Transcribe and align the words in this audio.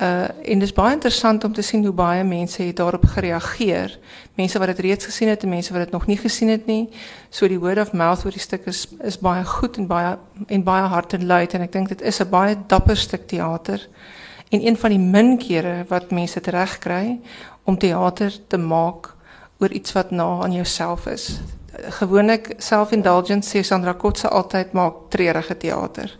Uh 0.00 0.28
en 0.52 0.58
dis 0.58 0.72
baie 0.72 0.94
interessant 0.94 1.44
om 1.44 1.52
te 1.52 1.62
sien 1.62 1.84
hoe 1.84 1.92
baie 1.92 2.24
mense 2.24 2.62
het 2.62 2.76
daarop 2.76 3.04
gereageer. 3.04 3.98
Mense 4.34 4.58
wat 4.58 4.70
dit 4.72 4.78
reeds 4.78 5.04
gesien 5.04 5.28
het 5.28 5.42
en 5.42 5.48
mense 5.48 5.72
wat 5.72 5.82
dit 5.82 5.90
nog 5.92 6.06
nie 6.06 6.16
gesien 6.16 6.48
het 6.48 6.66
nie. 6.66 6.88
So 7.28 7.48
die 7.48 7.58
word 7.60 7.78
of 7.78 7.92
mouth 7.92 8.24
oor 8.24 8.32
die 8.32 8.40
stuk 8.40 8.64
is 8.66 8.86
is 9.04 9.18
baie 9.18 9.44
goed 9.44 9.76
en 9.76 9.86
baie 9.86 10.16
en 10.46 10.64
baie 10.64 10.88
hard 10.88 11.12
en 11.12 11.26
luid 11.26 11.54
en 11.54 11.66
ek 11.66 11.72
dink 11.72 11.92
dit 11.92 12.02
is 12.02 12.20
'n 12.20 12.30
baie 12.30 12.56
dapper 12.66 12.96
stuk 12.96 13.28
teater. 13.28 13.88
En 14.50 14.66
een 14.66 14.76
van 14.76 14.90
die 14.90 14.98
min 14.98 15.38
kere 15.38 15.84
wat 15.88 16.10
mense 16.10 16.40
dit 16.40 16.54
reg 16.54 16.78
kry 16.78 17.20
om 17.64 17.78
teater 17.78 18.32
te 18.48 18.56
maak 18.56 19.14
oor 19.58 19.70
iets 19.70 19.92
wat 19.92 20.10
na 20.10 20.40
aan 20.42 20.52
jouself 20.52 21.06
is. 21.06 21.40
Gewoonlik 22.00 22.54
self-indulgent 22.58 23.44
sê 23.44 23.62
Sandra 23.62 23.92
Kotse 23.92 24.28
altyd 24.28 24.72
maak 24.72 24.94
treurige 25.08 25.56
teater. 25.56 26.18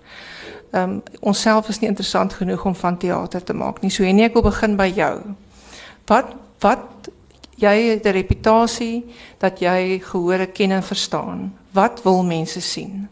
Ehm 0.71 1.01
onsself 1.21 1.69
is 1.69 1.81
nie 1.81 1.89
interessant 1.89 2.33
genoeg 2.33 2.65
om 2.65 2.75
van 2.75 2.99
teater 2.99 3.43
te 3.43 3.53
maak 3.53 3.81
nie. 3.83 3.91
So 3.91 4.05
en 4.05 4.19
ek 4.19 4.33
wil 4.33 4.43
begin 4.43 4.77
by 4.77 4.93
jou. 4.95 5.15
Wat 6.07 6.35
wat 6.61 7.11
jy 7.61 7.77
het 7.91 8.07
'n 8.07 9.05
dat 9.39 9.61
jy 9.61 10.01
gehore 10.03 10.47
ken 10.47 10.71
en 10.71 10.83
verstaan. 10.83 11.53
Wat 11.73 12.03
wil 12.03 12.23
mense 12.23 12.61
sien? 12.61 13.09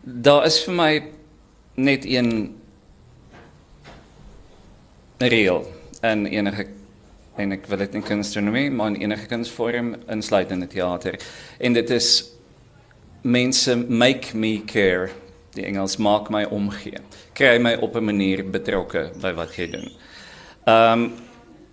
Daar 0.00 0.46
is 0.46 0.64
vir 0.64 0.74
my 0.74 1.02
net 1.74 2.04
een 2.04 2.54
reël 5.18 5.66
en 6.00 6.26
enige 6.26 6.66
en 7.36 7.52
ek 7.52 7.66
wil 7.66 7.78
dit 7.78 7.94
in 7.94 8.02
kunstronomie, 8.02 8.70
maar 8.70 8.86
in 8.86 9.00
enige 9.00 9.26
kunsvorm 9.26 9.96
insluitende 10.08 10.66
teater. 10.66 11.20
En 11.58 11.72
dit 11.72 11.90
is 11.90 12.24
mense 13.22 13.76
make 13.76 14.36
me 14.36 14.64
care 14.64 15.10
die 15.54 15.66
Engels 15.68 15.96
maak 15.96 16.30
my 16.30 16.44
omgee. 16.44 17.00
Kry 17.36 17.58
my 17.58 17.74
op 17.74 17.96
'n 17.96 18.04
manier 18.04 18.44
betrokke 18.44 19.10
by 19.20 19.32
wat 19.32 19.56
jy 19.56 19.70
doen. 19.70 19.90
Ehm 20.66 20.92
um, 20.92 21.12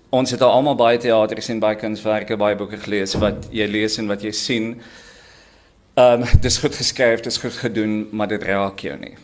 ons 0.09 0.31
het 0.31 0.41
al 0.41 0.51
almal 0.51 0.75
baie 0.75 0.97
teater 0.97 1.37
gesien, 1.37 1.59
baie 1.59 1.75
kunswerke, 1.75 2.37
baie 2.37 2.55
boeke 2.55 2.77
gelees 2.77 3.13
wat 3.13 3.47
jy 3.51 3.67
lees 3.67 3.97
en 3.97 4.07
wat 4.07 4.21
jy 4.21 4.31
sien. 4.31 4.81
Ehm 5.95 6.21
um, 6.21 6.27
dis 6.41 6.57
goed 6.57 6.75
geskryf, 6.75 7.21
dis 7.21 7.37
goed 7.37 7.53
gedoen, 7.53 8.07
maar 8.11 8.27
dit 8.27 8.43
raak 8.43 8.79
jou 8.79 8.97
nie. 8.97 9.15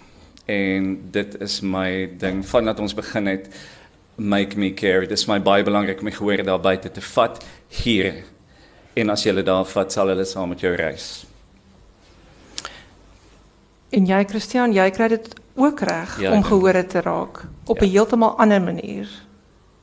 En 0.45 1.11
dit 1.11 1.41
is 1.41 1.61
my 1.61 2.09
ding 2.17 2.45
vandat 2.45 2.79
ons 2.79 2.93
begin 2.93 3.27
het 3.27 3.49
make 4.15 4.57
me 4.57 4.73
care. 4.73 5.07
Dis 5.07 5.27
my 5.27 5.39
baie 5.39 5.63
belangrik 5.63 5.99
om 5.99 6.05
my 6.05 6.11
gehoor 6.11 6.43
daar 6.43 6.59
buite 6.59 6.91
te 6.91 7.01
vat 7.01 7.43
hier. 7.67 8.23
En 8.95 9.09
as 9.09 9.23
jy 9.23 9.33
hulle 9.33 9.43
daar 9.43 9.65
vat, 9.65 9.91
sal 9.91 10.07
hulle 10.07 10.25
saam 10.25 10.49
met 10.49 10.61
jou 10.63 10.75
reis. 10.75 11.25
En 13.95 14.05
jy 14.05 14.23
Christian, 14.27 14.73
jy 14.75 14.89
kry 14.91 15.07
dit 15.13 15.27
ook 15.55 15.79
reg 15.87 16.17
ja, 16.19 16.33
om 16.35 16.43
gehore 16.43 16.83
te 16.85 17.01
raak 17.01 17.45
op 17.65 17.79
'n 17.79 17.85
ja. 17.85 17.91
heeltemal 17.91 18.37
ander 18.37 18.61
manier. 18.61 19.07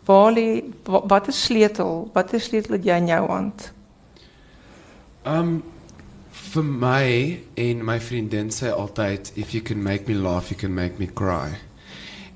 Waar 0.04 0.32
lê 0.32 0.62
wat 0.84 1.28
is 1.28 1.44
sleutel? 1.44 2.10
Wat 2.12 2.32
is 2.32 2.44
sleutel 2.44 2.76
wat 2.76 2.84
jy 2.84 2.96
in 2.96 3.06
jou 3.06 3.26
hand? 3.28 3.72
Um 5.24 5.62
vir 6.52 6.64
my 6.64 7.40
en 7.54 7.84
my 7.84 8.00
vriendin 8.00 8.50
sê 8.50 8.68
altyd 8.68 9.32
if 9.34 9.52
you 9.52 9.62
can 9.62 9.82
make 9.82 10.04
me 10.06 10.14
laugh, 10.14 10.50
you 10.50 10.60
can 10.60 10.74
make 10.74 10.98
me 10.98 11.06
cry. 11.06 11.56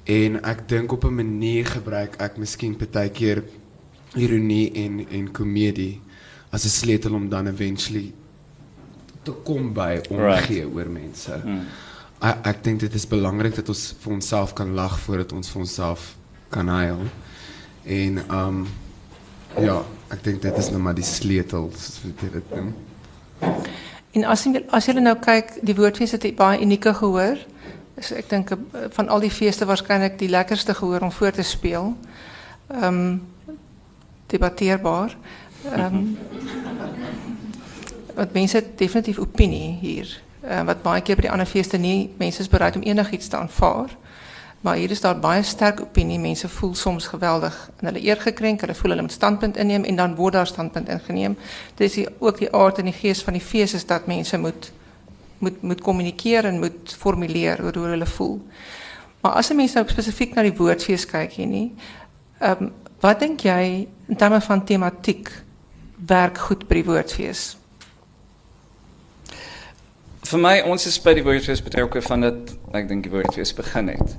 En 0.04 0.42
ek 0.44 0.69
dink 0.69 0.92
op 0.92 1.04
'n 1.04 1.14
manier 1.14 1.66
gebruik 1.66 2.16
ek 2.16 2.36
miskien 2.36 2.77
partykeer 2.77 3.44
ironie 4.14 4.72
en 4.72 5.06
en 5.10 5.32
komedie 5.32 6.00
as 6.50 6.64
'n 6.64 6.69
sleutel 6.69 7.14
om 7.14 7.28
dan 7.28 7.47
eventually 7.47 8.12
te 9.27 9.34
kom 9.46 9.72
by 9.74 9.98
omgee 10.08 10.62
right. 10.62 10.74
oor 10.74 10.91
mense. 10.91 11.41
Hmm. 11.42 11.66
Ek 12.22 12.62
dink 12.64 12.80
dit 12.80 12.94
is 12.96 13.05
belangrik 13.08 13.58
dat 13.58 13.69
ons 13.69 13.82
vir 14.02 14.14
onsself 14.16 14.55
kan 14.56 14.72
lag 14.74 14.96
voordat 15.05 15.34
ons 15.36 15.50
vir 15.52 15.62
onsself 15.66 16.14
kan 16.55 16.70
huil. 16.72 17.05
En 17.84 18.22
um 18.32 18.62
ja, 19.60 19.80
ek 20.12 20.24
dink 20.24 20.42
dit 20.44 20.58
is 20.58 20.70
nou 20.72 20.80
maar 20.82 20.97
die 20.97 21.06
sleutel 21.06 21.70
soos 21.77 22.00
dit. 22.20 22.56
En 24.16 24.25
as 24.32 24.47
jy 24.47 24.64
as 24.75 24.88
jy 24.88 24.97
nou 25.00 25.16
kyk, 25.20 25.58
die 25.66 25.76
woordfees 25.76 26.16
het 26.16 26.26
baie 26.38 26.62
unieke 26.64 26.94
gehoor. 26.97 27.41
Dus 27.97 28.12
ek 28.16 28.28
dink 28.28 28.53
eh, 28.53 28.58
van 28.93 29.08
al 29.12 29.25
die 29.25 29.32
feeste 29.32 29.69
waarskynlik 29.69 30.19
die 30.20 30.28
lekkerste 30.32 30.75
gehoor 30.76 31.06
om 31.06 31.12
voor 31.12 31.37
te 31.37 31.44
speel. 31.44 31.94
Ehm 32.69 32.84
um, 32.84 33.56
debatteerbaar. 34.26 35.16
Ehm 35.70 35.94
um, 35.94 36.16
wat 38.16 38.32
mense 38.32 38.62
definitief 38.77 39.19
opinie 39.19 39.77
hier. 39.81 40.10
Uh, 40.47 40.62
wat 40.69 40.82
baie 40.82 41.03
keer 41.03 41.19
by 41.19 41.27
die 41.27 41.32
ander 41.32 41.49
feeste 41.49 41.78
nie 41.78 42.10
mense 42.21 42.41
is 42.44 42.50
bereid 42.50 42.77
om 42.77 42.84
enigiets 42.87 43.28
te 43.28 43.37
aanvaar. 43.37 43.91
Maar 44.60 44.77
hier 44.77 44.91
is 44.91 45.00
daar 45.00 45.19
baie 45.21 45.43
sterk 45.43 45.81
opinie. 45.81 46.19
Mense 46.19 46.49
voel 46.49 46.75
soms 46.75 47.06
geweldig 47.06 47.55
en 47.76 47.87
hulle 47.91 48.03
eer 48.03 48.21
gekrenk, 48.21 48.60
hulle 48.60 48.75
voel 48.75 48.91
hulle 48.94 49.05
moet 49.06 49.12
standpunt 49.12 49.56
inneem 49.56 49.84
en 49.84 49.97
dan 49.97 50.15
word 50.15 50.32
daar 50.32 50.47
standpunt 50.47 50.88
ingeneem. 50.88 51.37
Dit 51.75 51.91
is 51.91 52.09
ook 52.19 52.38
die 52.38 52.53
aard 52.55 52.78
en 52.78 52.91
die 52.91 52.97
gees 52.97 53.22
van 53.22 53.37
die 53.37 53.43
fees 53.43 53.75
is 53.75 53.87
dat 53.87 54.06
mense 54.06 54.38
moet 54.38 54.72
moet 55.38 55.62
moet 55.62 55.81
kommunikeer 55.81 56.44
en 56.44 56.59
moet 56.59 56.97
formuleer 56.99 57.60
oor 57.65 57.75
hoe 57.76 57.87
hulle 57.87 58.06
voel. 58.06 58.41
Maar 59.21 59.32
as 59.32 59.50
'n 59.50 59.56
mens 59.56 59.72
nou 59.72 59.84
spesifiek 59.88 60.34
na 60.34 60.43
die 60.43 60.56
woordfees 60.56 61.06
kyk 61.06 61.32
hier 61.32 61.47
nie, 61.47 61.75
ehm 62.38 62.71
wat 63.00 63.21
dink 63.21 63.41
jy 63.41 63.87
in 64.09 64.16
terme 64.16 64.41
van 64.41 64.65
tematiek 64.65 65.31
werk 66.06 66.38
goed 66.38 66.69
by 66.69 66.75
die 66.75 66.84
woordfees? 66.84 67.56
Vir 70.26 70.41
my 70.42 70.54
ons 70.66 70.82
is 70.88 70.97
by 70.98 71.12
die 71.14 71.22
woordfees 71.22 71.60
betrokke 71.62 72.00
van 72.03 72.25
dat 72.25 72.48
ek 72.75 72.88
dink 72.91 73.04
die 73.06 73.12
woordfees 73.12 73.53
begin 73.54 73.92
het. 73.92 74.16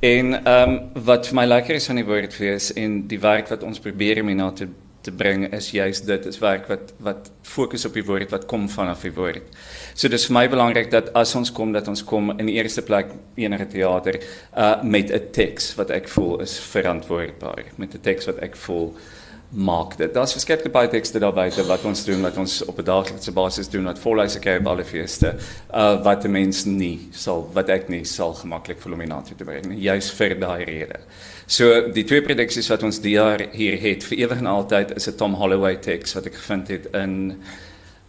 En 0.00 0.32
ehm 0.38 0.70
um, 0.70 0.76
wat 1.08 1.28
vir 1.28 1.36
my 1.36 1.44
lekker 1.44 1.76
is 1.76 1.88
van 1.90 2.00
die 2.00 2.06
woordfees 2.08 2.70
en 2.80 3.02
die 3.10 3.20
werk 3.20 3.50
wat 3.52 3.64
ons 3.66 3.82
probeer 3.84 4.22
om 4.22 4.32
na 4.36 4.50
te 4.56 4.68
te 5.06 5.12
bring 5.14 5.44
is 5.54 5.68
juist 5.70 6.06
dit 6.08 6.24
is 6.26 6.40
werk 6.42 6.64
wat 6.70 6.94
wat 7.08 7.28
fokus 7.46 7.84
op 7.86 7.94
die 7.94 8.04
woord 8.06 8.32
wat 8.34 8.46
kom 8.50 8.64
vanaf 8.70 9.04
die 9.06 9.12
woord. 9.14 9.52
So 9.94 10.08
dis 10.08 10.26
vir 10.28 10.36
my 10.38 10.46
belangrik 10.52 10.90
dat 10.94 11.12
as 11.20 11.34
ons 11.38 11.52
kom 11.58 11.74
dat 11.76 11.88
ons 11.92 12.04
kom 12.04 12.32
in 12.38 12.48
die 12.48 12.56
eerste 12.56 12.82
plek 12.86 13.12
enige 13.36 13.68
teater 13.76 14.18
uh 14.56 14.72
met 14.82 15.12
'n 15.12 15.30
teks 15.36 15.74
wat 15.78 15.90
ek 15.90 16.08
voel 16.08 16.40
is 16.46 16.58
verantwoordbaar 16.72 17.64
met 17.76 17.94
'n 17.94 18.02
teks 18.08 18.26
wat 18.32 18.42
ek 18.48 18.56
voel 18.56 18.94
maak 19.50 19.94
dit. 19.96 20.10
Daar's 20.14 20.34
verskeie 20.34 20.70
baie 20.72 20.88
tekste 20.90 21.20
daar 21.22 21.34
buite 21.34 21.62
wat 21.68 21.84
ons 21.86 22.04
doen 22.04 22.22
wat 22.24 22.36
ons 22.36 22.64
op 22.64 22.78
'n 22.78 22.84
daaglikse 22.84 23.32
basis 23.32 23.68
doen 23.68 23.84
wat 23.84 23.98
volhuise 23.98 24.38
kry 24.38 24.56
op 24.58 24.66
alle 24.66 24.84
feeste. 24.84 25.36
Uh 25.72 26.02
wat 26.02 26.24
'n 26.24 26.30
mens 26.30 26.64
nie 26.64 27.08
sal 27.12 27.50
wat 27.52 27.68
ek 27.68 27.88
nie 27.88 28.04
sal 28.04 28.34
gemaklik 28.34 28.80
vir 28.80 28.90
Luminato 28.90 29.34
te 29.36 29.44
bring 29.44 29.66
nie, 29.66 29.80
juis 29.80 30.10
vir 30.10 30.34
daai 30.34 30.64
rede. 30.64 30.98
So 31.46 31.92
die 31.92 32.04
twee 32.04 32.22
produksies 32.22 32.68
wat 32.68 32.82
ons 32.82 32.98
die 32.98 33.14
jaar 33.14 33.40
hier 33.52 33.78
het 33.78 34.04
vir 34.04 34.18
ewig 34.18 34.38
en 34.38 34.46
altyd 34.46 34.96
is 34.96 35.08
'n 35.08 35.16
Tom 35.16 35.34
Holloway 35.34 35.76
teks 35.76 36.14
wat 36.14 36.26
ek 36.26 36.34
gevind 36.34 36.68
het 36.68 36.86
in 36.94 37.42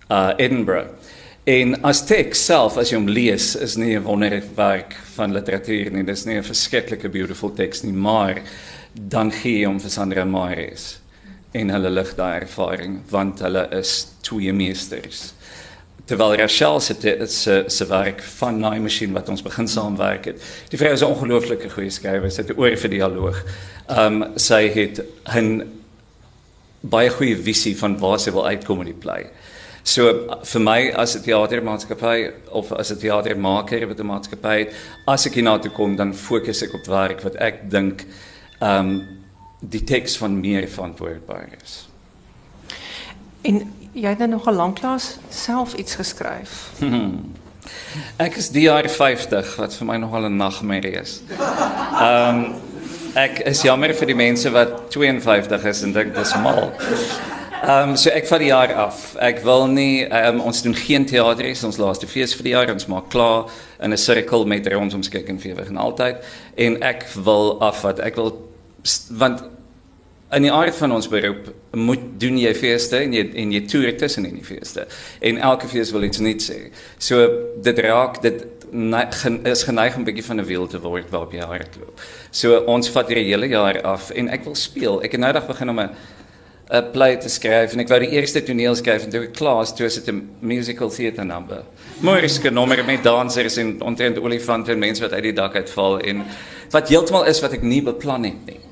uh 0.10 0.34
Edinburgh. 0.38 0.90
En 1.46 1.82
as 1.84 2.06
teks 2.06 2.46
self 2.46 2.78
as 2.78 2.90
jy 2.90 2.98
hom 2.98 3.08
lees 3.08 3.56
is 3.56 3.78
nie 3.78 3.96
'n 3.96 4.04
wonderwerk 4.04 4.94
van 5.16 5.34
literatuur 5.34 5.92
nie, 5.92 6.04
dis 6.04 6.26
nie 6.26 6.38
'n 6.38 6.44
verskriklike 6.44 7.10
beautiful 7.10 7.54
teks 7.54 7.84
nie, 7.84 7.94
maar 7.94 8.42
dan 8.94 9.32
gee 9.32 9.66
hom 9.66 9.80
vir 9.80 9.90
Sandra 9.90 10.26
Mares 10.26 11.00
en 11.52 11.70
hulle 11.70 11.90
lig 11.90 12.16
daai 12.16 12.42
ervaring 12.42 13.02
want 13.10 13.40
hulle 13.40 13.68
is 13.72 14.08
twee 14.22 14.54
meesters. 14.54 15.34
Terwyl 16.08 16.38
Rachel 16.40 16.80
se 16.80 16.96
se 17.28 17.64
se 17.68 17.86
werk 17.86 18.22
van 18.40 18.60
Naai 18.60 18.80
Machine 18.80 19.14
wat 19.14 19.30
ons 19.30 19.42
begin 19.44 19.68
saamwerk 19.68 20.26
het. 20.26 20.44
Die 20.70 20.78
vrou 20.78 20.94
is 20.94 21.02
'n 21.02 21.12
ongelooflike 21.12 21.70
goeie 21.70 21.90
skrywer, 21.90 22.32
sy 22.32 22.42
het 22.42 22.58
oor 22.58 22.78
vir 22.78 22.90
dialoog. 22.90 23.44
Ehm 23.90 24.22
um, 24.22 24.38
sy 24.38 24.70
het 24.70 25.02
'n 25.36 25.64
baie 26.82 27.10
goeie 27.10 27.36
visie 27.36 27.78
van 27.78 27.98
waar 28.00 28.20
sy 28.20 28.32
wil 28.32 28.48
uitkom 28.48 28.80
in 28.80 28.86
die 28.86 29.02
play. 29.02 29.28
So 29.84 30.28
vir 30.44 30.62
my 30.62 30.92
as 30.92 31.16
'n 31.16 31.24
teatermaatskappy 31.24 32.32
of 32.52 32.72
as 32.72 32.92
'n 32.92 33.00
teatermaker 33.00 33.88
wat 33.88 34.00
'n 34.00 34.06
maatskappy 34.06 34.58
het, 34.60 34.74
as 35.08 35.26
ek 35.26 35.34
hiernatoe 35.34 35.72
kom 35.72 35.96
dan 35.96 36.14
fokus 36.14 36.62
ek 36.62 36.74
op 36.74 36.86
werk 36.86 37.22
wat 37.22 37.36
ek 37.36 37.70
dink 37.70 38.06
ehm 38.62 38.80
um, 38.80 39.17
die 39.60 39.84
teks 39.84 40.18
van 40.18 40.40
meer 40.40 40.68
verantwoordbaar 40.68 41.48
is. 41.64 41.88
En 43.42 43.62
jy 43.92 44.10
het 44.10 44.18
nou 44.18 44.30
nog 44.30 44.48
'n 44.48 44.54
lanklaas 44.54 45.18
self 45.30 45.74
iets 45.74 45.96
geskryf. 45.96 46.72
ek 48.28 48.36
is 48.36 48.50
die 48.50 48.62
jaar 48.62 48.90
50 48.90 49.56
wat 49.56 49.76
vir 49.76 49.86
my 49.86 49.98
nogal 49.98 50.30
'n 50.30 50.36
nagmerrie 50.36 51.00
is. 51.02 51.22
Ehm 52.02 52.36
um, 52.36 52.56
ek 53.18 53.40
is 53.40 53.62
jammer 53.62 53.94
vir 53.94 54.08
die 54.08 54.16
mense 54.16 54.50
wat 54.52 54.92
52 54.92 55.64
is 55.64 55.82
en 55.82 55.92
dink 55.92 56.16
dis 56.16 56.36
mal. 56.36 56.72
Ehm 57.64 57.90
um, 57.90 57.96
so 57.96 58.10
ek 58.10 58.28
vat 58.28 58.40
die 58.40 58.52
jaar 58.52 58.74
af. 58.74 59.16
Ek 59.16 59.40
wil 59.44 59.68
nie 59.68 60.06
um, 60.06 60.40
ons 60.40 60.62
doen 60.62 60.76
geen 60.76 61.06
teater 61.06 61.46
is 61.46 61.64
ons 61.64 61.78
laaste 61.78 62.08
fees 62.08 62.36
vir 62.36 62.44
die 62.44 62.54
jaar 62.54 62.72
ons 62.72 62.86
maak 62.86 63.10
klaar 63.10 63.50
in 63.82 63.92
'n 63.92 63.98
sirkel 63.98 64.46
met 64.46 64.68
rondom 64.68 65.04
skik 65.04 65.30
en 65.30 65.40
fewer 65.40 65.66
en 65.68 65.78
altyd 65.78 66.16
en 66.56 66.82
ek 66.84 67.08
wil 67.24 67.62
af 67.62 67.82
wat 67.82 68.00
ek 68.00 68.16
wil 68.16 68.48
want 69.10 69.44
in 70.36 70.44
die 70.44 70.52
aard 70.52 70.76
van 70.76 70.92
ons 70.92 71.08
beroep 71.08 71.54
moet 71.72 72.04
doen 72.20 72.38
jy 72.40 72.52
feeste 72.58 73.00
en 73.00 73.14
jy 73.16 73.24
en 73.44 73.52
jy 73.56 73.62
toer 73.72 73.94
tussen 74.00 74.28
in 74.28 74.36
die 74.36 74.46
feeste. 74.46 74.88
En 75.24 75.40
elke 75.52 75.70
fees 75.72 75.94
wil 75.96 76.04
iets 76.04 76.20
nuuts 76.24 76.50
sê. 76.52 76.60
So 77.00 77.30
dit 77.64 77.80
raak 77.86 78.22
dit 78.22 78.46
is 79.48 79.64
geneig 79.64 79.96
om 79.96 80.02
'n 80.02 80.06
bietjie 80.06 80.26
van 80.26 80.40
'n 80.42 80.46
wiel 80.46 80.68
te 80.68 80.80
word 80.80 81.10
waarop 81.10 81.32
jy 81.32 81.40
hardloop. 81.40 82.02
So 82.32 82.60
ons 82.68 82.90
vat 82.90 83.08
hierdie 83.08 83.32
hele 83.32 83.48
jaar 83.48 83.82
af 83.82 84.12
en 84.12 84.30
ek 84.30 84.44
wil 84.44 84.56
speel. 84.56 85.02
Ek 85.04 85.12
het 85.12 85.22
nou 85.22 85.32
dag 85.34 85.48
begin 85.48 85.70
om 85.70 85.80
'n 85.80 85.90
'n 86.70 86.92
play 86.92 87.16
te 87.16 87.30
skryf 87.30 87.74
en 87.74 87.80
ek 87.80 87.88
wou 87.88 88.00
die 88.00 88.12
eerste 88.12 88.44
toneel 88.44 88.76
skryf 88.76 89.04
en 89.04 89.10
toe 89.10 89.24
ek 89.24 89.34
klaar 89.34 89.62
is, 89.62 89.72
toe 89.72 89.86
is 89.86 89.96
dit 89.96 90.08
'n 90.14 90.30
musical 90.40 90.90
theater 90.90 91.26
number. 91.26 91.64
Mooriske 92.02 92.50
nommer 92.50 92.86
met 92.86 93.04
dansers 93.04 93.58
en 93.58 93.82
ontrent 93.82 94.20
olifante 94.20 94.72
en 94.72 94.80
mense 94.80 95.02
wat 95.02 95.14
uit 95.14 95.24
die 95.24 95.34
dak 95.34 95.56
uitval 95.56 96.00
en 96.00 96.26
wat 96.72 96.90
heeltemal 96.90 97.26
is 97.26 97.40
wat 97.40 97.54
ek 97.54 97.62
nie 97.62 97.82
beplan 97.82 98.24
het 98.24 98.46
nie. 98.46 98.67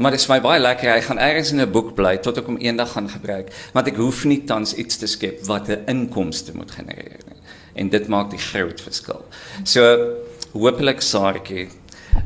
Maar 0.00 0.10
dit 0.10 0.20
is 0.20 0.30
my 0.32 0.38
baie 0.40 0.60
lekker. 0.60 0.88
Hy 0.88 1.00
gaan 1.04 1.18
ergens 1.20 1.50
in 1.52 1.60
'n 1.60 1.70
boek 1.70 1.94
bly 1.94 2.16
tot 2.24 2.38
ek 2.38 2.46
hom 2.46 2.56
eendag 2.56 2.92
gaan 2.92 3.08
gebruik, 3.08 3.52
want 3.72 3.86
ek 3.86 3.96
hoef 3.96 4.24
nie 4.24 4.44
tans 4.44 4.74
iets 4.74 4.96
te 4.96 5.06
skep 5.06 5.44
wat 5.44 5.68
'n 5.68 5.84
inkomste 5.86 6.56
moet 6.56 6.70
genereer 6.70 7.20
nie. 7.28 7.40
En 7.74 7.88
dit 7.88 8.08
maak 8.08 8.30
die 8.30 8.38
groot 8.38 8.80
verskil. 8.80 9.24
So 9.64 10.16
hopelik 10.52 11.00
Saartjie. 11.00 11.68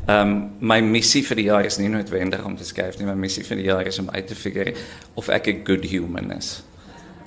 Ehm 0.07 0.21
um, 0.21 0.51
my 0.59 0.79
missie 0.81 1.23
vir 1.23 1.35
die 1.35 1.45
jaar 1.45 1.65
is 1.65 1.77
nie 1.77 1.89
noodwendig 1.89 2.45
om 2.45 2.55
te 2.55 2.63
skryf 2.63 2.97
nie, 2.97 3.05
my 3.05 3.13
missie 3.13 3.43
vir 3.43 3.57
die 3.57 3.65
jaar 3.65 3.85
is 3.87 3.99
om 3.99 4.09
uit 4.09 4.27
te 4.27 4.35
figure 4.35 4.73
of 5.15 5.29
ek 5.29 5.47
'n 5.47 5.65
good 5.65 5.85
human 5.85 6.31
is. 6.31 6.63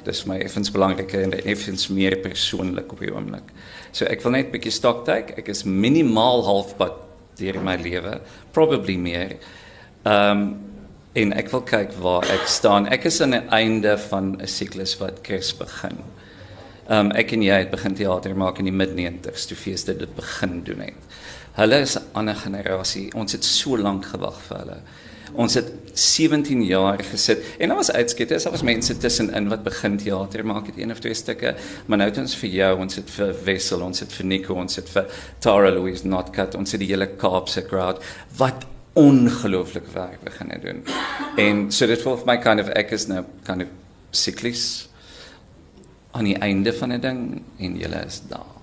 Dis 0.05 0.25
my 0.25 0.39
effens 0.39 0.71
belangriker 0.71 1.23
en 1.23 1.45
effens 1.45 1.89
meer 1.89 2.17
persoonlik 2.17 2.93
op 2.93 3.01
die 3.01 3.15
oomblik. 3.15 3.53
So 3.93 4.05
ek 4.05 4.23
wil 4.23 4.33
net 4.33 4.47
'n 4.47 4.53
bietjie 4.53 4.73
stock 4.73 5.05
take. 5.05 5.35
Ek 5.37 5.49
is 5.49 5.65
minimaal 5.65 6.45
halfpad 6.45 6.93
deur 7.37 7.61
my 7.61 7.77
lewe, 7.77 8.21
probably 8.53 8.97
meer. 8.97 9.37
Ehm 10.09 10.41
um, 10.41 10.57
en 11.19 11.33
ek 11.35 11.49
wil 11.51 11.63
kyk 11.67 11.97
waar 11.99 12.25
ek 12.31 12.45
staan. 12.47 12.87
Ek 12.95 13.09
is 13.09 13.17
aan 13.25 13.33
die 13.35 13.41
einde 13.53 13.97
van 13.99 14.37
'n 14.39 14.47
siklus 14.47 14.95
wat 15.01 15.21
Kers 15.27 15.51
begin. 15.57 15.99
Ehm 16.89 17.07
um, 17.07 17.11
ek 17.13 17.33
en 17.33 17.43
jy 17.43 17.59
het 17.59 17.71
begin 17.71 17.95
teater 17.95 18.37
maak 18.37 18.59
in 18.59 18.71
die 18.71 18.73
mid-90s, 18.73 19.49
toe 19.49 19.57
feeste 19.57 19.97
dit 19.97 20.15
begin 20.17 20.63
doen 20.65 20.81
het. 20.81 21.19
Hulle 21.59 21.81
is 21.81 21.97
'n 21.99 22.05
ander 22.13 22.35
generasie. 22.35 23.11
Ons 23.15 23.33
het 23.33 23.45
so 23.45 23.77
lank 23.77 24.07
gewag 24.07 24.41
vir 24.49 24.59
hulle. 24.59 24.79
Ons 25.35 25.55
het 25.55 25.73
17 25.93 26.63
jaar 26.65 27.05
gesit 27.05 27.45
en 27.59 27.69
daar 27.69 27.77
was 27.77 27.91
uitsketters, 27.91 28.43
daar 28.43 28.53
was 28.53 28.63
mense 28.63 28.97
tussenin 28.97 29.49
wat 29.49 29.63
begin 29.63 29.97
teater 29.97 30.47
maak 30.47 30.67
het 30.67 30.79
een 30.79 30.91
of 30.91 30.99
twee 30.99 31.15
stukke, 31.15 31.55
maar 31.87 31.99
nou 31.99 32.09
het 32.09 32.19
ons 32.19 32.37
vir 32.37 32.51
jou, 32.51 32.79
ons 32.79 32.95
het 32.95 33.11
vir 33.11 33.35
Wessel, 33.45 33.81
ons 33.81 34.01
het 34.01 34.13
vir 34.13 34.27
Nico, 34.27 34.55
ons 34.55 34.77
het 34.77 34.89
vir 34.89 35.05
Tara 35.39 35.71
Louise 35.71 36.07
Notcut, 36.07 36.55
ons 36.55 36.73
het 36.73 36.81
die 36.81 36.89
hele 36.89 37.07
Kaapse 37.07 37.63
crowd 37.63 38.03
wat 38.37 38.65
ongelooflike 38.93 39.91
werk 39.93 40.23
begin 40.23 40.53
doen. 40.63 40.85
En 41.37 41.73
so 41.73 41.87
dit 41.87 42.03
voel 42.03 42.17
vir 42.17 42.27
my 42.27 42.39
kind 42.39 42.61
of 42.61 42.69
ek 42.69 42.91
is 42.91 43.07
nou 43.07 43.25
kind 43.43 43.63
of 43.63 43.69
siklies 44.11 44.89
aan 46.11 46.25
die 46.25 46.39
einde 46.39 46.73
van 46.73 46.93
'n 46.93 47.01
ding 47.01 47.43
en 47.59 47.77
julle 47.77 48.05
is 48.07 48.23
daar. 48.29 48.55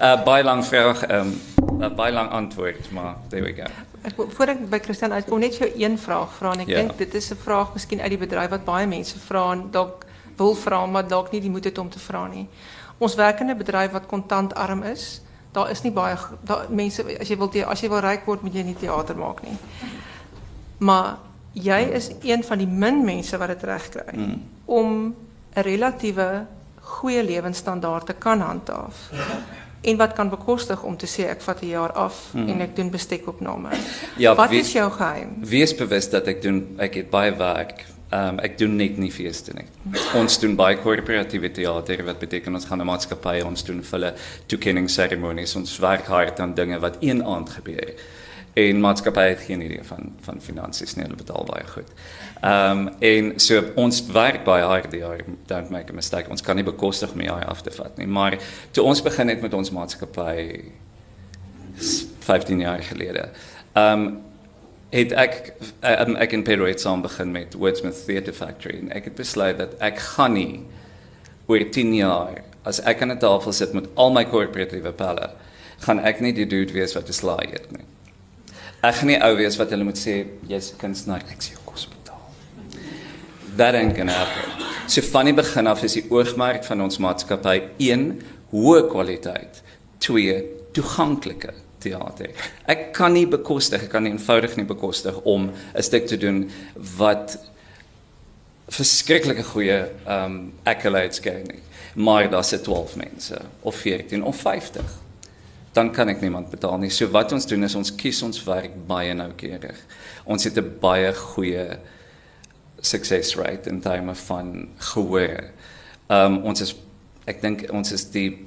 'n 0.00 0.04
uh, 0.04 0.24
Baie 0.24 0.44
lang 0.44 0.64
vraag, 0.64 1.02
ehm 1.06 1.20
um, 1.20 1.40
'n 1.78 1.82
uh, 1.82 1.94
baie 1.94 2.12
lang 2.12 2.30
antwoord, 2.30 2.90
maar 2.90 3.16
there 3.28 3.42
we 3.42 3.52
go. 3.54 3.68
Ek 4.02 4.14
voor 4.16 4.46
ek 4.46 4.70
by 4.70 4.78
Christian 4.78 5.12
uit 5.12 5.24
kom 5.28 5.38
net 5.38 5.56
jou 5.56 5.70
een 5.76 5.98
vraag 5.98 6.32
vra 6.32 6.52
en 6.52 6.60
ek 6.60 6.68
ja. 6.68 6.76
dink 6.76 6.98
dit 6.98 7.14
is 7.14 7.30
'n 7.30 7.36
vraag 7.36 7.72
miskien 7.72 8.00
uit 8.00 8.10
die 8.10 8.18
bedryf 8.18 8.50
wat 8.50 8.64
baie 8.64 8.86
mense 8.86 9.18
vra 9.18 9.52
en 9.52 9.68
dalk 9.70 10.04
wil 10.36 10.54
vra 10.54 10.86
maar 10.86 11.08
dalk 11.08 11.32
nie 11.32 11.40
die 11.40 11.50
moed 11.50 11.64
het 11.64 11.78
om 11.78 11.90
te 11.90 11.98
vra 11.98 12.26
nie. 12.26 12.48
Ons 12.98 13.14
werk 13.14 13.40
in 13.40 13.50
'n 13.50 13.56
bedryf 13.56 13.90
wat 13.90 14.06
kontantarm 14.06 14.82
is 14.82 15.20
daar 15.52 15.70
is 15.70 15.82
nie 15.82 15.92
baie 15.92 16.16
daar 16.46 16.66
mense 16.68 17.04
as 17.20 17.28
jy 17.28 17.36
wil 17.36 17.50
as 17.66 17.82
jy 17.82 17.88
wil 17.88 18.00
ryk 18.04 18.26
word 18.26 18.42
moet 18.42 18.54
jy 18.54 18.62
nie 18.62 18.76
teater 18.78 19.16
maak 19.18 19.42
nie. 19.42 19.56
Maar 20.78 21.16
jy 21.52 21.80
is 21.98 22.10
een 22.22 22.44
van 22.46 22.58
die 22.58 22.68
min 22.68 23.04
mense 23.04 23.38
wat 23.38 23.48
dit 23.54 23.62
reg 23.68 23.88
kry 23.90 24.14
mm. 24.14 24.42
om 24.64 25.14
'n 25.54 25.62
relatiewe 25.66 26.46
goeie 26.80 27.22
lewensstandaard 27.24 28.06
te 28.06 28.12
kan 28.12 28.40
handhaaf. 28.40 29.10
En 29.80 29.96
wat 29.96 30.12
kan 30.12 30.28
bekostig 30.28 30.82
om 30.82 30.96
te 30.96 31.06
sê 31.06 31.28
ek 31.28 31.40
vat 31.40 31.62
'n 31.62 31.66
jaar 31.66 31.92
af 31.92 32.30
mm. 32.32 32.48
en 32.48 32.60
ek 32.60 32.76
doen 32.76 32.90
bestekopname. 32.90 33.70
Ja, 34.16 34.34
wat 34.34 34.50
wees, 34.50 34.66
is 34.66 34.72
jou 34.72 34.90
geheim? 34.90 35.36
Wees 35.40 35.74
bewus 35.74 36.10
dat 36.10 36.26
ek 36.26 36.42
doen 36.42 36.76
ek 36.78 36.94
het 36.94 37.10
baie 37.10 37.36
werk 37.36 37.86
Um, 38.10 38.40
ek 38.42 38.56
doen 38.58 38.72
net 38.74 38.96
nie 38.98 39.12
feeste 39.14 39.52
nie. 39.54 39.68
Ons 40.18 40.40
doen 40.42 40.56
baie 40.58 40.74
korporatiewe 40.82 41.46
teater 41.54 42.00
wat 42.08 42.18
beteken 42.18 42.58
ons 42.58 42.64
gaan 42.66 42.80
na 42.82 42.86
maatskappye 42.88 43.44
ons 43.46 43.62
doen 43.62 43.84
vir 43.86 43.96
hulle 43.96 44.08
toekenningsseremonies 44.50 45.54
ons 45.60 45.76
werk 45.78 46.08
hard 46.10 46.40
aan 46.42 46.56
dinge 46.58 46.80
wat 46.82 46.96
een 47.06 47.22
aand 47.22 47.52
gebeur. 47.54 47.92
En 48.58 48.80
maatskappye 48.82 49.28
het 49.28 49.44
geen 49.46 49.62
idee 49.62 49.84
van 49.86 50.10
van 50.26 50.42
finansies 50.42 50.96
nie, 50.96 51.04
hulle 51.06 51.20
betaal 51.20 51.46
baie 51.52 51.68
goed. 51.70 51.92
Ehm 52.40 52.80
um, 52.80 52.88
en 53.12 53.30
so 53.38 53.62
ons 53.78 54.02
werk 54.10 54.42
baie 54.48 54.64
hard 54.66 54.90
die 54.90 55.04
jaar, 55.04 55.22
don't 55.46 55.70
make 55.70 55.94
a 55.94 55.94
mistake. 55.94 56.30
Ons 56.34 56.42
kan 56.42 56.58
nie 56.58 56.66
bekostig 56.66 57.14
om 57.14 57.22
jaar 57.22 57.46
af 57.46 57.62
te 57.62 57.70
vat 57.76 57.94
nie, 58.00 58.08
maar 58.10 58.40
toe 58.74 58.88
ons 58.90 59.04
begin 59.06 59.30
het 59.30 59.46
met 59.46 59.54
ons 59.54 59.70
maatskappy 59.70 60.64
15 62.26 62.66
jaar 62.66 62.82
gelede. 62.90 63.28
Ehm 63.78 64.02
um, 64.02 64.10
het 64.90 65.12
ek 65.12 65.52
um, 65.86 66.16
ek 66.18 66.32
in 66.34 66.42
Pedro 66.46 66.66
het 66.66 66.82
saam 66.82 67.02
begin 67.02 67.30
met 67.34 67.54
Wordsmith 67.54 68.04
Theatre 68.06 68.34
Factory 68.34 68.80
en 68.80 68.90
ek 68.94 69.10
het 69.10 69.18
besluit 69.18 69.58
dat 69.58 69.76
ek 69.78 70.00
gaan 70.16 70.34
nie 70.34 70.62
oor 71.50 71.62
10 71.62 71.94
jaar 71.94 72.42
as 72.66 72.82
ek 72.82 73.02
aan 73.02 73.12
'n 73.14 73.22
tafel 73.22 73.52
sit 73.52 73.72
met 73.72 73.86
al 73.94 74.10
my 74.10 74.24
korporatiewe 74.24 74.92
pelle 74.92 75.30
gaan 75.86 76.02
ek 76.02 76.20
nie 76.20 76.32
die 76.32 76.46
dude 76.46 76.72
wees 76.72 76.94
wat 76.94 77.06
geslaai 77.06 77.48
het 77.52 77.70
nie. 77.72 77.86
Ek 78.82 78.94
gaan 78.94 79.06
nie 79.06 79.20
ou 79.22 79.36
wees 79.36 79.56
wat 79.56 79.70
hulle 79.70 79.84
moet 79.84 79.98
sê 79.98 80.26
jy's 80.48 80.72
'n 80.72 80.78
kunstenaar 80.78 81.22
ek 81.30 81.40
sê 81.40 81.54
jou 81.54 81.62
kos 81.64 81.86
betaal. 81.86 82.20
That 83.56 83.74
ain't 83.74 83.96
gonna 83.96 84.12
happen. 84.12 84.66
So 84.86 85.00
van 85.00 85.26
die 85.26 85.34
begin 85.34 85.66
af 85.66 85.82
is 85.82 85.92
die 85.92 86.10
oogmerk 86.10 86.64
van 86.64 86.80
ons 86.80 86.98
maatskappy 86.98 87.62
1 87.78 88.22
hoë 88.52 88.88
kwaliteit, 88.90 89.62
2 89.98 90.44
toeganklike 90.72 91.54
teater. 91.80 92.30
Ek 92.70 92.92
kan 92.96 93.12
nie 93.12 93.26
bekostig, 93.26 93.82
ek 93.86 93.92
kan 93.92 94.04
nie 94.04 94.12
eenvoudig 94.12 94.56
nie 94.56 94.66
bekostig 94.68 95.16
om 95.24 95.50
'n 95.50 95.82
stuk 95.82 96.06
te 96.06 96.16
doen 96.16 96.50
wat 96.96 97.38
verskriklike 98.70 99.42
goeie 99.42 99.78
ehm 100.06 100.24
um, 100.24 100.52
accolades 100.64 101.20
kry 101.20 101.42
nie. 101.46 101.62
Maar 101.94 102.30
daar's 102.30 102.48
se 102.48 102.60
12 102.60 102.96
mense 102.96 103.40
of 103.60 103.74
14 103.74 104.22
of 104.24 104.36
50. 104.36 104.82
Dan 105.72 105.90
kan 105.92 106.08
ek 106.08 106.20
niemand 106.20 106.50
betaal 106.50 106.78
nie. 106.78 106.90
So 106.90 107.10
wat 107.10 107.32
ons 107.32 107.46
doen 107.46 107.62
is 107.66 107.74
ons 107.74 107.94
kies 107.94 108.22
ons 108.22 108.44
werk 108.44 108.74
baie 108.86 109.14
noukeurig. 109.14 109.78
Ons 110.24 110.44
het 110.44 110.58
'n 110.58 110.76
baie 110.80 111.12
goeie 111.14 111.78
success 112.80 113.36
rate 113.36 113.68
in 113.68 113.80
terme 113.80 114.14
van 114.14 114.68
gehoor. 114.76 115.50
Ehm 116.08 116.34
um, 116.34 116.42
ons 116.44 116.60
is 116.60 116.74
ek 117.26 117.42
dink 117.42 117.66
ons 117.72 117.92
is 117.92 118.04
die 118.10 118.46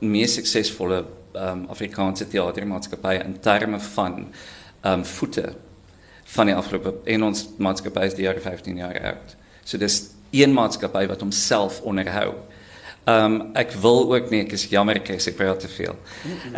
mees 0.00 0.34
suksesvolle 0.34 1.04
um, 1.36 1.66
Afrikaanse 1.68 2.28
teatermaatskappye 2.28 3.24
in 3.24 3.38
terme 3.40 3.80
van 3.80 4.26
um 4.86 5.04
voete 5.04 5.54
van 6.36 6.50
die 6.50 6.54
afgelope 6.54 6.94
en 7.04 7.22
ons 7.22 7.46
maatskappy 7.62 8.08
is 8.10 8.18
die 8.18 8.26
jare 8.26 8.42
15 8.42 8.82
jaar 8.82 8.98
oud. 9.12 9.36
So 9.64 9.78
dis 9.78 10.02
een 10.34 10.54
maatskappy 10.54 11.06
wat 11.10 11.22
homself 11.22 11.80
onderhou. 11.86 12.34
Um 13.06 13.36
ek 13.54 13.70
wil 13.78 14.08
ook 14.10 14.32
nie 14.32 14.40
ek 14.42 14.56
is 14.56 14.64
jammer 14.72 14.98
ek 14.98 15.12
sê 15.22 15.30
praat 15.36 15.60
te 15.62 15.70
veel. 15.70 15.94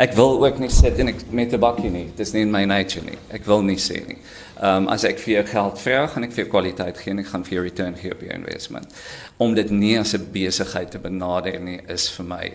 Ek 0.01 0.15
wil 0.17 0.39
ook 0.41 0.57
nie 0.61 0.71
sit 0.73 0.97
en 0.99 1.11
ek 1.11 1.27
met 1.29 1.53
'n 1.53 1.61
bakkie 1.61 1.91
nie. 1.93 2.07
Dis 2.17 2.33
nie 2.33 2.41
in 2.41 2.51
my 2.51 2.65
nature 2.65 3.05
nie. 3.05 3.17
Ek 3.31 3.45
wil 3.45 3.61
nie 3.61 3.77
sê 3.77 4.07
nie. 4.07 4.17
Um 4.61 4.87
as 4.89 5.03
ek 5.03 5.19
vir 5.19 5.33
jou 5.35 5.43
geld 5.43 5.79
vra, 5.79 6.07
gaan 6.07 6.23
ek 6.23 6.31
vir 6.31 6.43
jou 6.45 6.51
kwaliteit 6.51 6.97
gee 6.97 7.11
en 7.11 7.19
ek 7.19 7.27
gaan 7.27 7.43
vir 7.43 7.53
jou 7.53 7.63
return 7.63 7.95
gee 7.95 8.11
op 8.11 8.21
jou 8.21 8.33
investment. 8.33 8.87
Om 9.37 9.53
dit 9.53 9.69
nie 9.69 9.99
as 9.99 10.13
'n 10.13 10.31
besigheid 10.31 10.91
te 10.91 10.99
benader 10.99 11.59
nie 11.59 11.81
is 11.87 12.09
vir 12.09 12.25
my 12.25 12.51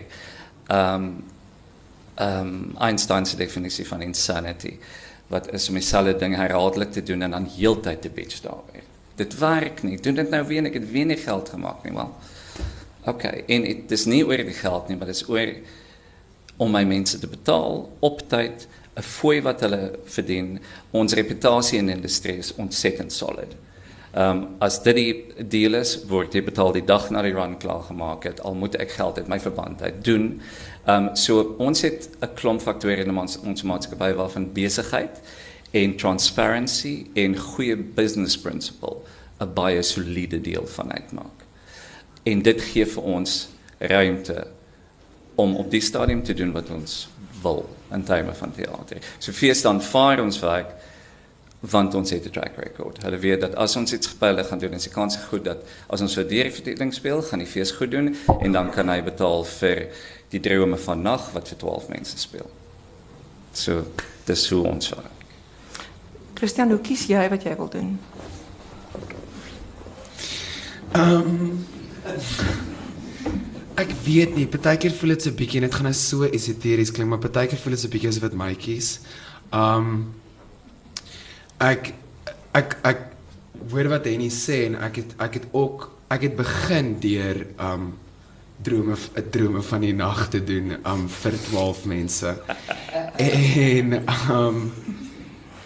um 0.69 1.23
um, 2.19 2.75
Einstein 2.79 3.25
se 3.25 3.37
definisie 3.37 3.87
van 3.87 4.01
insanity 4.01 4.77
wat 5.27 5.49
is 5.53 5.69
om 5.69 5.79
dieselfde 5.79 6.17
ding 6.21 6.35
herhaaldelik 6.37 6.91
te 6.91 7.03
doen 7.03 7.21
en 7.21 7.31
dan 7.31 7.47
heeltyd 7.57 8.01
te 8.01 8.09
bitch 8.13 8.41
daaroor. 8.41 8.83
Dit 9.15 9.37
werk 9.39 9.81
nie. 9.83 9.97
Doen 9.97 10.19
dit 10.19 10.29
nou 10.29 10.43
weer 10.47 10.61
en 10.61 10.69
ek 10.69 10.79
het 10.79 10.91
weer 10.91 11.07
nie 11.09 11.17
geld 11.17 11.49
gemaak 11.49 11.83
nie, 11.83 11.93
wel. 11.95 12.11
OK, 13.09 13.23
en 13.23 13.65
dit 13.65 13.91
is 13.91 14.05
nie 14.05 14.21
oor 14.25 14.43
die 14.45 14.57
geld 14.57 14.87
nie, 14.89 14.97
maar 14.97 15.09
dit 15.09 15.17
is 15.17 15.27
oor 15.29 15.53
om 16.61 16.71
my 16.71 16.83
mense 16.87 17.19
te 17.19 17.27
betaal 17.27 17.83
op 18.05 18.21
tyd, 18.29 18.67
'n 18.95 19.01
fooi 19.01 19.41
wat 19.41 19.61
hulle 19.61 19.99
verdien. 20.05 20.59
Ons 20.91 21.13
reputasie 21.13 21.79
in 21.79 21.85
die 21.87 21.95
industrie 21.95 22.37
is 22.37 22.53
ontsettend 22.55 23.11
solid. 23.11 23.55
Ehm 24.15 24.37
um, 24.37 24.47
as 24.59 24.77
dit 24.83 24.95
die 24.95 25.45
deal 25.51 25.73
is, 25.75 26.05
word 26.07 26.33
jy 26.33 26.41
betaal 26.43 26.71
die 26.71 26.85
dag 26.85 27.09
na 27.11 27.21
die 27.21 27.33
run 27.33 27.57
klaar 27.57 27.83
gemaak 27.83 28.23
het. 28.23 28.39
Al 28.39 28.55
moet 28.55 28.75
ek 28.79 28.91
geld 28.91 29.17
uit 29.17 29.27
my 29.27 29.39
verband 29.39 29.81
uit 29.81 30.03
doen. 30.05 30.41
Ehm 30.85 31.07
um, 31.07 31.15
so 31.15 31.55
ons 31.57 31.81
het 31.81 32.09
'n 32.21 32.33
klomp 32.33 32.61
faktore 32.61 33.03
in 33.03 33.17
ons 33.17 33.39
ons 33.39 33.63
maatskappy 33.63 34.13
waarvan 34.13 34.53
besigheid 34.53 35.21
en 35.71 35.95
transparency 35.95 37.05
en 37.13 37.37
goeie 37.37 37.75
business 37.75 38.37
principle 38.37 38.97
'n 39.39 39.53
baie 39.53 39.81
soliede 39.81 40.41
deel 40.41 40.67
van 40.67 40.93
uitmaak. 40.93 41.39
En 42.23 42.41
dit 42.41 42.61
gee 42.61 42.85
vir 42.85 43.03
ons 43.03 43.47
ruimte 43.77 44.47
om 45.35 45.55
op 45.55 45.71
die 45.71 45.81
stadium 45.81 46.23
te 46.23 46.33
doen 46.33 46.51
wat 46.51 46.69
ons 46.69 47.09
wil 47.41 47.69
in 47.91 48.03
terme 48.03 48.33
van 48.33 48.51
teater. 48.51 48.97
So 49.17 49.31
fees 49.31 49.61
dan 49.61 49.81
vaar 49.81 50.21
ons 50.21 50.39
werk 50.39 50.73
want 51.59 51.93
ons 51.95 52.09
het 52.09 52.25
'n 52.25 52.29
track 52.29 52.55
record. 52.55 53.01
Hulle 53.01 53.17
weet 53.17 53.41
dat 53.41 53.55
as 53.55 53.75
ons 53.75 53.93
iets 53.93 54.07
gepyle 54.07 54.43
gaan 54.43 54.59
doen, 54.59 54.73
is 54.73 54.83
die 54.83 54.91
kans 54.91 55.15
goed 55.15 55.43
dat 55.43 55.57
as 55.87 56.01
ons 56.01 56.13
vir 56.13 56.27
die 56.27 56.51
verdeling 56.51 56.93
speel, 56.93 57.21
gaan 57.21 57.39
die 57.39 57.47
fees 57.47 57.71
goed 57.71 57.91
doen 57.91 58.15
en 58.41 58.51
dan 58.51 58.71
kan 58.71 58.89
hy 58.89 59.01
betaal 59.03 59.43
vir 59.43 59.87
die 60.29 60.39
drome 60.39 60.77
van 60.77 61.01
nag 61.01 61.31
wat 61.31 61.47
vir 61.47 61.57
12 61.57 61.87
mense 61.87 62.17
speel. 62.17 62.49
So 63.53 63.85
dis 64.25 64.49
hoe 64.49 64.63
ons 64.67 64.89
werk. 64.89 65.11
Christian, 66.35 66.69
hoe 66.69 66.81
kies 66.83 67.05
jy 67.07 67.29
wat 67.29 67.43
jy 67.43 67.55
wil 67.55 67.69
doen? 67.69 67.99
Ehm 70.95 71.31
um, 71.31 71.65
Ek 73.75 73.91
weet 74.05 74.37
nie, 74.37 74.45
partykeer 74.47 74.93
voel 74.95 75.11
dit 75.15 75.25
so 75.25 75.29
'n 75.29 75.35
bietjie 75.35 75.59
net 75.59 75.73
gaan 75.75 75.83
nou 75.89 75.93
so 75.93 76.23
esoteries 76.23 76.91
klink, 76.95 77.09
maar 77.09 77.19
partykeer 77.19 77.59
voel 77.59 77.75
dit 77.75 77.81
so 77.81 77.87
'n 77.87 77.91
bietjie 77.91 78.09
asof 78.09 78.23
dit 78.23 78.37
maatjies. 78.39 78.99
Um 79.51 80.15
ek 81.59 81.93
ek 82.53 82.77
ek 82.83 82.99
hoor 83.71 83.89
wat 83.89 84.05
Henny 84.05 84.29
sê 84.29 84.65
en 84.65 84.75
ek 84.75 84.95
het 84.95 85.11
ek 85.19 85.33
het 85.33 85.45
ook 85.51 85.91
ek 86.09 86.21
het 86.21 86.35
begin 86.35 86.99
deur 86.99 87.47
um 87.59 87.97
drome 88.61 88.95
'n 88.95 89.29
drome 89.29 89.61
van 89.61 89.81
die 89.81 89.93
nag 89.93 90.29
te 90.29 90.43
doen 90.43 90.71
um 90.85 91.09
vir 91.09 91.33
12 91.49 91.85
mense. 91.85 92.41
en 93.17 94.03
um 94.31 94.71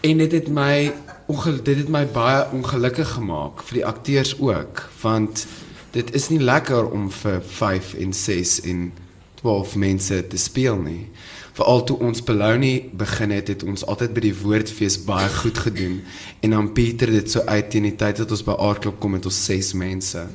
en 0.01 0.17
dit 0.17 0.31
het 0.31 0.47
my 0.47 0.93
ongel 1.27 1.63
dit 1.63 1.77
het 1.77 1.89
my 1.89 2.05
baie 2.05 2.45
ongelukkig 2.51 3.09
gemaak 3.09 3.61
vir 3.63 3.73
die 3.73 3.85
akteurs 3.85 4.39
ook 4.39 4.89
want 5.01 5.45
dit 5.91 6.13
is 6.13 6.29
nie 6.29 6.39
lekker 6.39 6.89
om 6.89 7.11
vir 7.11 7.41
5 7.41 7.93
en 7.93 8.13
6 8.13 8.61
en 8.61 8.91
12 9.41 9.75
mense 9.75 10.27
te 10.27 10.37
speel 10.37 10.77
nie. 10.83 11.07
Veral 11.53 11.83
toe 11.83 11.97
ons 11.99 12.23
Belouni 12.23 12.89
begin 12.93 13.31
het, 13.31 13.47
het 13.47 13.63
ons 13.63 13.85
altyd 13.85 14.13
by 14.15 14.23
die 14.27 14.35
woordfees 14.41 14.99
baie 15.05 15.29
goed 15.41 15.57
gedoen 15.57 16.01
en 16.39 16.55
dan 16.55 16.71
Pieter 16.73 17.11
dit 17.11 17.31
so 17.31 17.41
uit 17.47 17.69
teen 17.71 17.87
die 17.87 17.95
tyd 17.99 18.21
dat 18.21 18.31
ons 18.31 18.43
by 18.45 18.55
Aardklop 18.59 18.99
kom 18.99 19.17
met 19.17 19.25
ons 19.29 19.39
6 19.45 19.73
mense. 19.79 20.25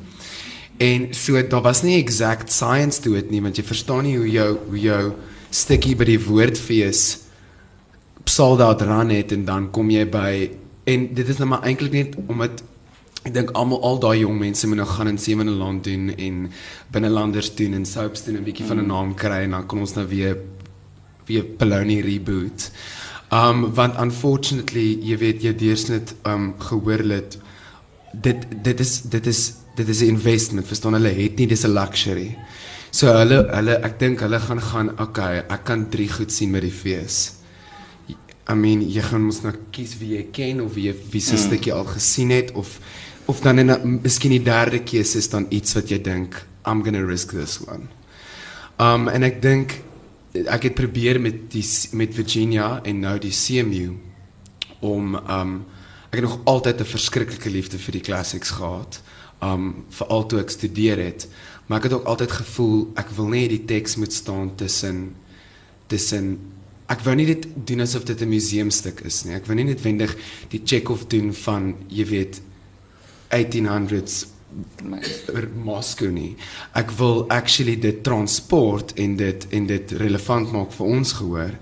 En 0.82 1.14
so 1.14 1.38
daar 1.48 1.62
was 1.62 1.82
nie 1.82 1.98
exact 1.98 2.52
science 2.52 3.00
toe 3.00 3.14
dit 3.14 3.30
nie 3.30 3.42
want 3.42 3.56
jy 3.56 3.64
verstaan 3.64 4.04
nie 4.04 4.16
hoe 4.16 4.30
jou 4.30 4.50
hoe 4.68 4.80
jou 4.80 5.12
stukkie 5.54 5.94
by 5.96 6.04
die 6.04 6.18
woordfees 6.18 7.02
sal 8.24 8.56
daar 8.56 8.76
dran 8.76 9.10
het 9.14 9.32
en 9.32 9.44
dan 9.44 9.70
kom 9.70 9.90
jy 9.90 10.04
by 10.10 10.50
en 10.90 11.14
dit 11.14 11.28
is 11.28 11.38
nou 11.38 11.48
maar 11.48 11.62
eintlik 11.68 11.92
net 11.92 12.16
om 12.26 12.42
dit 12.42 12.64
ek 13.24 13.32
dink 13.32 13.52
almal 13.56 13.80
al 13.86 14.00
daai 14.02 14.18
jong 14.20 14.36
mense 14.40 14.68
moet 14.68 14.82
nou 14.82 14.88
gaan 14.88 15.08
in 15.08 15.18
Sewende 15.18 15.54
Land 15.56 15.86
doen 15.86 16.10
en 16.12 16.50
binnelanders 16.92 17.54
doen 17.56 17.76
en 17.78 17.86
soaps 17.88 18.24
doen 18.24 18.36
'n 18.36 18.44
bietjie 18.44 18.66
van 18.66 18.80
'n 18.80 18.86
naam 18.86 19.14
kry 19.14 19.44
en 19.44 19.50
dan 19.50 19.66
kan 19.66 19.78
ons 19.78 19.94
nou 19.94 20.06
weer 20.06 20.36
weer 21.26 21.44
Polony 21.44 22.00
reboot. 22.00 22.70
Um 23.32 23.72
want 23.74 23.96
unfortunately, 23.98 24.98
jy 25.00 25.16
weet 25.16 25.42
jy 25.42 25.54
deursnit 25.56 26.14
um 26.26 26.54
gehoor 26.58 27.00
het 27.10 27.38
dit 28.12 28.46
dit 28.62 28.80
is 28.80 29.02
dit 29.02 29.26
is 29.26 29.54
dit 29.76 29.88
is 29.88 30.00
'n 30.00 30.08
investment, 30.08 30.66
verstaan 30.66 30.92
hulle 30.92 31.08
het 31.08 31.38
nie 31.38 31.46
dis 31.46 31.64
'n 31.64 31.72
luxury. 31.72 32.36
So 32.90 33.06
hulle 33.06 33.48
hulle 33.50 33.80
ek 33.82 33.98
dink 33.98 34.20
hulle 34.20 34.38
gaan 34.40 34.60
gaan 34.60 35.00
okay, 35.00 35.42
ek 35.48 35.64
kan 35.64 35.88
drie 35.90 36.08
goed 36.08 36.32
sien 36.32 36.50
met 36.50 36.62
die 36.62 36.70
fees. 36.70 37.32
I 38.48 38.54
mean, 38.54 38.82
jy 38.82 39.02
gaan 39.02 39.24
mos 39.24 39.40
nou 39.42 39.54
kies 39.72 39.96
wie 39.98 40.16
jy 40.18 40.26
ken 40.30 40.60
of 40.60 40.74
wie 40.74 40.92
wie 40.92 41.20
se 41.20 41.34
mm. 41.34 41.42
stukkie 41.46 41.72
al 41.72 41.84
gesien 41.84 42.30
het 42.30 42.52
of 42.52 42.78
of 43.26 43.40
dan 43.40 43.58
in 43.58 43.70
'n 43.70 44.00
miskien 44.02 44.30
die 44.30 44.42
derde 44.42 44.78
keuse 44.78 45.18
is 45.18 45.28
dan 45.28 45.46
iets 45.50 45.74
wat 45.74 45.88
jy 45.88 45.98
dink 45.98 46.46
I'm 46.66 46.82
going 46.82 46.96
to 46.96 47.06
risk 47.06 47.30
this 47.30 47.58
one. 47.66 47.88
Um 48.78 49.08
en 49.08 49.22
ek 49.22 49.42
dink 49.42 49.80
ek 50.34 50.62
het 50.62 50.74
probeer 50.74 51.20
met 51.20 51.50
die 51.50 51.64
met 51.92 52.14
Virginia 52.14 52.80
en 52.84 53.00
nou 53.00 53.18
die 53.18 53.32
CMU 53.32 53.96
om 54.80 55.14
um 55.16 55.64
ek 56.10 56.20
het 56.20 56.22
nog 56.22 56.40
altyd 56.44 56.80
'n 56.80 56.84
verskriklike 56.84 57.50
liefde 57.50 57.78
vir 57.78 57.92
die 57.92 58.02
classics 58.02 58.50
gehad. 58.50 59.00
Um 59.44 59.84
veral 59.92 60.26
toe 60.30 60.40
ek 60.40 60.52
studeer 60.54 61.02
het, 61.02 61.28
maar 61.66 61.82
ek 61.82 61.88
het 61.88 61.96
ook 61.98 62.08
altyd 62.08 62.32
gevoel 62.40 62.76
ek 63.00 63.10
wil 63.16 63.28
nie 63.34 63.48
die 63.48 63.64
teks 63.68 63.96
moet 64.00 64.12
staan 64.12 64.54
tussen 64.60 65.14
tussen 65.92 66.38
ek 66.92 67.00
wou 67.04 67.14
nie 67.16 67.26
dit 67.28 67.46
doen 67.68 67.80
asof 67.84 68.04
dit 68.04 68.20
'n 68.20 68.28
museumstuk 68.28 69.00
is 69.04 69.24
nie. 69.24 69.34
Ek 69.34 69.46
wou 69.46 69.56
nie 69.56 69.64
noodwendig 69.64 70.16
die 70.50 70.62
Chekhov 70.64 71.08
doen 71.08 71.32
van 71.32 71.74
jy 71.88 72.04
weet 72.04 72.40
1800s 73.30 74.26
Moskou 75.64 76.10
nie. 76.12 76.36
Ek 76.78 76.92
wil 76.98 77.24
actually 77.32 77.74
dit 77.80 78.02
transport 78.06 78.92
en 79.00 79.16
dit 79.16 79.46
en 79.50 79.66
dit 79.66 79.94
relevant 79.98 80.52
maak 80.52 80.72
vir 80.76 80.86
ons 80.86 81.12
gehoor 81.18 81.54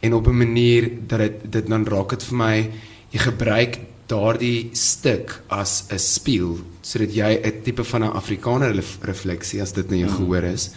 en 0.00 0.14
op 0.14 0.28
'n 0.28 0.38
manier 0.38 0.90
dat 1.06 1.18
dit 1.18 1.52
dit 1.52 1.66
dan 1.66 1.84
raak 1.84 2.10
dit 2.10 2.22
vir 2.22 2.36
my 2.36 2.70
jy 3.10 3.18
gebruik 3.18 3.78
daardie 4.08 4.70
stuk 4.72 5.42
as 5.48 5.84
'n 5.90 5.98
spieël 5.98 6.58
sodat 6.82 7.14
jy 7.14 7.40
'n 7.44 7.62
tipe 7.62 7.84
van 7.84 8.04
'n 8.04 8.16
Afrikaner 8.16 8.72
refleksie 9.02 9.62
as 9.62 9.72
dit 9.72 9.88
nou 9.90 10.00
jou 10.00 10.10
mm. 10.10 10.16
gehoor 10.16 10.44
is 10.44 10.70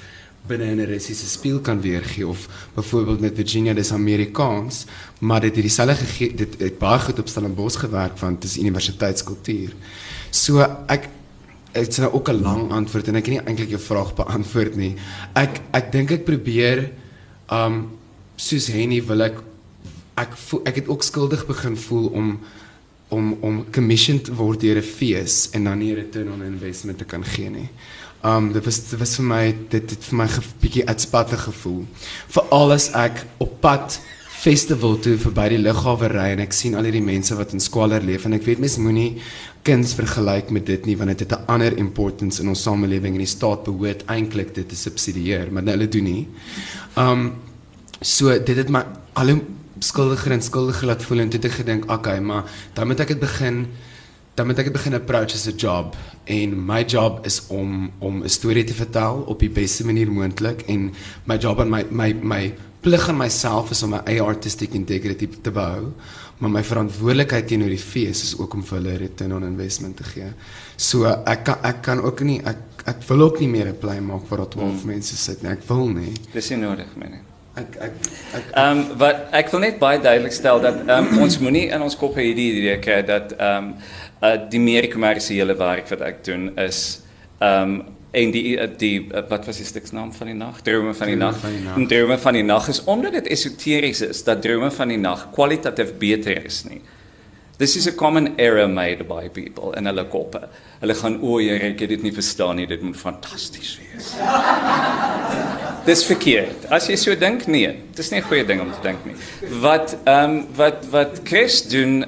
binne 0.48 0.76
'n 0.76 0.86
Russiese 0.86 1.28
spieël 1.30 1.60
kan 1.60 1.82
weergee 1.82 2.28
of 2.28 2.48
byvoorbeeld 2.76 3.20
met 3.20 3.36
Virginia 3.36 3.74
dis 3.74 3.92
Amerikaans 3.92 4.86
maar 5.20 5.42
dit 5.42 5.56
het 5.56 5.64
dieselfde 5.64 6.36
dit 6.36 6.60
het 6.60 6.78
baie 6.78 7.00
goed 7.00 7.20
op 7.20 7.28
Stellenbosch 7.28 7.80
gewerk 7.80 8.18
want 8.20 8.42
dit 8.42 8.50
is 8.50 8.58
universiteitskultuur. 8.58 9.74
So 10.30 10.60
ek 10.88 11.10
dit's 11.72 11.98
nou 11.98 12.14
ook 12.14 12.30
'n 12.30 12.42
lang 12.42 12.72
antwoord 12.72 13.08
en 13.08 13.16
ek 13.16 13.26
het 13.26 13.34
nie 13.34 13.46
eintlik 13.46 13.70
jou 13.70 13.82
vraag 13.82 14.16
beantwoord 14.16 14.76
nie. 14.76 14.96
Ek 15.34 15.62
ek 15.72 15.92
dink 15.92 16.12
ek 16.12 16.26
probeer 16.26 16.92
um 17.50 17.92
soos 18.36 18.68
Henny 18.68 19.04
wil 19.06 19.22
ek 19.22 19.38
ek 20.18 20.38
voel, 20.38 20.62
ek 20.66 20.76
het 20.76 20.88
ook 20.88 21.04
skuldig 21.04 21.46
begin 21.48 21.78
voel 21.78 22.08
om 22.08 22.40
om 23.12 23.38
om 23.42 23.66
commissioned 23.72 24.24
te 24.24 24.36
word 24.36 24.62
deur 24.64 24.78
'n 24.78 24.92
fees 24.98 25.50
en 25.52 25.64
dan 25.64 25.78
nie 25.80 25.92
'n 25.92 25.96
return 25.96 26.32
on 26.32 26.44
investment 26.44 26.98
te 26.98 27.06
kan 27.06 27.24
gee 27.26 27.50
nie. 27.50 27.70
Um 28.24 28.52
dit 28.54 28.66
was 28.66 28.90
dit 28.90 29.00
was 29.00 29.16
vir 29.16 29.26
my 29.26 29.56
dit 29.70 29.90
het 29.90 30.04
vir 30.04 30.18
my 30.18 30.26
'n 30.26 30.44
bietjie 30.62 30.88
uitspatte 30.88 31.38
gevoel. 31.38 31.86
Veral 32.28 32.72
as 32.72 32.92
ek 32.94 33.26
op 33.38 33.62
pad 33.62 34.00
festival 34.42 35.00
toe 35.00 35.18
verby 35.18 35.50
die 35.50 35.62
lughawe 35.62 36.08
ry 36.08 36.32
en 36.34 36.40
ek 36.40 36.54
sien 36.54 36.76
al 36.76 36.84
hierdie 36.84 37.04
mense 37.06 37.36
wat 37.36 37.54
in 37.54 37.60
skwalder 37.60 38.02
leef 38.02 38.26
en 38.26 38.34
ek 38.34 38.44
weet 38.44 38.60
mens 38.60 38.78
moenie 38.78 39.22
kuns 39.64 39.94
vergelyk 39.94 40.50
met 40.50 40.66
dit 40.66 40.86
nie 40.86 40.96
want 40.98 41.10
dit 41.10 41.20
het 41.20 41.40
'n 41.40 41.46
ander 41.48 41.78
importance 41.78 42.42
in 42.42 42.50
ons 42.50 42.64
samelewing 42.64 43.14
en 43.14 43.26
die 43.26 43.36
staat 43.38 43.64
behoort 43.64 44.06
eintlik 44.08 44.56
dit 44.56 44.70
te 44.70 44.76
subsidieer 44.76 45.52
maar 45.52 45.64
hulle 45.64 45.88
doen 45.88 46.04
nie. 46.04 46.28
Um 46.98 47.34
so 48.02 48.30
dit 48.40 48.58
het 48.58 48.70
my 48.70 48.84
al 49.14 49.30
skuldiger 49.82 50.36
en 50.36 50.44
skuldiger 50.46 50.88
laat 50.92 51.04
voel 51.04 51.26
en 51.26 51.32
toe 51.32 51.40
het 51.42 51.50
ek 51.52 51.58
gedink 51.62 51.90
okay 51.92 52.20
maar 52.20 52.50
dan 52.78 52.88
moet 52.88 53.04
ek 53.04 53.16
dit 53.16 53.24
begin 53.24 53.66
dan 54.38 54.48
moet 54.48 54.62
ek 54.62 54.72
dit 54.72 54.78
begin 54.78 54.96
approach 54.96 55.36
as 55.36 55.48
'n 55.48 55.58
job 55.58 55.96
en 56.26 56.56
my 56.66 56.82
job 56.86 57.26
is 57.26 57.42
om 57.50 57.92
om 58.00 58.24
'n 58.24 58.30
storie 58.30 58.64
te 58.64 58.74
vertel 58.74 59.24
op 59.28 59.40
die 59.40 59.50
beste 59.50 59.86
manier 59.86 60.12
moontlik 60.12 60.64
en 60.68 60.92
my 61.26 61.38
job 61.38 61.60
en 61.60 61.70
my 61.70 61.86
my 61.90 62.14
my 62.22 62.54
plig 62.82 63.10
aan 63.10 63.18
myself 63.18 63.72
is 63.72 63.84
om 63.84 63.90
my 63.90 64.02
eie 64.06 64.22
artistic 64.22 64.74
integrity 64.74 65.28
te 65.42 65.52
behou 65.52 65.94
maar 66.42 66.50
my 66.50 66.64
verantwoordelikheid 66.66 67.48
teenoor 67.52 67.70
die 67.70 67.82
fees 67.82 68.24
is 68.26 68.34
ook 68.38 68.56
om 68.58 68.64
vir 68.66 68.80
hulle 68.80 68.98
return 69.04 69.36
on 69.38 69.46
investment 69.46 70.00
te 70.00 70.06
gee. 70.10 70.30
So 70.76 71.06
ek 71.06 71.44
kan 71.46 71.68
ek 71.70 71.84
kan 71.86 72.02
ook 72.02 72.24
nie 72.26 72.40
ek 72.42 72.88
ek 72.90 73.04
wil 73.12 73.28
ook 73.28 73.40
nie 73.40 73.48
meer 73.48 73.68
'n 73.70 73.78
plek 73.78 74.02
maak 74.02 74.26
waar 74.30 74.40
daar 74.40 74.50
12 74.50 74.82
hmm. 74.82 74.88
mense 74.88 75.18
sit 75.18 75.44
nie. 75.44 75.52
Ek 75.52 75.62
wil 75.68 75.88
nie. 75.88 76.14
Dis 76.34 76.50
nie 76.50 76.58
nodig 76.58 76.90
nie. 76.98 77.22
Ek 77.56 77.76
ek 77.84 77.96
ek 78.38 78.52
Ehm 78.56 78.78
um, 78.80 78.98
wat 79.00 79.26
ek 79.36 79.50
wil 79.52 79.64
net 79.66 79.80
baie 79.80 80.00
duidelik 80.00 80.36
stel 80.36 80.62
dat 80.64 80.78
ehm 80.86 81.10
um, 81.12 81.24
ons 81.26 81.40
moenie 81.44 81.68
in 81.68 81.82
ons 81.84 81.98
koppe 82.00 82.24
hierdie 82.24 82.52
idee 82.62 82.78
kry 82.84 83.02
dat 83.04 83.34
ehm 83.36 83.72
um, 83.72 83.74
uh, 84.24 84.38
die 84.50 84.62
meer 84.64 84.88
kommersiële 84.92 85.58
werk 85.60 85.90
wat 85.92 86.06
ek 86.08 86.24
doen 86.28 86.52
is 86.56 87.02
ehm 87.40 87.76
um, 87.76 87.82
en 88.12 88.32
die 88.32 88.56
die 88.80 88.96
wat 89.30 89.46
was 89.48 89.60
die 89.60 89.68
stiksnaam 89.68 90.14
van 90.16 90.32
die 90.32 90.36
nag? 90.36 90.62
Drome 90.68 90.94
van 90.94 91.08
die 91.08 91.20
nag. 91.20 91.44
en 91.76 91.88
drome 91.88 92.18
van 92.18 92.40
die 92.40 92.44
nag 92.44 92.68
is 92.72 92.84
omdat 92.84 93.20
dit 93.20 93.28
esoteries 93.36 94.02
is 94.08 94.24
dat 94.24 94.42
drome 94.42 94.72
van 94.72 94.88
die 94.88 95.00
nag 95.00 95.28
kwalitatief 95.36 95.98
beter 96.00 96.46
is 96.46 96.64
nie. 96.68 96.82
This 97.58 97.76
is 97.76 97.88
a 97.88 97.92
common 97.92 98.34
error 98.40 98.68
made 98.68 99.04
by 99.04 99.30
people 99.30 99.76
in 99.78 99.86
hulle 99.86 100.08
koppe. 100.10 100.48
Hulle 100.80 100.96
gaan 100.96 101.20
o 101.22 101.40
jy 101.40 101.60
ek 101.72 101.84
het 101.84 101.90
dit 101.98 102.04
nie 102.04 102.16
verstaan 102.16 102.56
nie 102.56 102.68
dit 102.68 102.82
moet 102.82 102.98
fantasties 102.98 103.78
wees 103.80 104.16
dis 105.86 106.04
verkeerd 106.06 106.68
as 106.70 106.88
jy 106.90 106.98
so 107.00 107.16
dink 107.16 107.48
nee 107.48 107.72
dis 107.98 108.12
nie 108.12 108.20
'n 108.22 108.28
goeie 108.30 108.46
ding 108.46 108.62
om 108.62 108.72
te 108.72 108.82
dink 108.84 109.06
nie 109.06 109.16
wat 109.64 109.98
ehm 110.06 110.30
um, 110.30 110.48
wat 110.56 110.86
wat 110.92 111.22
Chris 111.24 111.62
doen 111.68 112.06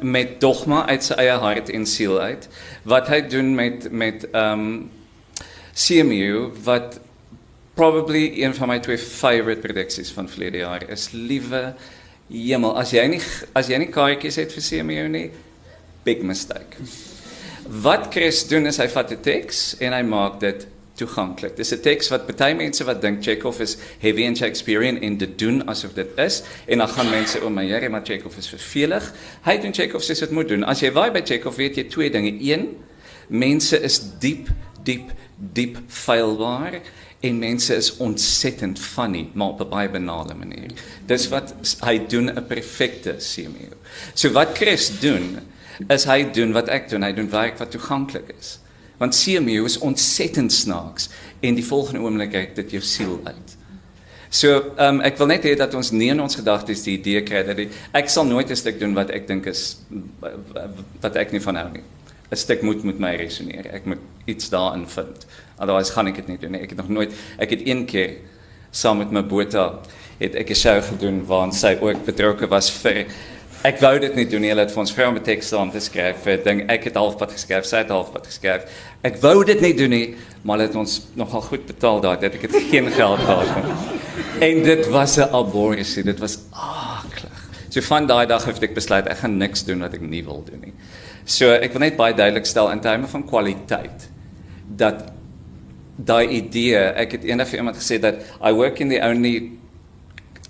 met 0.00 0.40
dogma 0.40 0.86
uit 0.88 1.04
sy 1.04 1.14
eie 1.14 1.38
hart 1.38 1.70
en 1.70 1.86
siel 1.86 2.18
uit 2.20 2.48
wat 2.84 3.08
hy 3.08 3.20
doen 3.20 3.54
met 3.54 3.90
met 3.90 4.26
ehm 4.32 4.66
um, 4.66 4.90
CMU 5.72 6.50
wat 6.64 7.00
probably 7.74 8.42
een 8.42 8.54
van 8.54 8.68
my 8.68 8.78
twee 8.78 8.98
favorite 8.98 9.60
prediksies 9.60 10.10
van 10.12 10.28
verlede 10.28 10.58
jaar 10.58 10.84
is 10.90 11.08
liewe 11.12 11.74
hemel 12.28 12.76
as 12.78 12.92
jy 12.92 13.06
nie 13.08 13.22
as 13.56 13.70
jy 13.72 13.78
nie 13.80 13.88
kaartjies 13.92 14.36
het 14.42 14.52
vir 14.52 14.66
CMU 14.68 15.08
nie 15.08 15.30
big 16.04 16.22
mistake. 16.26 16.76
Wat 17.82 18.10
Chris 18.12 18.42
doen 18.50 18.66
is 18.66 18.80
hy 18.82 18.88
vat 18.88 19.12
'n 19.12 19.22
teks 19.22 19.76
en 19.80 19.92
hy 19.92 20.02
maak 20.02 20.40
dit 20.40 20.66
toeganklik. 20.94 21.56
Dis 21.56 21.72
'n 21.72 21.80
teks 21.80 22.08
wat 22.08 22.26
baie 22.26 22.54
mense 22.54 22.84
wat 22.84 23.00
dink 23.00 23.22
Chekhov 23.22 23.60
is 23.60 23.76
heavy 23.98 24.26
and 24.26 24.36
Shakespearean 24.36 25.00
en 25.00 25.16
dit 25.16 25.38
doen 25.38 25.66
asof 25.66 25.94
dit 25.94 26.08
is 26.16 26.42
en 26.66 26.78
dan 26.78 26.88
gaan 26.88 27.10
mense 27.10 27.40
o 27.40 27.50
my 27.50 27.66
Here, 27.66 27.88
maar 27.88 28.04
Chekhov 28.04 28.36
is 28.38 28.48
vervelig. 28.48 29.12
Hy 29.42 29.58
doen 29.58 29.72
Chekhov 29.72 30.02
sê 30.02 30.18
dit 30.18 30.30
moet 30.30 30.48
doen. 30.48 30.64
As 30.64 30.80
jy 30.80 30.92
waai 30.92 31.10
by 31.10 31.22
Chekhov 31.22 31.56
weet 31.56 31.76
jy 31.76 31.84
twee 31.88 32.10
dinge. 32.10 32.36
Een, 32.40 32.76
mense 33.28 33.80
is 33.80 34.00
diep, 34.18 34.48
diep, 34.84 35.12
diep 35.36 35.78
feilbaar 35.88 36.80
en 37.20 37.38
mense 37.38 37.74
is 37.74 37.96
ontsettend 37.96 38.78
funny 38.78 39.28
maar 39.34 39.48
op 39.48 39.60
'n 39.60 39.68
baie 39.68 39.88
banale 39.88 40.34
manier. 40.34 40.70
Dis 41.06 41.28
wat 41.28 41.54
hy 41.80 42.06
doen 42.06 42.30
'n 42.30 42.46
perfekte 42.46 43.16
CMU. 43.18 43.72
So 44.14 44.30
wat 44.30 44.56
Chris 44.58 45.00
doen 45.00 45.38
is 45.88 46.04
hy 46.04 46.30
doen 46.30 46.52
wat 46.52 46.68
ek 46.68 46.88
doen, 46.88 47.02
hy 47.02 47.12
doen 47.12 47.30
werk 47.30 47.58
wat 47.58 47.70
toeganklik 47.70 48.34
is 48.38 48.61
want 49.02 49.16
CMU 49.18 49.64
is 49.66 49.80
ontsettend 49.82 50.52
snaaks 50.54 51.08
en 51.42 51.58
die 51.58 51.66
volgende 51.66 52.04
oomblik 52.04 52.30
kyk 52.36 52.54
dit 52.60 52.76
jou 52.76 52.82
siel 52.86 53.18
uit. 53.24 53.56
So, 54.32 54.52
ehm 54.78 55.00
um, 55.00 55.00
ek 55.04 55.18
wil 55.20 55.28
net 55.28 55.44
hê 55.44 55.56
dat 55.58 55.74
ons 55.76 55.90
nie 55.92 56.08
in 56.14 56.20
ons 56.22 56.38
gedagtes 56.38 56.86
die 56.86 56.94
idee 56.96 57.20
kry 57.26 57.42
dat 57.44 57.58
die, 57.58 57.66
ek 57.92 58.08
sal 58.08 58.24
nooit 58.24 58.48
'n 58.48 58.56
stuk 58.56 58.78
doen 58.80 58.94
wat 58.96 59.10
ek 59.10 59.26
dink 59.28 59.46
is 59.50 59.82
wat 61.02 61.18
ek 61.20 61.34
nie 61.34 61.42
van 61.44 61.58
hou 61.60 61.68
nie. 61.74 61.84
'n 62.32 62.36
Stuk 62.36 62.62
moet 62.62 62.84
met 62.84 62.98
my 62.98 63.12
resoneer. 63.16 63.66
Ek 63.74 63.84
moet 63.84 64.00
iets 64.24 64.48
daarin 64.48 64.86
vind. 64.88 65.26
Otherwise 65.58 65.92
gaan 65.92 66.06
ek 66.08 66.16
dit 66.16 66.28
nie 66.28 66.38
doen 66.38 66.52
nie. 66.52 66.62
Ek 66.62 66.70
het 66.70 66.78
nog 66.78 66.88
nooit 66.88 67.12
ek 67.38 67.50
het 67.50 67.66
een 67.66 67.84
keer 67.84 68.16
saam 68.70 68.98
met 68.98 69.12
my 69.12 69.22
boeta 69.22 69.82
het 70.18 70.34
ek 70.34 70.50
'n 70.50 70.54
show 70.54 70.80
gedoen 70.80 71.26
waarin 71.26 71.52
sy 71.52 71.76
ook 71.80 72.04
betrokke 72.04 72.48
was 72.48 72.70
vir 72.70 73.06
Ek 73.62 73.78
wou 73.78 73.92
dit 74.02 74.14
nie 74.18 74.24
doen 74.26 74.42
nie. 74.42 74.50
Hulle 74.50 74.64
het 74.64 74.72
vir 74.74 74.80
ons 74.82 74.92
vrou 74.92 75.04
om 75.12 75.16
'n 75.16 75.22
teks 75.22 75.48
saam 75.48 75.70
te 75.70 75.78
skryf. 75.80 76.26
Ek 76.26 76.44
dink 76.44 76.70
ek 76.70 76.84
het 76.84 76.96
halfpad 76.98 77.30
geskryf, 77.30 77.64
sy 77.64 77.76
het 77.76 77.90
halfpad 77.90 78.26
geskryf. 78.26 78.62
Ek 79.04 79.20
wou 79.22 79.44
dit 79.44 79.60
nie 79.60 79.74
doen 79.74 79.90
nie, 79.90 80.16
maar 80.42 80.58
hulle 80.58 80.68
het 80.68 80.76
ons 80.76 81.06
nogal 81.14 81.42
goed 81.42 81.66
betaal 81.66 82.00
daai 82.00 82.18
tyd. 82.18 82.34
Ek 82.34 82.42
het 82.42 82.56
geen 82.72 82.90
geld 82.90 83.20
gehad 83.20 83.56
nie. 83.56 83.72
En 84.40 84.62
dit 84.64 84.88
was 84.88 85.16
'n 85.16 85.30
abortus. 85.32 85.94
Dit 85.94 86.18
was 86.18 86.38
aklig. 86.50 87.38
So 87.68 87.80
van 87.80 88.06
daai 88.06 88.26
dag 88.26 88.44
het 88.44 88.62
ek 88.62 88.74
besluit 88.74 89.06
ek 89.06 89.18
gaan 89.18 89.38
niks 89.38 89.64
doen 89.64 89.80
wat 89.80 89.94
ek 89.94 90.00
nie 90.00 90.24
wil 90.24 90.42
doen 90.44 90.60
nie. 90.60 90.74
So 91.24 91.52
ek 91.52 91.72
wil 91.72 91.80
net 91.80 91.96
baie 91.96 92.14
duidelik 92.14 92.46
stel 92.46 92.70
in 92.70 92.80
terme 92.80 93.06
van 93.06 93.24
kwaliteit 93.24 94.10
dat 94.66 95.12
daai 95.96 96.26
idee, 96.28 96.76
ek 96.76 97.12
het 97.12 97.24
eendag 97.24 97.48
vir 97.48 97.58
iemand 97.58 97.76
gesê 97.76 98.00
dat 98.00 98.14
I 98.42 98.52
work 98.52 98.80
in 98.80 98.88
the 98.88 98.98
only 98.98 99.61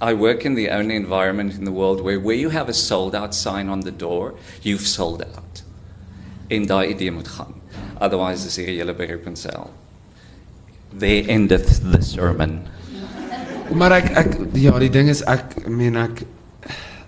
I 0.03 0.15
work 0.15 0.45
in 0.45 0.55
the 0.57 0.69
only 0.69 0.97
environment 0.97 1.55
in 1.55 1.65
the 1.65 1.71
world 1.71 2.01
where 2.01 2.19
where 2.19 2.35
you 2.35 2.51
have 2.51 2.69
a 2.69 2.75
sold 2.75 3.15
out 3.15 3.35
sign 3.35 3.69
on 3.69 3.81
the 3.81 3.93
door, 3.93 4.35
you've 4.63 4.87
sold 4.87 5.23
out. 5.23 5.63
En 6.49 6.67
daai 6.67 6.89
idee 6.89 7.13
moet 7.13 7.29
gaan. 7.29 7.55
Otherwise 8.01 8.47
is 8.47 8.57
hierdie 8.59 8.81
hele 8.81 8.95
beroep 8.99 9.27
in 9.31 9.37
sel. 9.37 9.71
They 10.99 11.23
endeth 11.29 11.81
the 11.93 12.03
sermon. 12.03 12.63
Maar 13.79 13.93
ek 14.03 14.09
ek 14.21 14.35
ja, 14.59 14.75
die 14.83 14.91
ding 14.93 15.09
is 15.09 15.23
ek 15.31 15.55
meen 15.71 15.95
ek 15.97 16.25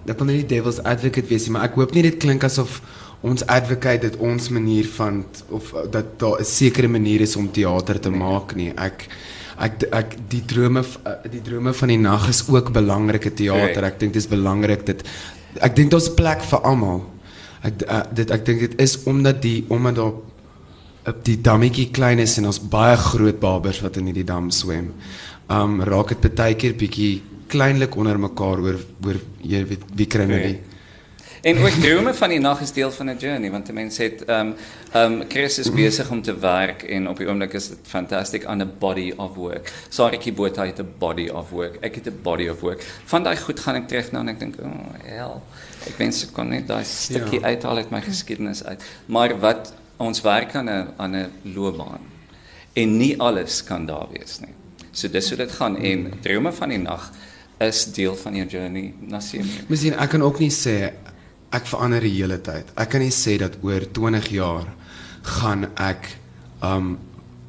ek 0.07 0.21
wil 0.21 0.31
nie 0.31 0.39
die 0.45 0.53
devil's 0.55 0.79
advocate 0.87 1.29
wees 1.29 1.49
nie, 1.49 1.57
maar 1.57 1.67
ek 1.67 1.77
hoop 1.81 1.93
nie 1.97 2.05
dit 2.07 2.17
klink 2.23 2.47
asof 2.47 2.79
ons 3.27 3.45
advocate 3.51 4.05
dit 4.07 4.17
ons 4.23 4.49
manier 4.55 4.87
van 4.95 5.25
of 5.51 5.75
dat 5.93 6.15
daar 6.23 6.41
'n 6.41 6.47
sekere 6.47 6.89
manier 6.89 7.27
is 7.27 7.37
om 7.37 7.51
teater 7.51 8.01
te 8.01 8.11
maak 8.11 8.55
nie. 8.55 8.71
Ek 8.77 9.09
ek 9.59 9.87
ek 9.95 10.17
die 10.31 10.43
drome 10.49 10.83
eh, 10.83 11.17
die 11.31 11.43
drome 11.45 11.73
van 11.73 11.93
die 11.93 12.01
nag 12.01 12.29
is 12.29 12.43
ook 12.49 12.73
belangrike 12.75 13.35
teater. 13.35 13.85
Ek 13.85 13.99
dink 14.01 14.15
dit 14.15 14.23
is 14.23 14.31
belangrik 14.31 14.87
dit 14.87 15.05
ek 15.63 15.77
dink 15.77 15.93
daar's 15.95 16.11
plek 16.15 16.43
vir 16.43 16.65
almal. 16.67 17.05
Ek 17.65 17.85
uh, 17.89 18.03
dit 18.13 18.31
ek 18.35 18.47
dink 18.47 18.65
dit 18.67 18.81
is 18.83 18.99
omdat 19.09 19.43
die 19.43 19.65
omdat 19.69 20.01
daar 20.01 20.15
op 21.05 21.21
die 21.25 21.37
dammetjie 21.37 21.91
klein 21.93 22.19
is 22.19 22.39
en 22.41 22.49
ons 22.49 22.59
baie 22.59 22.97
groot 22.97 23.41
babers 23.41 23.83
wat 23.85 23.99
in 24.01 24.09
hierdie 24.09 24.27
dam 24.27 24.51
swem. 24.51 24.93
Um 25.53 25.83
raak 25.85 26.15
dit 26.15 26.37
baie 26.37 26.57
keer 26.57 26.77
bietjie 26.81 27.23
kleinlik 27.53 27.97
onder 28.01 28.19
mekaar 28.19 28.63
oor 28.65 28.79
oor 29.05 29.19
jy 29.45 29.61
weet 29.69 29.85
wie 29.95 30.09
kry 30.11 30.27
nou 30.29 30.41
die 30.41 30.74
En 31.45 31.59
ook 31.59 31.69
drome 31.69 32.15
van 32.15 32.29
die 32.33 32.39
nag 32.41 32.61
is 32.65 32.73
deel 32.73 32.91
van 32.91 33.11
'n 33.11 33.19
journey 33.19 33.51
want 33.51 33.69
'n 33.69 33.75
mens 33.75 33.97
het 33.97 34.25
ehm 34.25 34.41
um, 34.41 34.55
ehm 34.93 35.13
um, 35.13 35.25
Chris 35.29 35.59
is 35.59 35.71
besig 35.73 36.11
om 36.11 36.23
te 36.23 36.39
werk 36.39 36.83
en 36.83 37.09
op 37.09 37.17
die 37.17 37.27
oomblik 37.29 37.53
is 37.53 37.69
dit 37.69 37.79
fantastic 37.83 38.49
on 38.49 38.61
a 38.61 38.69
body 38.79 39.13
of 39.17 39.35
work. 39.35 39.73
Saritjie 39.89 40.33
Botha 40.33 40.67
het 40.67 40.79
'n 40.79 40.95
body 40.99 41.29
of 41.29 41.51
work. 41.51 41.77
Ek 41.81 41.95
het 41.95 42.07
'n 42.07 42.19
body 42.23 42.49
of 42.49 42.61
work. 42.61 42.83
Van 43.05 43.23
daai 43.23 43.37
goed 43.37 43.61
gaan 43.61 43.75
ek 43.75 43.89
terug 43.89 44.13
na 44.13 44.19
en 44.19 44.29
ek 44.29 44.39
dink, 44.39 44.55
"O, 44.59 44.65
oh, 44.65 44.95
hel. 45.03 45.43
Ek 45.87 45.97
wens 45.97 46.23
ek 46.23 46.33
kon 46.33 46.49
net 46.49 46.67
daai 46.67 46.85
stukkie 46.85 47.41
ja. 47.41 47.47
uithaal 47.47 47.77
uit 47.77 47.91
my 47.91 48.01
geskiedenis 48.01 48.65
uit." 48.65 48.83
Maar 49.07 49.41
wat 49.41 49.75
ons 49.97 50.21
werk 50.21 50.55
aan 50.55 50.69
'n 50.71 50.89
aan 50.97 51.17
'n 51.17 51.31
loopbaan. 51.43 52.01
En 52.73 52.97
nie 52.97 53.21
alles 53.21 53.65
kan 53.65 53.87
daar 53.87 54.07
wees 54.13 54.41
nie. 54.41 54.55
So 54.93 55.09
dis 55.09 55.29
hoe 55.29 55.37
dit 55.37 55.53
gaan 55.53 55.77
en 55.77 56.13
drome 56.21 56.53
van 56.53 56.69
die 56.69 56.79
nag 56.79 57.11
is 57.59 57.85
deel 57.85 58.17
van 58.17 58.35
jou 58.35 58.47
journey 58.49 58.95
na 59.01 59.21
sien. 59.21 59.51
Miskien 59.67 59.95
ek 59.99 60.11
kan 60.11 60.23
ook 60.23 60.39
nie 60.39 60.51
sê 60.51 60.93
ek 61.55 61.69
verander 61.71 62.05
die 62.05 62.15
hele 62.17 62.39
tyd. 62.43 62.71
Ek 62.77 62.91
kan 62.95 63.03
nie 63.05 63.15
sê 63.15 63.39
dat 63.41 63.59
oor 63.63 63.87
20 63.97 64.31
jaar 64.35 64.69
gaan 65.39 65.69
ek 65.81 66.11
um 66.65 66.97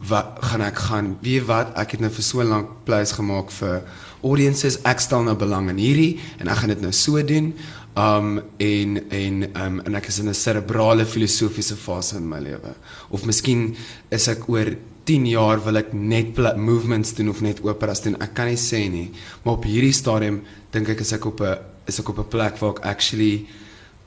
wat 0.06 0.38
gaan 0.46 0.62
ek 0.62 0.82
gaan 0.88 1.08
weet 1.24 1.48
wat 1.50 1.72
ek 1.82 1.96
het 1.96 2.04
nou 2.04 2.12
vir 2.14 2.26
so 2.26 2.44
lank 2.46 2.70
pleis 2.86 3.16
gemaak 3.18 3.50
vir 3.58 3.80
audiences 4.22 4.78
ek 4.86 5.02
stel 5.02 5.26
nou 5.26 5.34
belang 5.40 5.72
in 5.74 5.82
hierdie 5.82 6.20
en 6.38 6.52
ek 6.52 6.62
gaan 6.62 6.74
dit 6.76 6.84
nou 6.84 6.94
so 6.94 7.22
doen. 7.26 7.54
Um 7.96 8.42
en 8.62 9.00
en 9.10 9.46
um 9.66 9.80
en 9.88 9.96
ek 9.96 10.10
is 10.12 10.20
in 10.20 10.30
'n 10.30 10.34
cerebrale 10.34 11.06
filosofiese 11.06 11.76
fase 11.76 12.18
in 12.18 12.30
my 12.30 12.40
lewe. 12.40 12.76
Of 13.10 13.26
miskien 13.26 13.76
is 14.12 14.28
ek 14.28 14.50
oor 14.50 14.76
10 15.06 15.26
jaar 15.30 15.62
wil 15.64 15.78
ek 15.78 15.94
net 15.94 16.38
movements 16.58 17.14
doen 17.14 17.30
of 17.30 17.42
net 17.42 17.62
operas 17.62 18.02
doen. 18.02 18.18
Ek 18.22 18.34
kan 18.34 18.48
nie 18.48 18.58
sê 18.58 18.90
nie. 18.90 19.12
Maar 19.44 19.54
op 19.54 19.64
hierdie 19.64 19.94
stadium 19.94 20.42
dink 20.72 20.90
ek 20.90 21.02
is 21.02 21.14
ek 21.14 21.26
op 21.26 21.42
'n 21.42 21.58
is 21.88 22.00
ek 22.00 22.10
op 22.10 22.20
'n 22.20 22.30
plek 22.30 22.58
waar 22.58 22.72
ek 22.72 22.86
actually 22.86 23.46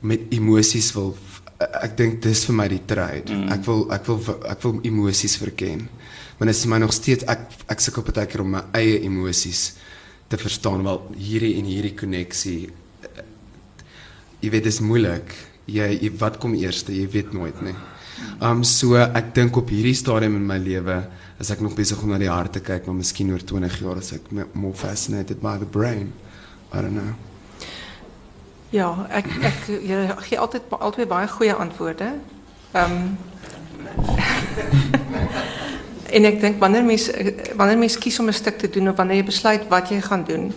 met 0.01 0.31
emosies 0.35 0.93
wil 0.95 1.15
ek 1.59 1.97
dink 1.99 2.21
dis 2.23 2.45
vir 2.47 2.55
my 2.55 2.69
die 2.71 2.83
trade. 2.87 3.35
Mm. 3.35 3.49
Ek 3.55 3.65
wil 3.67 3.85
ek 3.95 4.07
wil 4.07 4.21
ek 4.47 4.63
wil 4.67 4.81
emosies 4.87 5.37
verken. 5.41 5.89
Maar 6.39 6.53
dit 6.53 6.57
is 6.57 6.69
my 6.71 6.79
nog 6.79 6.95
steeds 6.95 7.27
ek 7.27 7.49
ek 7.75 7.83
sukkel 7.83 8.07
baie 8.07 8.27
keer 8.31 8.45
om 8.45 8.55
my 8.55 8.63
eie 8.79 9.01
emosies 9.09 9.73
te 10.31 10.39
verstaan 10.39 10.85
wel 10.87 11.03
hierdie 11.17 11.57
en 11.59 11.67
hierdie 11.67 11.95
koneksie. 11.99 12.69
Jy 14.39 14.51
weet 14.55 14.69
dit 14.69 14.73
is 14.73 14.83
moeilik. 14.85 15.35
Jy, 15.69 15.89
jy 15.99 16.11
wat 16.21 16.39
kom 16.41 16.55
eers? 16.57 16.85
Jy 16.87 17.09
weet 17.11 17.35
nooit 17.35 17.59
nie. 17.65 17.75
Um 18.43 18.63
so 18.67 18.99
ek 18.99 19.35
dink 19.35 19.59
op 19.59 19.71
hierdie 19.73 19.97
stadium 19.99 20.39
in 20.39 20.47
my 20.47 20.61
lewe 20.63 21.03
as 21.39 21.51
ek 21.55 21.63
nog 21.63 21.77
besig 21.79 21.99
om 22.03 22.11
na 22.11 22.19
die 22.19 22.31
hart 22.31 22.57
te 22.57 22.63
kyk, 22.63 22.87
maar 22.87 22.99
miskien 22.99 23.31
oor 23.35 23.43
20 23.43 23.79
jaar 23.83 24.01
as 24.01 24.13
ek 24.17 24.31
more 24.55 24.75
fascinated 24.75 25.43
by 25.43 25.59
the 25.59 25.67
brain. 25.67 26.13
I 26.73 26.83
don't 26.83 26.95
know. 26.95 27.28
Ja, 28.71 29.07
ek 29.09 29.27
ek 29.43 29.67
jy 29.67 30.09
gee 30.29 30.39
altyd 30.39 30.63
altyd 30.69 31.09
baie 31.09 31.29
goeie. 31.29 31.55
Ehm 32.73 33.17
En 36.09 36.25
ek 36.25 36.41
dink 36.41 36.61
wanneer 36.61 36.85
mens 36.85 37.11
wanneer 37.57 37.79
mens 37.79 37.99
kies 38.01 38.19
om 38.19 38.29
'n 38.29 38.33
stuk 38.33 38.59
te 38.59 38.71
doen 38.71 38.89
of 38.89 38.97
wanneer 38.97 39.17
jy 39.17 39.25
besluit 39.25 39.69
wat 39.69 39.89
jy 39.89 40.01
gaan 40.01 40.25
doen, 40.25 40.53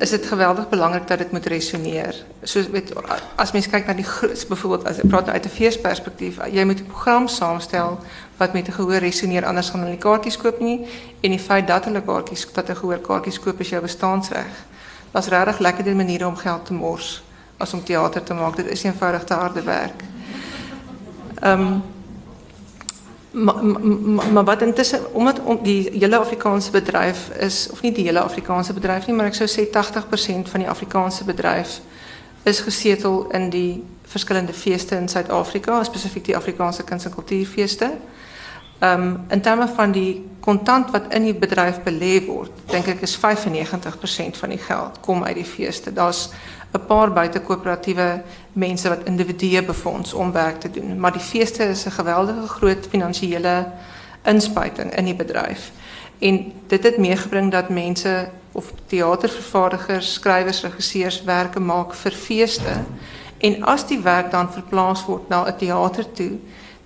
is 0.00 0.10
dit 0.10 0.26
geweldig 0.26 0.68
belangrik 0.68 1.06
dat 1.06 1.18
dit 1.18 1.32
moet 1.32 1.46
resoneer. 1.46 2.24
Soos 2.42 2.70
weet 2.70 2.92
as 3.36 3.52
mens 3.52 3.68
kyk 3.68 3.86
na 3.86 3.92
die 3.92 4.06
byvoorbeeld 4.48 4.86
as 4.88 4.96
praat 5.08 5.26
nou 5.26 5.34
uit 5.34 5.44
'n 5.44 5.48
feesperspektief, 5.48 6.38
jy 6.52 6.64
moet 6.64 6.80
'n 6.80 6.86
program 6.86 7.28
saamstel 7.28 7.98
wat 8.36 8.52
met 8.52 8.68
'n 8.68 8.72
gehoor 8.72 8.98
resoneer 8.98 9.44
anders 9.44 9.70
gaan 9.70 9.80
hulle 9.80 9.92
nie 9.92 10.00
kaartjies 10.00 10.36
koop 10.36 10.60
nie 10.60 10.86
en 11.20 11.30
die 11.30 11.38
feit 11.38 11.66
dat 11.66 11.84
hulle 11.84 12.02
kaartjies 12.02 12.52
dat 12.52 12.68
'n 12.68 12.76
gehoor 12.76 12.98
kaartjies 12.98 13.40
koop 13.40 13.60
is 13.60 13.68
jou 13.68 13.82
bestaansreg. 13.82 14.52
Dit's 15.12 15.28
regtig 15.28 15.94
maniere 15.94 16.26
om 16.26 16.36
geld 16.36 16.66
te 16.66 16.72
mors 16.72 17.22
as 17.58 17.74
om 17.74 17.84
teater 17.84 18.22
te 18.22 18.34
maak. 18.34 18.56
Dit 18.56 18.66
is 18.66 18.82
eenvoudig 18.82 19.24
te 19.24 19.34
harde 19.34 19.62
werk. 19.62 20.02
Ehm 21.40 21.60
um, 21.60 21.82
maar 23.30 23.64
ma, 23.64 24.24
ma, 24.32 24.44
wat 24.44 24.62
intussen 24.62 25.14
omdat 25.14 25.40
om 25.44 25.58
die 25.62 25.90
hele 25.92 26.16
Afrikaanse 26.16 26.70
bedryf 26.70 27.28
is 27.28 27.68
of 27.70 27.82
nie 27.82 27.92
die 27.92 28.04
hele 28.04 28.20
Afrikaanse 28.20 28.72
bedryf 28.72 29.06
nie, 29.06 29.14
maar 29.16 29.28
ek 29.28 29.36
sou 29.36 29.48
sê 29.48 29.66
80% 29.68 30.48
van 30.50 30.64
die 30.64 30.68
Afrikaanse 30.68 31.24
bedryf 31.24 31.80
is 32.42 32.60
gesetel 32.64 33.26
in 33.36 33.50
die 33.50 33.84
verskillende 34.08 34.52
feeste 34.52 34.96
in 34.96 35.08
Suid-Afrika, 35.08 35.82
spesifiek 35.84 36.24
die 36.24 36.36
Afrikaanse 36.36 36.82
kuns- 36.82 37.04
en 37.04 37.14
kultuurfeeste. 37.14 37.90
Um, 38.80 39.24
in 39.28 39.40
terme 39.40 39.68
van 39.68 39.92
die 39.92 40.28
kontant 40.40 40.90
wat 40.90 41.12
in 41.12 41.24
die 41.26 41.34
bedryf 41.34 41.80
belê 41.82 42.20
word, 42.26 42.52
dink 42.70 42.86
ek 42.86 43.02
is 43.02 43.16
95% 43.18 44.38
van 44.38 44.54
die 44.54 44.60
geld 44.62 45.00
kom 45.02 45.24
uit 45.24 45.34
die 45.34 45.44
feeste. 45.44 45.92
Daar's 45.92 46.30
'n 46.72 46.86
paar 46.86 47.12
buitekoöperatiewe 47.12 48.22
mense 48.52 48.88
wat 48.88 49.04
individue 49.04 49.62
befonds 49.62 50.12
om 50.12 50.32
werk 50.32 50.60
te 50.60 50.70
doen, 50.70 51.00
maar 51.00 51.12
die 51.12 51.20
feeste 51.20 51.64
is 51.64 51.86
'n 51.86 51.90
geweldige 51.90 52.48
groot 52.48 52.86
finansiële 52.90 53.66
inspuiting 54.24 54.94
in 54.96 55.04
die 55.04 55.14
bedryf. 55.14 55.70
En 56.18 56.52
dit 56.66 56.82
het 56.82 56.96
meegebring 56.96 57.50
dat 57.50 57.68
mense 57.68 58.28
of 58.52 58.72
teatervervaardigers, 58.86 60.12
skrywers, 60.12 60.62
regisseurs 60.62 61.22
werke 61.22 61.60
maak 61.60 61.94
vir 61.94 62.12
feeste. 62.12 62.84
En 63.38 63.64
as 63.64 63.86
die 63.86 64.00
werk 64.00 64.30
dan 64.30 64.52
verplaas 64.52 65.04
word 65.04 65.28
na 65.28 65.46
'n 65.46 65.56
teater 65.56 66.12
toe, 66.12 66.38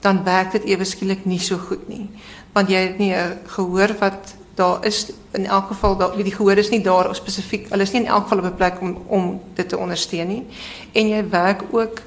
dan 0.03 0.25
werk 0.25 0.53
dit 0.53 0.65
ewe 0.75 0.85
skielik 0.85 1.25
nie 1.25 1.41
so 1.41 1.59
goed 1.59 1.89
nie. 1.89 2.09
Want 2.53 2.69
jy 2.69 2.81
het 2.89 2.99
nie 2.99 3.15
'n 3.15 3.39
gehoor 3.47 3.95
wat 3.99 4.35
daar 4.55 4.85
is 4.87 5.11
in 5.31 5.47
elk 5.47 5.67
geval 5.67 5.97
daar 5.97 6.17
die 6.17 6.35
gehoor 6.35 6.57
is 6.57 6.71
nie 6.71 6.83
daar 6.83 7.15
spesifiek. 7.15 7.69
Hulle 7.71 7.83
is 7.83 7.93
nie 7.93 8.03
in 8.03 8.09
elk 8.09 8.23
geval 8.23 8.39
op 8.39 8.45
'n 8.45 8.57
plek 8.57 8.81
om 8.81 8.97
om 9.07 9.41
dit 9.55 9.69
te 9.69 9.79
ondersteun 9.79 10.29
nie. 10.29 10.47
En 10.93 11.09
jy 11.09 11.29
werk 11.29 11.63
ook 11.71 12.03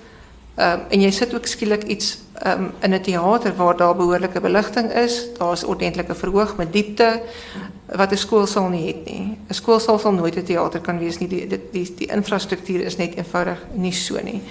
ehm 0.56 0.80
en 0.90 1.02
jy 1.02 1.12
sit 1.12 1.34
ook 1.36 1.46
skielik 1.46 1.84
iets 1.84 2.18
ehm 2.34 2.64
in 2.80 2.94
'n 2.94 3.02
teater 3.02 3.56
waar 3.56 3.78
daar 3.78 3.96
behoorlike 3.96 4.42
beligting 4.42 4.92
is, 4.92 5.28
daar's 5.38 5.64
ordentlike 5.64 6.16
verhoog 6.16 6.56
met 6.56 6.74
diepte 6.74 7.22
wat 7.86 8.12
'n 8.12 8.18
skool 8.18 8.46
sal 8.46 8.70
nie 8.70 8.94
hê 8.94 9.12
nie. 9.12 9.38
'n 9.50 9.54
Skool 9.54 9.80
sal 9.80 10.14
nooit 10.14 10.36
'n 10.36 10.44
teater 10.44 10.82
kan 10.82 11.00
wees 11.00 11.18
nie. 11.18 11.28
Die 11.28 11.48
die 11.48 11.62
die, 11.72 11.94
die 11.98 12.08
infrastruktuur 12.08 12.82
is 12.86 12.98
net 12.98 13.16
eenvoudig 13.16 13.66
nie 13.74 13.94
so 13.94 14.20
nie. 14.24 14.42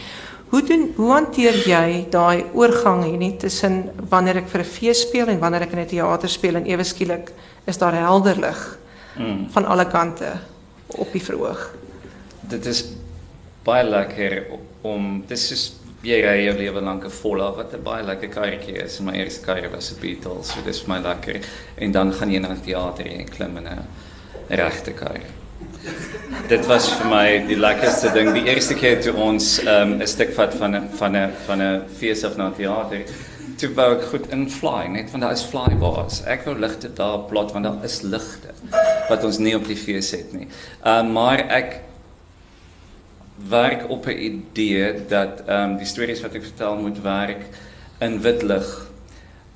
Hoe 0.55 0.63
doen 0.63 0.93
hoe 0.95 1.09
hanteer 1.11 1.57
jy 1.67 2.05
daai 2.15 2.45
oorgang 2.55 3.01
hier 3.03 3.19
nie 3.19 3.33
tussen 3.43 3.89
wanneer 4.11 4.37
ek 4.39 4.53
vir 4.53 4.63
'n 4.63 4.71
fees 4.71 5.01
speel 5.03 5.27
en 5.33 5.41
wanneer 5.43 5.67
ek 5.67 5.73
in 5.73 5.81
'n 5.83 5.87
teater 5.91 6.31
speel 6.31 6.55
en 6.55 6.67
ewe 6.67 6.85
skielik 6.85 7.33
is 7.67 7.79
daar 7.79 7.95
helder 7.99 8.39
lig 8.39 8.79
mm. 9.19 9.51
van 9.51 9.65
alle 9.65 9.87
kante 9.91 10.31
op 10.87 11.11
die 11.13 11.23
verhoog. 11.23 11.75
Dit 12.41 12.67
is 12.67 12.85
baie 13.65 13.83
lekker 13.83 14.47
om 14.83 15.25
dis 15.27 15.51
is 15.51 15.73
jy 16.03 16.23
ry 16.23 16.45
jou 16.45 16.57
lewe 16.57 16.81
lank 16.81 17.05
'n 17.05 17.11
volle 17.11 17.51
wat 17.57 17.75
'n 17.75 17.83
baie 17.83 18.05
lekker 18.05 18.29
karretjie 18.29 18.79
is. 18.79 19.01
My 19.01 19.13
eerste 19.13 19.43
karre 19.43 19.69
was 19.71 19.91
'n 19.91 20.01
Beetle, 20.01 20.45
so 20.45 20.63
dis 20.65 20.83
vir 20.83 20.89
my 20.95 21.01
lekker. 21.01 21.41
En 21.79 21.91
dan 21.91 22.13
gaan 22.13 22.31
jy 22.31 22.39
na 22.39 22.55
die 22.55 22.63
teater 22.73 23.07
en 23.07 23.29
klim 23.29 23.57
in 23.57 23.67
'n 23.67 23.87
regte 24.49 24.93
kar. 24.93 25.19
Dit 26.49 26.67
was 26.69 26.87
vir 26.93 27.09
my 27.09 27.27
die 27.49 27.57
lekkerste 27.57 28.11
ding. 28.13 28.31
Die 28.37 28.45
eerste 28.49 28.77
keer 28.77 29.01
toe 29.05 29.15
ons 29.21 29.59
ehm, 29.63 29.97
'n 29.97 30.01
um, 30.01 30.07
stuk 30.07 30.35
vat 30.37 30.55
van 30.61 30.77
'n 30.77 30.89
van 30.99 31.17
'n 31.17 31.31
van 31.47 31.63
'n 31.63 31.83
fees 31.99 32.25
of 32.25 32.37
na 32.37 32.51
teater. 32.51 33.05
Toe 33.57 33.71
wou 33.75 33.97
ek 33.97 34.05
goed 34.11 34.27
in 34.33 34.51
fly, 34.51 34.87
net 34.89 35.11
want 35.11 35.23
daar 35.23 35.33
is 35.33 35.45
flybars. 35.45 36.23
Ek 36.27 36.45
wou 36.45 36.59
ligte 36.59 36.93
daar 36.93 37.19
plot 37.19 37.53
want 37.53 37.65
daar 37.65 37.85
is 37.85 38.03
ligte 38.03 38.53
wat 39.09 39.25
ons 39.25 39.39
nie 39.39 39.55
op 39.57 39.67
die 39.67 39.77
fees 39.77 40.11
het 40.11 40.33
nie. 40.33 40.49
Ehm 40.85 41.07
um, 41.07 41.13
maar 41.13 41.39
ek 41.39 41.81
werk 43.49 43.91
op 43.91 44.07
'n 44.07 44.19
idee 44.19 45.07
dat 45.09 45.43
ehm 45.47 45.71
um, 45.71 45.77
die 45.77 45.87
stories 45.87 46.21
wat 46.21 46.35
ek 46.35 46.43
vertel 46.43 46.77
moet 46.77 47.03
werk 47.03 47.45
in 48.01 48.21
wit 48.21 48.43
lig 48.43 48.91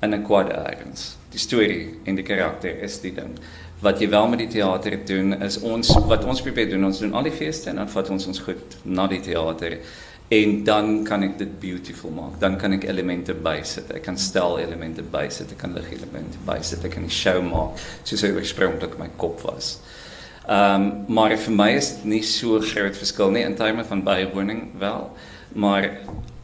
in 0.01 0.13
'n 0.13 0.23
kwad 0.23 0.49
ergens. 0.49 1.17
Die 1.29 1.39
storie 1.39 1.99
en 2.03 2.15
die 2.15 2.23
karakter 2.23 2.81
is 2.81 3.01
die 3.01 3.13
ding. 3.13 3.37
Wat 3.79 3.99
jy 4.01 4.09
wel 4.11 4.27
met 4.27 4.41
die 4.43 4.49
teater 4.51 4.97
doen 5.07 5.37
is 5.41 5.59
ons 5.63 5.93
wat 6.09 6.25
ons 6.27 6.41
probeer 6.43 6.69
doen, 6.69 6.83
ons 6.89 6.99
doen 6.99 7.13
al 7.15 7.29
die 7.29 7.35
feeste 7.35 7.69
en 7.71 7.79
dan 7.79 7.89
vat 7.89 8.09
ons 8.11 8.27
ons 8.27 8.41
goed 8.43 8.75
na 8.83 9.07
die 9.07 9.21
teater 9.23 9.77
en 10.35 10.63
dan 10.63 10.89
kan 11.07 11.23
ek 11.25 11.37
dit 11.39 11.53
beautiful 11.61 12.11
maak. 12.13 12.35
Dan 12.41 12.57
kan 12.59 12.75
ek 12.75 12.83
elemente 12.91 13.33
bysit. 13.33 13.89
Ek 13.95 14.03
kan 14.05 14.19
stel 14.19 14.59
elemente 14.61 15.01
bysit, 15.01 15.55
ek 15.55 15.63
kan 15.63 15.73
lig 15.73 15.87
elemente 15.95 16.37
bysit, 16.45 16.83
ek 16.85 16.97
kan 16.97 17.07
'n 17.07 17.09
show 17.09 17.41
maak 17.41 17.79
soos 18.03 18.21
hy 18.21 18.35
oorspronklik 18.35 18.99
my 18.99 19.09
kop 19.17 19.41
was. 19.47 19.79
Ehm 20.49 20.81
um, 20.81 21.05
maar 21.07 21.37
vir 21.37 21.55
my 21.55 21.71
is 21.71 21.89
dit 21.95 22.05
nie 22.05 22.21
so 22.21 22.59
groot 22.59 22.95
verskil 22.97 23.31
nie 23.31 23.43
in 23.43 23.55
terme 23.55 23.83
van 23.83 24.03
bywoning 24.03 24.61
wel, 24.79 25.09
maar 25.53 25.89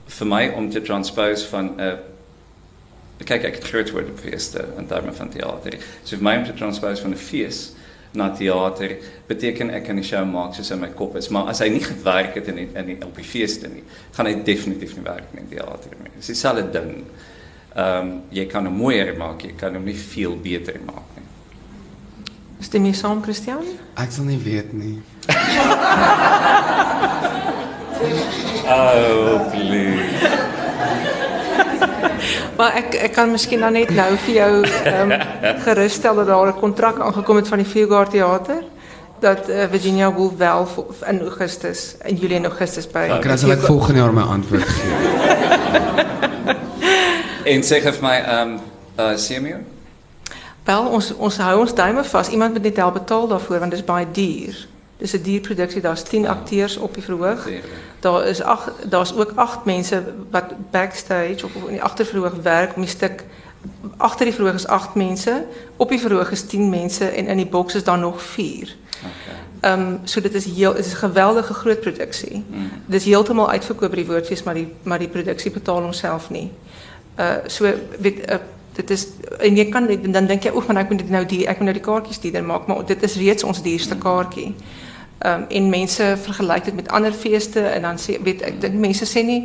vir 0.08 0.28
my 0.28 0.44
om 0.56 0.70
te 0.70 0.82
transpose 0.82 1.48
van 1.48 1.76
'n 1.76 1.80
uh, 1.80 2.15
kyk 3.24 3.44
ek 3.48 3.56
het 3.56 3.64
groot 3.64 3.92
word 3.96 4.10
op 4.12 4.20
feeste 4.20 4.66
in 4.78 4.88
terme 4.88 5.14
van 5.16 5.30
teater. 5.32 5.78
So 6.04 6.18
vir 6.18 6.24
my 6.24 6.38
om 6.38 6.46
te 6.46 6.54
transpose 6.54 7.02
van 7.02 7.12
'n 7.12 7.18
fees 7.18 7.72
na 8.16 8.30
teater 8.36 8.98
beteken 9.28 9.70
ek 9.72 9.86
kan 9.86 9.98
'n 9.98 10.04
show 10.04 10.26
maak 10.26 10.54
soos 10.54 10.72
in 10.72 10.80
my 10.80 10.88
kop 10.88 11.16
is, 11.16 11.30
maar 11.30 11.48
as 11.48 11.60
hy 11.60 11.70
nie 11.70 11.84
gewerk 11.84 12.36
het 12.36 12.48
in 12.48 12.56
die, 12.56 12.70
in 12.74 12.86
die, 12.86 12.98
op 13.06 13.16
die 13.16 13.24
feeste 13.24 13.68
nie, 13.68 13.84
gaan 14.12 14.26
hy 14.26 14.44
definitief 14.44 14.96
nie 14.96 15.04
werk 15.04 15.24
in 15.34 15.48
teater 15.48 15.92
nie. 16.04 16.12
Dis 16.16 16.26
dieselfde 16.28 16.72
ding. 16.72 17.04
Ehm 17.76 18.00
um, 18.00 18.22
jy 18.32 18.46
kan 18.46 18.66
hom 18.66 18.76
mooier 18.76 19.18
maak, 19.18 19.42
jy 19.44 19.54
kan 19.58 19.74
hom 19.76 19.84
nie 19.84 19.96
veel 19.96 20.38
beter 20.38 20.80
maak 20.86 21.04
nie. 21.16 21.24
Stem 22.60 22.86
jy 22.86 22.94
saam, 22.94 23.22
Christian? 23.24 23.66
Ek 23.96 24.12
sal 24.12 24.26
nie 24.26 24.40
weet 24.40 24.74
nie. 24.74 25.02
oh, 28.68 29.50
please. 29.52 30.36
Maar 32.58 32.74
ek 32.82 32.96
ek 33.08 33.14
kan 33.14 33.32
miskien 33.32 33.60
dan 33.60 33.74
net 33.74 33.90
nou 33.90 34.12
vir 34.26 34.34
jou 34.36 34.52
ehm 34.64 35.12
um, 35.16 35.20
gerusstel 35.66 36.16
dat 36.16 36.28
daar 36.28 36.48
'n 36.48 36.60
kontrak 36.60 37.00
aangekom 37.00 37.36
het 37.36 37.48
van 37.48 37.58
die 37.58 37.68
Fieldguard 37.68 38.10
Theater 38.10 38.64
dat 39.20 39.50
uh, 39.50 39.64
Virginia 39.72 40.14
Woolf 40.14 40.38
wel 40.38 40.68
in 41.08 41.22
Augustus 41.22 41.96
in 42.04 42.16
Julie 42.16 42.36
en 42.36 42.46
Augustus 42.46 42.88
by 42.88 43.08
Ek 43.10 43.22
kan 43.22 43.38
sal 43.38 43.52
ek 43.52 43.64
volgende 43.64 44.00
jaar 44.00 44.14
my 44.14 44.22
antwoord 44.22 44.64
gee. 44.64 44.92
en 47.54 47.64
sê 47.64 47.82
vir 47.82 48.02
my 48.02 48.18
ehm 48.20 48.42
um, 48.42 48.60
uh 48.98 49.16
CMU 49.16 49.58
Wel, 50.66 50.86
ons 50.98 51.12
ons 51.14 51.38
hou 51.38 51.60
ons 51.62 51.74
duime 51.78 52.04
vas. 52.04 52.30
Iemand 52.30 52.54
moet 52.54 52.64
net 52.64 52.78
help 52.82 52.94
betaal 52.94 53.28
daarvoor 53.28 53.60
want 53.60 53.72
dit 53.72 53.80
is 53.80 53.86
baie 53.86 54.08
duur. 54.12 54.68
Dis 54.98 55.14
'n 55.14 55.22
duur 55.22 55.40
produksie. 55.40 55.82
Daar's 55.82 56.04
10 56.04 56.22
ja. 56.22 56.30
akteurs 56.30 56.78
op 56.78 56.94
die 56.94 57.04
verhoog. 57.04 57.48
Daar 58.00 58.26
is 58.28 58.42
ag 58.42 58.72
daar's 58.86 59.14
ook 59.14 59.32
8 59.36 59.66
mense 59.66 60.04
wat 60.32 60.72
backstage 60.72 61.46
of 61.46 61.56
in 61.56 61.72
die 61.78 61.84
agterverhoog 61.84 62.34
werk 62.42 62.76
om 62.76 62.82
die 62.82 62.90
stuk 62.90 63.26
agter 63.98 64.26
die 64.26 64.34
verhoog 64.34 64.54
is 64.54 64.68
8 64.68 64.96
mense, 64.96 65.46
op 65.76 65.90
die 65.90 66.00
verhoog 66.00 66.32
is 66.32 66.48
10 66.48 66.70
mense 66.70 67.06
en 67.06 67.28
in 67.28 67.38
die 67.38 67.48
boks 67.48 67.76
is 67.76 67.84
daar 67.84 67.98
nog 67.98 68.22
4. 68.22 68.76
Okay. 69.00 69.36
Ehm 69.60 69.80
um, 69.80 70.00
so 70.04 70.22
dit 70.22 70.34
is 70.34 70.46
heel 70.46 70.74
dit 70.74 70.86
is 70.86 70.94
'n 70.94 70.96
geweldige 70.96 71.54
groot 71.54 71.80
produksie. 71.80 72.44
Mm. 72.48 72.70
Dit 72.86 73.00
is 73.00 73.06
heeltemal 73.06 73.50
uitverkoop 73.50 73.90
by 73.90 73.96
die 73.96 74.06
woordfees 74.06 74.44
maar 74.44 74.54
die 74.54 74.74
maar 74.84 75.00
die 75.00 75.08
produksie 75.08 75.52
betaal 75.52 75.82
homself 75.82 76.30
nie. 76.30 76.52
Uh 77.20 77.36
so 77.46 77.64
weet 78.00 78.18
'n 78.18 78.34
uh, 78.34 78.38
dit 78.76 78.90
is 78.90 79.08
en 79.40 79.56
jy 79.58 79.66
kan 79.72 79.88
dan 80.12 80.28
dink 80.28 80.44
jy 80.44 80.52
oef 80.56 80.68
man 80.68 80.82
ek 80.82 80.90
moet 80.92 81.04
dit 81.04 81.14
nou 81.14 81.24
die 81.26 81.46
ek 81.48 81.62
moet 81.62 81.72
nou 81.72 81.78
die 81.78 81.86
kaartjies 81.86 82.20
duurder 82.24 82.44
maak 82.44 82.68
maar 82.68 82.84
dit 82.86 83.04
is 83.08 83.16
reeds 83.22 83.48
ons 83.48 83.62
duurste 83.64 83.98
kaartjie. 83.98 84.52
Ehm 85.26 85.42
um, 85.42 85.46
en 85.50 85.70
mense 85.70 86.10
vergelyk 86.26 86.66
dit 86.66 86.76
met 86.76 86.90
ander 86.92 87.14
feeste 87.14 87.62
en 87.62 87.88
dan 87.88 88.00
sê 88.02 88.18
weet 88.24 88.42
ek 88.50 88.60
dink 88.62 88.76
mense 88.84 89.08
sê 89.08 89.24
nie 89.24 89.40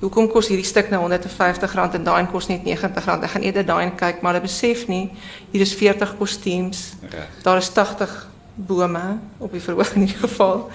hoekom 0.00 0.28
kos 0.30 0.48
hierdie 0.52 0.66
stuk 0.66 0.90
nou 0.92 1.02
R150 1.08 1.98
en 1.98 2.06
daai 2.06 2.26
kos 2.30 2.46
net 2.48 2.62
R90. 2.62 3.10
Ek 3.26 3.34
gaan 3.34 3.42
eerder 3.42 3.66
daai 3.66 3.90
kyk 3.98 4.22
maar 4.22 4.36
hulle 4.36 4.46
besef 4.46 4.86
nie 4.86 5.10
hier 5.50 5.66
is 5.66 5.74
40 5.74 6.16
kostuums. 6.18 6.94
Daar 7.42 7.58
is 7.58 7.72
80 7.74 8.14
bome 8.54 9.18
op 9.38 9.52
die 9.52 9.60
verhoog 9.60 9.94
in 9.94 10.06
ieder 10.06 10.22
geval. 10.28 10.70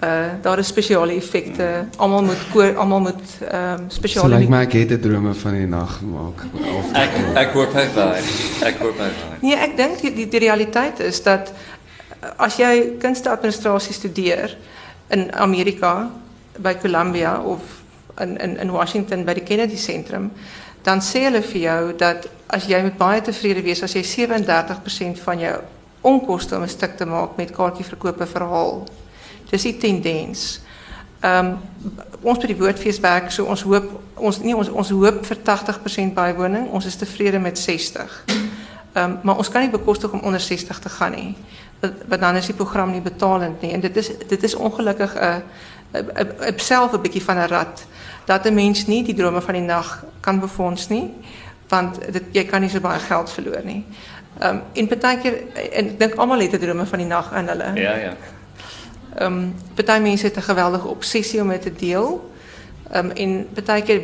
Uh 0.00 0.42
daar 0.42 0.58
is 0.58 0.66
spesiale 0.66 1.14
effekte. 1.14 1.84
Almal 1.96 2.22
moet 2.22 2.48
koor, 2.52 2.76
almal 2.76 3.00
moet 3.00 3.22
ehm 3.40 3.80
um, 3.80 3.84
spesiale 3.88 4.28
So 4.28 4.38
lyk 4.38 4.48
my 4.48 4.60
ek 4.66 4.72
het 4.72 4.90
'n 4.90 5.00
drome 5.00 5.34
van 5.34 5.52
die 5.52 5.66
nag 5.66 5.96
gemaak. 5.98 6.44
Ek 6.92 7.10
ek 7.34 7.52
hoop 7.52 7.72
hy 7.72 7.86
waar. 7.94 8.20
Ek 8.60 8.76
hoop 8.78 8.98
hy 8.98 9.08
waar. 9.20 9.38
Nee, 9.40 9.56
ek 9.56 9.76
dink 9.76 10.00
die, 10.00 10.12
die 10.14 10.28
die 10.28 10.38
realiteit 10.38 11.00
is 11.00 11.22
dat 11.22 11.52
as 12.36 12.56
jy 12.56 12.96
kunsteadministrasie 12.98 13.94
studeer 13.94 14.56
in 15.08 15.34
Amerika 15.34 16.10
by 16.58 16.74
Columbia 16.74 17.40
of 17.40 17.60
in 18.20 18.36
in 18.40 18.58
in 18.58 18.70
Washington 18.70 19.24
by 19.24 19.34
die 19.34 19.44
Kennedy 19.44 19.76
Sentrum, 19.76 20.30
dan 20.82 21.00
sê 21.00 21.24
hulle 21.24 21.42
vir 21.42 21.60
jou 21.60 21.96
dat 21.96 22.28
as 22.46 22.66
jy 22.66 22.82
met 22.82 22.98
baie 22.98 23.20
tevrede 23.20 23.62
wees 23.62 23.82
as 23.82 23.94
jy 23.96 24.02
37% 24.02 25.18
van 25.24 25.38
jou 25.38 25.56
onkoste 26.06 26.56
om 26.56 26.62
'n 26.62 26.68
stuk 26.68 26.96
te 26.96 27.04
maak 27.04 27.36
met 27.36 27.50
kaartjieverkope 27.50 28.26
verhaal 28.26 28.86
Dis 29.50 29.62
die 29.62 29.76
tendens. 29.76 30.60
Ehm 31.20 31.54
ons 32.26 32.40
by 32.42 32.48
die 32.50 32.58
woordfees 32.58 32.98
werk 33.00 33.30
so 33.30 33.46
ons 33.46 33.62
hoop 33.62 33.86
ons 34.18 34.40
nie 34.42 34.54
ons 34.56 34.68
ons 34.68 34.88
hoop 34.90 35.20
vir 35.26 35.38
80% 35.44 36.14
bywoning, 36.16 36.66
ons 36.74 36.86
is 36.86 36.96
tevrede 36.98 37.38
met 37.38 37.58
60. 37.58 38.24
Ehm 38.26 39.18
maar 39.22 39.38
ons 39.38 39.48
kan 39.48 39.62
nie 39.62 39.70
bekostig 39.70 40.12
om 40.12 40.20
onder 40.20 40.40
60 40.40 40.78
te 40.78 40.88
gaan 40.88 41.12
nie. 41.12 41.34
Want 41.80 42.20
dan 42.20 42.36
is 42.36 42.46
die 42.46 42.54
program 42.54 42.90
nie 42.90 43.00
betalend 43.00 43.62
nie 43.62 43.72
en 43.72 43.80
dit 43.80 43.96
is 43.96 44.10
dit 44.28 44.42
is 44.42 44.54
ongelukkig 44.54 45.14
'n 45.14 45.42
'n 45.92 46.58
self 46.58 46.92
'n 46.92 47.20
van 47.20 47.36
'n 47.36 47.48
rat 47.48 47.86
dat 48.24 48.46
'n 48.46 48.54
mens 48.54 48.86
nie 48.86 49.02
die 49.04 49.14
drome 49.14 49.40
van 49.40 49.54
die 49.54 49.62
nag 49.62 50.04
kan 50.20 50.40
befonds 50.40 50.88
nie 50.88 51.14
want 51.68 52.12
dit 52.12 52.22
jy 52.32 52.44
kan 52.44 52.60
nie 52.60 52.70
so 52.70 52.80
baie 52.80 53.00
geld 53.00 53.30
verloor 53.30 53.64
nie. 53.64 53.84
Ehm 54.38 54.56
um, 54.56 54.62
en 54.72 54.88
baie 55.00 55.18
keer 55.18 55.34
en 55.72 55.86
ek 55.86 55.98
dink 55.98 56.14
almal 56.14 56.40
het 56.40 56.60
drome 56.60 56.86
van 56.86 56.98
die 56.98 57.08
nag 57.08 57.32
in 57.32 57.48
hulle. 57.48 57.70
Ja 57.74 57.94
ja. 57.96 58.16
Ehm 59.16 59.32
um, 59.32 59.54
party 59.74 60.00
mense 60.02 60.26
het 60.26 60.36
'n 60.36 60.40
geweldige 60.40 60.88
obsessie 60.88 61.40
om 61.40 61.48
dit 61.48 61.62
te 61.62 61.72
deel. 61.72 62.30
Ehm 62.90 63.04
um, 63.04 63.10
en 63.10 63.48
keer 63.82 64.00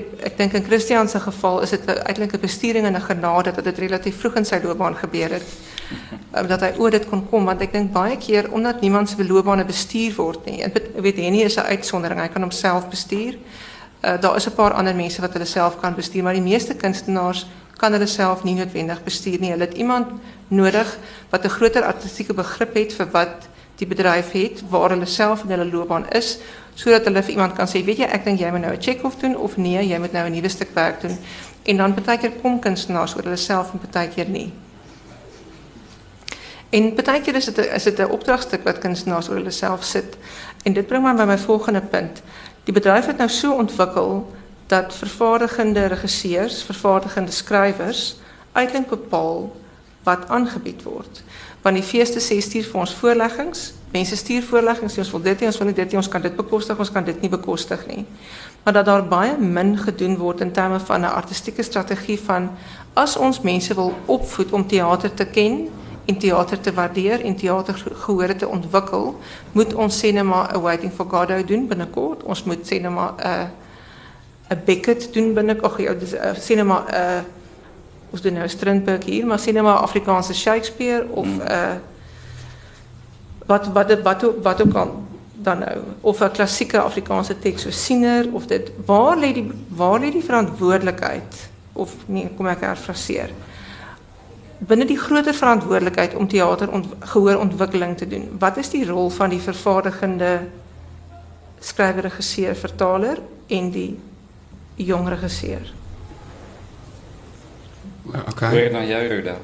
in 0.54 0.64
Christian 0.64 1.08
se 1.08 1.20
geval 1.20 1.60
is 1.62 1.70
dit 1.70 1.84
eintlik 1.84 2.32
'n 2.32 2.40
bestuuring 2.40 2.86
en 2.86 2.94
'n 2.94 3.00
genade 3.00 3.52
dat 3.52 3.64
dit 3.64 3.78
relatief 3.78 4.18
vroeg 4.18 4.34
in 4.34 4.44
sy 4.44 4.60
loopbaan 4.62 4.96
het. 5.12 5.44
Um, 6.34 6.46
dat 6.46 6.60
hy 6.60 6.72
oor 6.78 6.90
dit 6.90 7.08
kon 7.08 7.28
kom 7.28 7.44
want 7.44 7.60
ek 7.60 7.72
dink 7.72 7.92
baie 7.92 8.16
keer 8.16 8.52
omdat 8.52 8.80
niemand 8.80 9.08
se 9.08 9.26
loopbaan 9.26 9.66
bestuur 9.66 10.14
word 10.14 10.44
nie. 10.44 10.62
En 10.62 10.72
weet 10.94 11.16
Henny 11.16 11.42
is 11.42 11.56
'n 11.56 11.60
uitsondering. 11.60 12.20
Hy 12.20 12.28
kan 12.28 12.42
homself 12.42 12.88
bestuur. 12.88 13.36
Uh, 14.04 14.20
daar 14.20 14.36
is 14.36 14.46
'n 14.46 14.54
paar 14.54 14.72
ander 14.72 14.94
mense 14.94 15.20
wat 15.20 15.32
hulle 15.32 15.44
self 15.44 15.80
kan 15.80 15.94
bestuur, 15.94 16.22
maar 16.22 16.32
die 16.32 16.42
meeste 16.42 16.74
kunstenaars 16.74 17.46
kan 17.76 17.92
hulle 17.92 18.06
self 18.06 18.44
nie 18.44 18.54
noodwendig 18.54 19.02
bestuur 19.04 19.40
nie. 19.40 19.50
Hulle 19.50 19.64
het 19.64 19.74
iemand 19.74 20.06
nodig 20.48 20.98
wat 21.30 21.44
'n 21.44 21.48
groter 21.48 21.82
artistieke 21.82 22.34
begrip 22.34 22.74
het 22.74 22.92
vir 22.92 23.08
wat 23.10 23.48
die 23.76 23.86
bedryf 23.86 24.32
het 24.32 24.62
waar 24.68 24.90
hulle 24.90 25.06
self 25.06 25.42
in 25.42 25.50
hulle 25.50 25.70
loopbaan 25.70 26.08
is 26.10 26.38
hulle 26.82 27.22
vir 27.22 27.30
iemand 27.30 27.52
kan 27.52 27.68
sê, 27.68 27.84
weet 27.84 27.98
jy, 27.98 28.08
ek 28.08 28.24
dink 28.24 28.40
jy 28.40 28.50
moet 28.50 28.60
nou 28.60 28.72
'n 28.72 28.80
Chekhov 28.80 29.16
doen 29.20 29.36
of 29.36 29.56
nee, 29.56 29.82
jy 29.86 29.98
moet 29.98 30.12
nou 30.12 30.26
'n 30.26 30.32
nuwe 30.32 30.48
stuk 30.48 30.74
werk 30.74 31.00
doen. 31.00 31.18
En 31.64 31.76
dan 31.76 31.94
baie 31.94 32.18
keer 32.18 32.32
kom 32.42 32.58
kunstenaars 32.58 33.14
oor 33.16 33.22
hulle 33.22 33.36
self 33.36 33.72
en 33.72 33.80
baie 33.92 34.08
keer 34.08 34.28
nie. 34.28 34.52
En 36.70 36.94
baie 36.94 37.20
keer 37.20 37.34
is 37.34 37.44
dit 37.44 37.58
is 37.58 37.82
dit 37.82 37.98
'n 37.98 38.10
opdragstuk 38.10 38.64
wat 38.64 38.78
kunstenaars 38.78 39.28
oor 39.28 39.36
hulle 39.36 39.50
self 39.50 39.84
sit. 39.84 40.16
En 40.64 40.72
dit 40.72 40.86
bring 40.86 41.04
my 41.04 41.14
by 41.14 41.24
my 41.24 41.38
volgende 41.38 41.80
punt. 41.80 42.22
Die 42.64 42.72
bedryf 42.72 43.06
het 43.06 43.18
nou 43.18 43.28
so 43.28 43.52
ontwikkel 43.52 44.32
dat 44.66 44.94
vervaardigende 44.94 45.86
regisseurs, 45.86 46.62
vervaardigende 46.62 47.30
skrywers 47.30 48.16
uiteindelik 48.52 49.02
bepaal 49.02 49.56
wat 50.02 50.28
aangebied 50.28 50.82
word. 50.82 51.22
Want 51.62 51.78
die 51.78 51.86
feeste 51.86 52.20
sê 52.20 52.40
stuur 52.42 52.64
vir 52.66 52.80
ons 52.80 52.94
voorleggings. 52.94 53.72
Mense 53.92 54.16
stuur 54.16 54.42
voorleggings, 54.42 54.96
ons 54.98 55.10
wil 55.14 55.22
dit 55.22 55.42
hê, 55.42 55.46
ons 55.46 55.58
wil 55.60 55.72
dit 55.72 55.92
hê, 55.92 55.96
ons 56.00 56.08
kan 56.08 56.22
dit 56.22 56.36
bekostig, 56.36 56.78
ons 56.78 56.90
kan 56.90 57.04
dit 57.04 57.20
nie 57.22 57.30
bekostig 57.30 57.84
nie. 57.86 58.06
Maar 58.64 58.78
dat 58.80 58.88
daar 58.88 59.04
baie 59.08 59.36
min 59.38 59.76
gedoen 59.78 60.16
word 60.18 60.40
in 60.40 60.52
terme 60.52 60.80
van 60.80 61.00
'n 61.00 61.12
artistieke 61.12 61.62
strategie 61.62 62.18
van 62.20 62.50
as 62.94 63.16
ons 63.16 63.40
mense 63.40 63.74
wil 63.74 63.94
opvoed 64.06 64.52
om 64.52 64.66
teater 64.66 65.14
te 65.14 65.24
ken 65.24 65.68
en 66.04 66.18
teater 66.18 66.60
te 66.60 66.72
waardeer 66.72 67.20
en 67.20 67.36
teater 67.36 67.74
gehore 67.74 68.36
te 68.36 68.48
ontwikkel, 68.48 69.18
moet 69.52 69.74
ons 69.74 70.02
maar 70.24 70.56
'n 70.56 70.60
waiting 70.60 70.92
for 70.92 71.06
Godot 71.08 71.48
doen 71.48 71.66
binnekort. 71.66 72.22
Ons 72.22 72.44
moet 72.44 72.72
sê 72.72 72.80
net 72.80 72.92
maar 72.92 73.14
'n 73.18 73.50
'n 74.50 74.62
Beckett 74.64 75.12
doen 75.12 75.34
dis 75.98 76.14
sê 76.48 76.54
net 76.54 76.64
maar 76.64 76.84
'n 76.88 76.94
uh, 76.94 77.20
ons 78.12 78.20
doen 78.20 78.36
nou 78.36 78.48
Strindberg 78.48 79.04
hier, 79.08 79.26
maar 79.26 79.40
sien 79.40 79.56
nou 79.56 79.64
maar 79.64 79.86
Afrikaanse 79.86 80.34
Shakespeare 80.34 81.06
of 81.10 81.28
uh 81.48 81.80
wat 83.46 83.72
wat 83.72 84.02
wat 84.02 84.26
wat 84.42 84.62
ook 84.62 84.74
al 84.74 84.92
dan 85.42 85.58
nou. 85.58 85.78
Of 86.00 86.20
'n 86.20 86.30
klassieke 86.30 86.80
Afrikaanse 86.80 87.38
teks 87.38 87.62
so 87.62 87.70
siener 87.70 88.28
of 88.32 88.46
dit 88.46 88.70
waar 88.86 89.18
lê 89.18 89.32
die 89.32 89.50
waar 89.68 90.00
lê 90.00 90.10
die 90.10 90.24
verantwoordelikheid? 90.24 91.50
Of 91.72 91.94
nee 92.06 92.30
kom 92.36 92.46
ek 92.46 92.60
herfraseer. 92.60 93.30
Binne 94.58 94.84
die 94.84 94.98
groter 94.98 95.34
verantwoordelikheid 95.34 96.14
om 96.14 96.28
teater 96.28 96.70
ont, 96.70 96.86
gehoor 97.00 97.38
ontwikkeling 97.38 97.96
te 97.96 98.06
doen. 98.06 98.36
Wat 98.38 98.56
is 98.56 98.70
die 98.70 98.86
rol 98.86 99.10
van 99.10 99.30
die 99.30 99.40
vervaardigende 99.40 100.40
skrywer 101.60 102.02
regisseur 102.02 102.54
vertaler 102.54 103.18
en 103.46 103.70
die 103.70 103.98
jong 104.74 105.08
regisseur 105.08 105.81
Okay. 108.06 108.50
Hoe 108.50 108.70
naar 108.72 108.86
jou, 108.86 109.06
Ruda? 109.06 109.36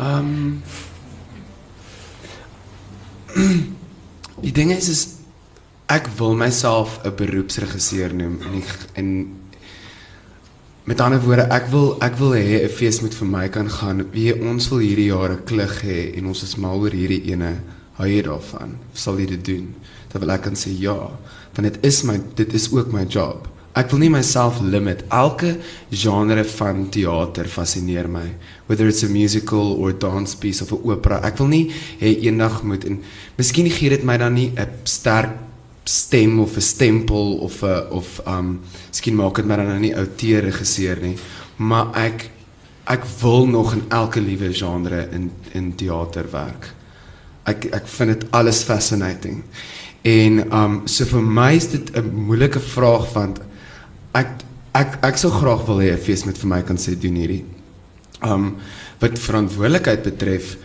Um, 0.00 0.62
die 4.46 4.52
ding 4.52 4.72
is 4.72 4.88
is 4.88 5.02
ek 5.86 6.08
wil 6.18 6.34
myself 6.34 6.98
'n 7.04 7.14
beroepsregisseur 7.14 8.14
noem 8.14 8.40
en 8.42 8.54
ek 8.60 8.70
en 8.98 9.08
met 10.86 11.00
ander 11.00 11.20
woorde 11.20 11.46
ek 11.50 11.66
wil 11.70 11.96
ek 12.02 12.16
wil 12.18 12.34
hê 12.34 12.64
'n 12.64 12.68
fees 12.68 13.00
moet 13.00 13.14
vir 13.14 13.28
my 13.28 13.48
kan 13.48 13.70
gaan 13.70 14.04
wie 14.12 14.34
ons 14.34 14.68
wil 14.68 14.78
hierdie 14.78 15.10
jaar 15.12 15.30
'n 15.30 15.44
klug 15.44 15.82
hê 15.82 16.16
en 16.16 16.26
ons 16.26 16.42
is 16.42 16.56
mal 16.56 16.80
oor 16.80 16.90
hierdie 16.90 17.32
ene 17.32 17.60
hou 17.98 18.08
jy 18.08 18.22
daarvan 18.22 18.76
sal 18.94 19.18
jy 19.18 19.26
dit 19.26 19.44
doen 19.44 19.74
dan 20.12 20.20
wil 20.20 20.30
ek 20.30 20.42
kan 20.42 20.56
sê 20.56 20.70
ja 20.70 21.10
want 21.54 21.64
dit 21.72 21.78
is 21.84 22.02
my 22.02 22.20
dit 22.34 22.54
is 22.54 22.72
ook 22.72 22.92
my 22.92 23.04
job 23.04 23.48
Ek 23.76 23.90
wil 23.92 24.06
nie 24.06 24.12
myself 24.12 24.62
limit. 24.64 25.02
Elke 25.12 25.58
genre 25.92 26.44
van 26.48 26.86
teater 26.88 27.48
fascineer 27.52 28.08
my. 28.08 28.24
Whether 28.66 28.88
it's 28.88 29.04
a 29.04 29.10
musical 29.12 29.74
or 29.76 29.90
a 29.90 29.92
dance 29.92 30.34
piece 30.34 30.62
of 30.62 30.72
'n 30.72 30.80
opera. 30.82 31.20
Ek 31.22 31.36
wil 31.38 31.48
nie 31.48 31.72
hê 32.00 32.16
eendag 32.24 32.62
moet 32.62 32.84
en 32.84 33.02
miskien 33.36 33.68
gee 33.70 33.90
dit 33.90 34.04
my 34.04 34.16
dan 34.16 34.34
nie 34.34 34.52
'n 34.56 34.68
sterk 34.84 35.30
stem 35.84 36.40
of 36.40 36.56
'n 36.56 36.60
stempel 36.60 37.38
of 37.38 37.62
'n 37.62 37.86
of 37.90 38.20
um 38.26 38.60
miskien 38.90 39.14
maak 39.14 39.36
dit 39.36 39.46
my 39.46 39.56
dan 39.56 39.80
nie 39.80 39.96
outeur 39.96 40.42
regisseur 40.42 40.96
nie. 41.02 41.16
Maar 41.56 41.94
ek 41.94 42.30
ek 42.86 43.04
wil 43.20 43.46
nog 43.46 43.72
in 43.72 43.82
elke 43.88 44.20
liewe 44.20 44.52
genre 44.52 45.08
in 45.12 45.30
in 45.52 45.74
teater 45.74 46.24
werk. 46.30 46.74
Ek 47.44 47.64
ek 47.64 47.86
vind 47.86 48.20
dit 48.20 48.30
alles 48.30 48.62
fascinating. 48.62 49.42
En 50.02 50.52
um 50.52 50.82
so 50.86 51.04
vir 51.04 51.22
my 51.22 51.54
is 51.54 51.68
dit 51.68 51.96
'n 51.96 52.10
moeilike 52.26 52.60
vraag 52.60 53.12
want 53.12 53.45
ek 54.20 54.44
ek 54.76 54.98
ek 55.10 55.20
sou 55.20 55.30
graag 55.32 55.66
wil 55.68 55.80
hê 55.84 55.92
'n 55.92 56.04
fees 56.06 56.24
met 56.26 56.38
vir 56.38 56.48
my 56.48 56.62
kan 56.62 56.76
sê 56.76 56.96
doen 56.98 57.16
hierdie. 57.16 57.44
Um 58.22 58.56
wat 59.00 59.18
verantwoordelikheid 59.18 60.02
betref 60.02 60.56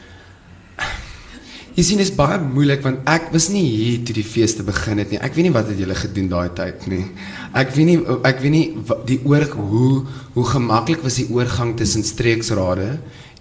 Jy 1.71 1.83
sien 1.87 2.01
is 2.03 2.11
baie 2.11 2.35
moeilik 2.43 2.81
want 2.83 3.05
ek 3.07 3.29
was 3.31 3.45
nie 3.47 3.63
hier 3.63 4.01
toe 4.03 4.15
die 4.17 4.27
fees 4.27 4.57
te 4.57 4.63
begin 4.67 4.99
het 4.99 5.13
nie. 5.13 5.19
Ek 5.23 5.37
weet 5.37 5.47
nie 5.47 5.53
wat 5.55 5.69
het 5.71 5.79
julle 5.79 5.95
gedoen 5.95 6.27
daai 6.27 6.49
tyd 6.51 6.83
nie. 6.91 7.05
Ek 7.55 7.71
weet 7.71 7.87
nie 7.87 7.99
ek 8.27 8.41
weet 8.43 8.51
nie 8.51 8.65
die 9.07 9.21
oor 9.23 9.45
hoe 9.55 9.91
hoe 10.35 10.45
gemaklik 10.51 10.99
was 11.05 11.21
die 11.21 11.29
oorgang 11.31 11.77
tussen 11.79 12.03
streeksrade 12.03 12.97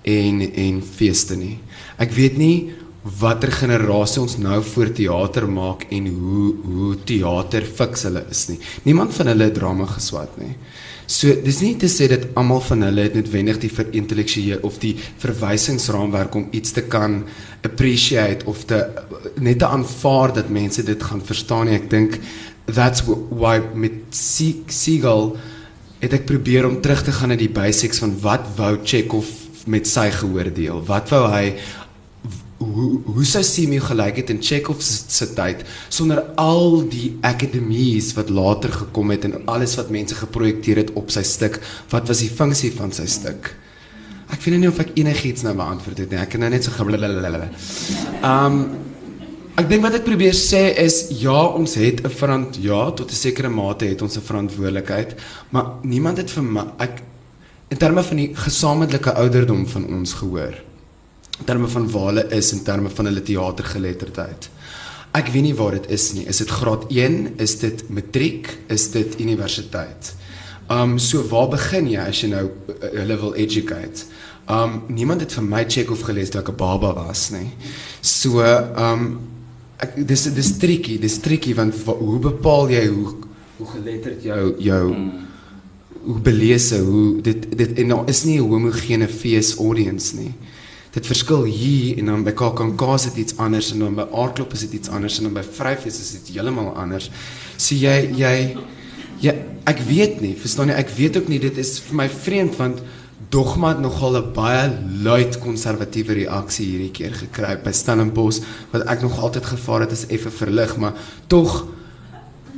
en 0.07 0.45
en 0.47 0.79
feeste 0.83 1.35
nie. 1.35 1.57
Ek 1.99 2.15
weet 2.15 2.39
nie 2.39 2.71
watter 3.03 3.53
generasie 3.53 4.21
ons 4.21 4.37
nou 4.37 4.59
voor 4.75 4.91
teater 4.93 5.47
maak 5.49 5.87
en 5.91 6.07
hoe 6.13 6.51
hoe 6.65 6.95
teater 7.09 7.65
fiks 7.65 8.05
hulle 8.09 8.27
is 8.31 8.47
nie. 8.51 8.59
Niemand 8.85 9.15
van 9.17 9.33
hulle 9.33 9.49
het 9.49 9.57
drama 9.57 9.87
geswat 9.89 10.37
nie. 10.41 10.53
So 11.11 11.33
dis 11.43 11.59
nie 11.65 11.75
te 11.81 11.89
sê 11.91 12.07
dat 12.13 12.29
almal 12.39 12.61
van 12.63 12.85
hulle 12.87 13.09
het 13.09 13.17
noodwendig 13.17 13.59
die 13.65 13.73
vir 13.73 13.89
intellektuele 13.99 14.61
of 14.67 14.77
die 14.83 14.93
verwysingsraamwerk 15.23 16.37
om 16.39 16.47
iets 16.55 16.77
te 16.77 16.85
kan 16.87 17.25
appreciate 17.67 18.47
of 18.47 18.67
te 18.69 18.85
net 19.41 19.59
te 19.59 19.67
aanvaar 19.67 20.37
dat 20.37 20.53
mense 20.53 20.85
dit 20.87 21.03
gaan 21.03 21.25
verstaan 21.25 21.67
nie. 21.67 21.81
Ek 21.81 21.91
dink 21.91 22.21
that's 22.71 23.03
why 23.09 23.59
met 23.75 24.13
Siegel 24.15 25.35
het 26.01 26.15
ek 26.17 26.29
probeer 26.29 26.69
om 26.69 26.79
terug 26.81 27.03
te 27.05 27.17
gaan 27.17 27.33
na 27.33 27.37
die 27.41 27.51
basics 27.53 28.01
van 28.05 28.15
wat 28.23 28.47
wou 28.61 28.77
Chekhov 28.85 29.41
met 29.71 29.89
sy 29.89 30.09
geoordeel. 30.15 30.81
Wat 30.89 31.11
wou 31.13 31.27
hy 31.33 31.57
hoe 32.75 32.91
hoe 33.05 33.25
sou 33.25 33.43
Simeon 33.47 33.83
gelyk 33.85 34.21
het 34.23 34.31
in 34.31 34.43
Chekhov 34.43 34.83
se 34.83 35.27
tyd 35.37 35.65
sonder 35.89 36.23
al 36.41 36.83
die 36.91 37.19
akademies 37.27 38.13
wat 38.19 38.31
later 38.31 38.73
gekom 38.73 39.11
het 39.11 39.25
en 39.29 39.41
alles 39.47 39.77
wat 39.81 39.91
mense 39.91 40.15
geprojekteer 40.15 40.85
het 40.85 40.93
op 40.95 41.11
sy 41.11 41.23
stuk? 41.23 41.61
Wat 41.91 42.09
was 42.09 42.23
die 42.25 42.31
funksie 42.31 42.73
van 42.77 42.93
sy 42.93 43.07
stuk? 43.07 43.55
Ek 44.31 44.41
weet 44.45 44.61
nie 44.63 44.71
of 44.71 44.79
ek 44.79 44.95
enigiets 44.95 45.43
nou 45.43 45.57
beantwoord 45.59 46.05
het 46.05 46.11
nie. 46.13 46.21
Ek 46.23 46.31
kan 46.31 46.41
nou 46.41 46.51
net 46.53 46.65
so 46.65 46.75
geblalalala 46.77 47.51
um 48.23 48.63
ek 49.61 49.69
dink 49.69 49.83
wat 49.85 49.99
ek 49.99 50.07
probeer 50.07 50.37
sê 50.37 50.71
is 50.81 51.11
ja 51.21 51.37
ons 51.59 51.75
het 51.77 52.01
'n 52.01 52.09
verant 52.09 52.57
ja 52.57 52.91
tot 52.97 53.11
'n 53.11 53.23
sekere 53.25 53.51
mate 53.51 53.85
het 53.85 54.03
ons 54.03 54.17
'n 54.17 54.29
verantwoordelikheid 54.31 55.17
maar 55.51 55.67
niemand 55.83 56.17
het 56.17 56.31
vir 56.31 56.43
my 56.43 56.65
ek 56.79 57.03
in 57.69 57.77
terme 57.77 58.03
van 58.03 58.17
die 58.17 58.31
gesamentlike 58.35 59.13
ouderdom 59.13 59.67
van 59.67 59.85
ons 59.87 60.13
gehoor 60.15 60.55
in 61.41 61.47
terme 61.47 61.69
van 61.69 61.91
waar 61.91 62.07
hulle 62.13 62.27
is 62.37 62.53
in 62.53 62.63
terme 62.63 62.91
van 62.93 63.09
hulle 63.09 63.23
teatergeletterdheid. 63.25 64.49
Ek 65.17 65.31
weet 65.33 65.49
nie 65.49 65.57
waar 65.59 65.75
dit 65.75 65.89
is 65.91 66.13
nie. 66.15 66.27
Is 66.31 66.39
dit 66.43 66.51
graad 66.51 66.85
1? 66.93 67.17
Is 67.43 67.57
dit 67.59 67.83
matriek? 67.91 68.51
Is 68.71 68.91
dit 68.95 69.17
universiteit? 69.21 70.13
Um 70.71 70.99
so 71.03 71.25
waar 71.33 71.49
begin 71.51 71.89
jy 71.91 72.03
as 72.05 72.21
jy 72.23 72.31
nou 72.31 72.45
uh, 72.47 72.91
hulle 73.01 73.17
wil 73.25 73.35
educate? 73.35 74.05
Um 74.51 74.85
niemand 74.93 75.25
het 75.25 75.35
vir 75.35 75.47
my 75.49 75.65
check 75.67 75.91
of 75.91 76.05
gelees 76.07 76.31
dat 76.31 76.45
ek 76.45 76.53
'n 76.53 76.61
baba 76.61 76.93
was 76.95 77.31
nie. 77.35 77.51
So 78.03 78.45
um 78.45 79.19
ek 79.81 79.97
dis 80.07 80.29
dis 80.31 80.53
tricky, 80.59 80.99
dis 80.99 81.19
tricky 81.19 81.55
want 81.55 81.75
hoe 81.75 82.19
bepaal 82.19 82.71
jy 82.71 82.87
hoe 82.87 83.17
hoe 83.59 83.67
geletterd 83.67 84.23
jou 84.23 84.55
jou 84.59 84.87
mm. 84.95 85.11
hoe 86.05 86.21
belese 86.21 86.79
hoe 86.79 87.21
dit 87.23 87.59
dit 87.59 87.79
en 87.79 87.87
nou 87.87 88.03
is 88.07 88.25
nie 88.25 88.39
'n 88.39 88.49
homogene 88.49 89.09
fees 89.09 89.57
audience 89.59 90.15
nie 90.17 90.35
dit 90.95 91.07
verskil 91.07 91.45
hier 91.47 91.99
en 91.99 92.11
dan 92.11 92.25
by 92.27 92.33
KAKNK 92.35 92.83
is 92.95 93.07
dit 93.11 93.21
iets 93.25 93.37
anders 93.39 93.71
en 93.73 93.85
dan 93.85 93.99
by 93.99 94.07
Aardklop 94.11 94.55
is 94.57 94.65
dit 94.67 94.81
iets 94.81 94.91
anders 94.91 95.19
en 95.19 95.29
dan 95.29 95.37
by 95.39 95.45
Vryfees 95.47 96.01
is 96.03 96.11
dit 96.19 96.33
heeltemal 96.35 96.73
anders. 96.75 97.11
So 97.57 97.79
jy 97.79 98.11
jy 98.19 98.35
ja, 99.21 99.35
ek 99.69 99.83
weet 99.87 100.23
nie, 100.25 100.33
verstaan 100.41 100.73
jy? 100.73 100.79
Ek 100.81 100.91
weet 100.97 101.21
ook 101.21 101.29
nie 101.29 101.39
dit 101.43 101.57
is 101.61 101.77
vir 101.87 102.03
my 102.03 102.09
vreemd 102.11 102.59
want 102.59 102.83
Dogma 103.31 103.69
het 103.75 103.83
nogal 103.85 104.17
'n 104.19 104.33
baie 104.35 104.71
luid 105.05 105.39
konservatiewe 105.39 106.15
reaksie 106.25 106.67
hierdie 106.67 106.91
keer 106.91 107.15
gekry 107.15 107.55
by 107.63 107.71
Stellenbosch 107.71 108.41
wat 108.73 108.89
ek 108.89 109.03
nog 109.03 109.19
altyd 109.21 109.45
gevaar 109.45 109.81
het 109.81 109.93
as 109.93 110.07
effe 110.09 110.31
verlig, 110.31 110.77
maar 110.77 110.95
tog 111.29 111.67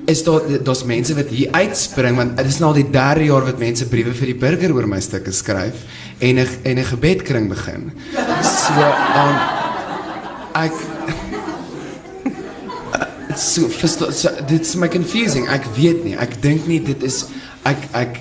is 0.07 0.23
daar 0.25 0.47
daar's 0.65 0.85
mense 0.85 1.15
wat 1.15 1.31
hier 1.31 1.51
uitspring 1.53 2.17
want 2.17 2.37
dit 2.37 2.47
is 2.47 2.59
nou 2.59 2.71
al 2.73 2.81
die 2.81 2.91
derde 2.91 3.25
jaar 3.29 3.45
wat 3.47 3.61
mense 3.63 3.87
briewe 3.89 4.15
vir 4.17 4.33
die 4.33 4.39
burger 4.39 4.75
oor 4.75 4.89
my 4.91 5.01
stukke 5.01 5.33
skryf 5.33 5.85
en 6.19 6.39
'n 6.39 6.49
en 6.63 6.79
'n 6.79 6.85
gebedkring 6.85 7.49
begin. 7.49 7.93
So 8.43 8.83
um 9.23 9.37
ek 10.55 10.75
so 13.37 13.69
verstaan 13.69 14.13
so, 14.13 14.29
dit's 14.49 14.75
my 14.75 14.89
confusing. 14.89 15.49
Ek 15.49 15.65
weet 15.77 16.05
nie. 16.05 16.17
Ek 16.17 16.43
dink 16.43 16.67
nie 16.67 16.81
dit 16.81 17.03
is 17.03 17.27
ek 17.65 17.89
ek 17.93 18.21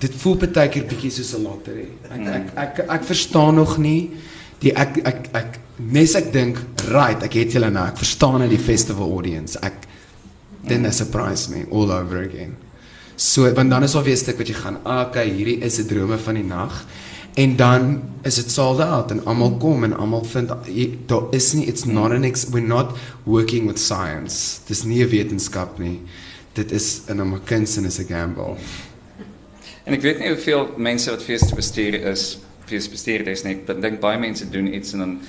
dit 0.00 0.14
voel 0.22 0.36
baie 0.36 0.68
keer 0.68 0.84
bietjie 0.84 1.10
soos 1.10 1.34
'n 1.34 1.42
lottery. 1.42 1.88
Ek 2.10 2.20
ek 2.20 2.46
ek 2.56 2.78
ek, 2.78 2.90
ek 2.90 3.04
verstaan 3.04 3.54
nog 3.54 3.78
nie 3.78 4.10
die 4.60 4.72
ek 4.76 4.98
ek 5.04 5.28
ek 5.34 5.58
nes 5.78 6.14
ek 6.14 6.32
dink 6.32 6.58
right, 6.90 7.22
ek 7.22 7.32
het 7.34 7.52
julle 7.52 7.70
nou. 7.70 7.86
Ek 7.86 7.96
verstaan 7.96 8.40
net 8.40 8.50
die 8.50 8.58
festival 8.58 9.10
audience. 9.10 9.58
Ek 9.62 9.86
then 10.66 10.82
they 10.82 10.92
surprise 10.92 11.48
me 11.48 11.64
all 11.70 11.90
over 11.90 12.22
again. 12.22 12.56
So 13.16 13.52
want 13.52 13.70
dan 13.70 13.82
is 13.82 13.92
daar 13.92 14.02
weer 14.02 14.14
'n 14.14 14.16
stuk 14.16 14.38
wat 14.38 14.48
jy 14.48 14.54
gaan, 14.54 14.78
ah, 14.84 15.08
okay, 15.08 15.28
hierdie 15.28 15.60
is 15.60 15.78
'n 15.78 15.86
drome 15.86 16.18
van 16.18 16.34
die 16.34 16.44
nag. 16.44 16.86
En 17.34 17.56
dan 17.56 18.02
is 18.22 18.34
dit 18.34 18.50
sold 18.50 18.80
out 18.80 19.10
en 19.10 19.24
almal 19.24 19.56
kom 19.56 19.84
en 19.84 19.92
almal 19.96 20.24
vind 20.24 20.48
daar 21.06 21.22
is 21.30 21.52
nie 21.52 21.66
it's 21.66 21.84
not 21.84 22.10
an 22.10 22.24
ex, 22.24 22.48
we're 22.50 22.66
not 22.66 22.96
working 23.24 23.66
with 23.66 23.78
science. 23.78 24.60
Dis 24.66 24.84
nie 24.84 25.04
'n 25.04 25.08
wetenskap 25.08 25.78
nie. 25.78 26.00
Dit 26.52 26.72
is 26.72 27.00
'n 27.08 27.20
omkens 27.20 27.76
en 27.76 27.84
is 27.84 27.98
'n 27.98 28.06
gamble. 28.06 28.56
En 29.84 29.94
ek 29.94 30.02
weet 30.02 30.18
nie 30.18 30.28
hoeveel 30.28 30.74
mense 30.76 31.10
wat 31.10 31.22
feeste 31.22 31.54
bestuur 31.54 31.94
is, 31.94 32.38
feesbestuurders 32.66 33.42
nie. 33.42 33.56
Ek 33.66 33.80
dink 33.80 34.00
baie 34.00 34.18
mense 34.18 34.50
doen 34.50 34.74
iets 34.74 34.92
en 34.92 34.98
dan 34.98 35.20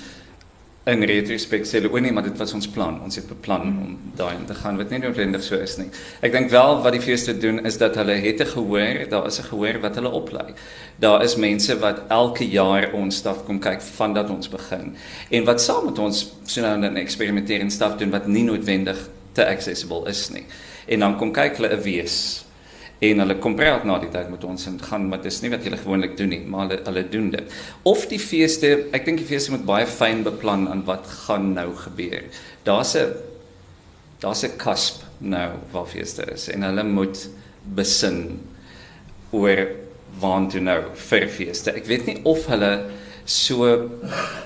in 0.90 1.04
retrospect 1.06 1.68
sê 1.70 1.78
hulle 1.78 1.92
o 1.94 2.00
nee, 2.02 2.10
maar 2.14 2.24
dit 2.26 2.38
was 2.40 2.52
ons 2.56 2.66
plan. 2.74 2.96
Ons 3.06 3.20
het 3.20 3.28
beplan 3.30 3.68
om 3.70 3.92
daai 4.18 4.34
in 4.34 4.46
te 4.48 4.56
gaan 4.58 4.80
wat 4.80 4.90
nie 4.90 4.98
noodwendig 4.98 5.44
so 5.46 5.58
is 5.62 5.76
nie. 5.78 5.86
Ek 6.26 6.34
dink 6.34 6.50
wel 6.50 6.80
wat 6.82 6.96
die 6.96 7.02
feeste 7.04 7.36
doen 7.38 7.62
is 7.68 7.78
dat 7.78 7.94
hulle 8.00 8.16
het 8.24 8.42
'n 8.42 8.50
gehoor, 8.50 9.06
daar 9.08 9.26
is 9.26 9.38
'n 9.38 9.46
gehoor 9.50 9.78
wat 9.80 9.94
hulle 9.94 10.10
oplei. 10.10 10.54
Daar 10.98 11.22
is 11.22 11.36
mense 11.36 11.78
wat 11.78 12.02
elke 12.08 12.44
jaar 12.44 12.92
ons 12.92 13.16
staf 13.16 13.44
kom 13.46 13.60
kyk 13.60 13.80
vandat 13.80 14.30
ons 14.30 14.48
begin 14.48 14.96
en 15.30 15.44
wat 15.44 15.60
saam 15.60 15.84
met 15.84 15.98
ons 15.98 16.32
so 16.46 16.60
nou 16.60 16.80
dan 16.80 16.96
eksperimenteer 16.96 17.60
en 17.60 17.70
staf 17.70 17.96
doen 17.96 18.10
wat 18.10 18.26
nie 18.26 18.44
noodwendig 18.44 19.08
te 19.32 19.46
accessible 19.46 20.08
is 20.08 20.30
nie. 20.30 20.44
En 20.86 20.98
dan 20.98 21.16
kom 21.16 21.32
kyk 21.32 21.56
hulle 21.56 21.76
'n 21.76 21.82
wees 21.82 22.44
en 23.02 23.22
hulle 23.24 23.36
kom 23.42 23.56
praat 23.58 23.84
na 23.88 23.96
die 23.98 24.10
tyd 24.14 24.30
met 24.30 24.44
ons 24.46 24.68
en 24.70 24.78
gaan 24.78 25.08
maar 25.10 25.22
dis 25.24 25.40
nie 25.42 25.50
wat 25.50 25.64
julle 25.66 25.80
gewoonlik 25.80 26.14
doen 26.18 26.30
nie 26.30 26.42
maar 26.46 26.68
hulle 26.68 26.78
hulle 26.86 27.02
doen 27.10 27.30
dit. 27.34 27.56
Of 27.88 28.06
die 28.10 28.20
feeste 28.22 28.72
ek 28.94 29.06
dink 29.08 29.22
die 29.22 29.28
feeste 29.28 29.54
moet 29.54 29.66
baie 29.66 29.88
fyn 29.90 30.22
beplan 30.26 30.68
aan 30.70 30.84
wat 30.86 31.08
gaan 31.26 31.52
nou 31.56 31.72
gebeur. 31.84 32.28
Daar's 32.68 32.94
'n 32.96 33.14
daar's 34.22 34.44
'n 34.44 34.56
cusp 34.56 35.02
nou 35.18 35.50
waar 35.72 35.86
feeste 35.86 36.22
is 36.32 36.48
en 36.48 36.62
hulle 36.62 36.84
moet 36.84 37.28
besin 37.74 38.40
oor 39.32 39.66
waar 40.20 40.48
toe 40.48 40.60
nou 40.60 40.80
vir 40.94 41.28
feeste. 41.28 41.72
Ek 41.72 41.86
weet 41.86 42.06
nie 42.06 42.20
of 42.24 42.46
hulle 42.46 42.90
so 43.24 43.90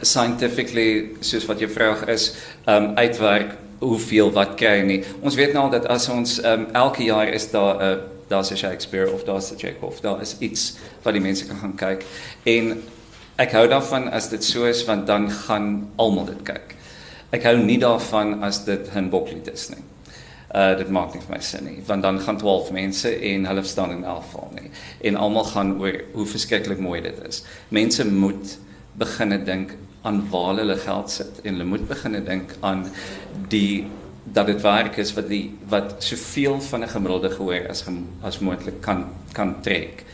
scientifically 0.02 1.16
soos 1.20 1.46
wat 1.46 1.60
jou 1.60 1.68
vraag 1.68 2.08
is 2.08 2.34
um 2.66 2.94
uitwerk 2.96 3.56
hoeveel 3.80 4.32
wat 4.32 4.56
kry 4.56 4.80
nie. 4.80 5.02
Ons 5.20 5.34
weet 5.34 5.52
nou 5.52 5.70
dat 5.70 5.86
as 5.86 6.08
ons 6.08 6.38
um, 6.44 6.66
elke 6.72 7.04
jaar 7.04 7.28
is 7.28 7.50
daar 7.50 7.76
'n 7.82 8.15
daar's 8.28 8.50
'n 8.50 8.56
Shakespeare 8.56 9.12
of 9.12 9.24
daar's 9.24 9.50
'n 9.52 9.58
Chekhov, 9.58 10.00
daar 10.00 10.20
is 10.20 10.36
iets 10.38 10.76
wat 11.02 11.12
die 11.12 11.22
mense 11.22 11.46
kan 11.46 11.56
gaan 11.56 11.74
kyk. 11.74 12.04
En 12.42 12.82
ek 13.36 13.52
hou 13.52 13.68
daarvan 13.68 14.10
as 14.10 14.28
dit 14.28 14.44
so 14.44 14.64
is 14.64 14.84
want 14.84 15.06
dan 15.06 15.30
gaan 15.30 15.90
almal 15.96 16.24
dit 16.24 16.42
kyk. 16.42 16.74
Ek 17.30 17.42
hou 17.42 17.56
nie 17.56 17.78
daarvan 17.78 18.42
as 18.42 18.64
dit 18.64 18.88
'n 18.94 19.10
boklied 19.10 19.48
is 19.52 19.68
nie. 19.68 19.82
Uh 20.54 20.76
dit 20.78 20.88
maak 20.88 21.14
nie 21.14 21.20
vir 21.20 21.36
my 21.36 21.40
sin 21.42 21.64
nie, 21.64 21.82
want 21.86 22.02
dan 22.02 22.20
gaan 22.20 22.38
12 22.38 22.70
mense 22.70 23.20
en 23.20 23.46
hulle 23.46 23.62
staan 23.62 23.90
in 23.90 24.04
elfval 24.04 24.50
nie. 24.54 24.70
En 25.00 25.16
almal 25.16 25.44
gaan 25.44 25.80
oor 25.80 26.00
hoe 26.12 26.26
verskriklik 26.26 26.78
mooi 26.78 27.00
dit 27.02 27.18
is. 27.28 27.42
Mense 27.68 28.06
moet 28.06 28.58
begine 28.94 29.44
dink 29.44 29.74
aan 30.02 30.28
waar 30.30 30.56
hulle 30.56 30.76
geld 30.76 31.10
sit 31.10 31.40
en 31.42 31.52
hulle 31.52 31.64
moet 31.64 31.88
begine 31.88 32.22
dink 32.24 32.54
aan 32.60 32.86
die 33.48 33.86
dat 34.32 34.46
dit 34.46 34.60
werk 34.62 34.96
is 34.96 35.14
wat 35.14 35.28
die 35.28 35.50
wat 35.68 35.96
soveel 35.98 36.60
van 36.60 36.82
'n 36.82 36.88
gemiddelde 36.88 37.30
gehoor 37.30 37.68
as 37.68 37.84
as 38.22 38.38
moontlik 38.38 38.80
kan 38.80 39.06
kan 39.32 39.60
trek 39.62 40.04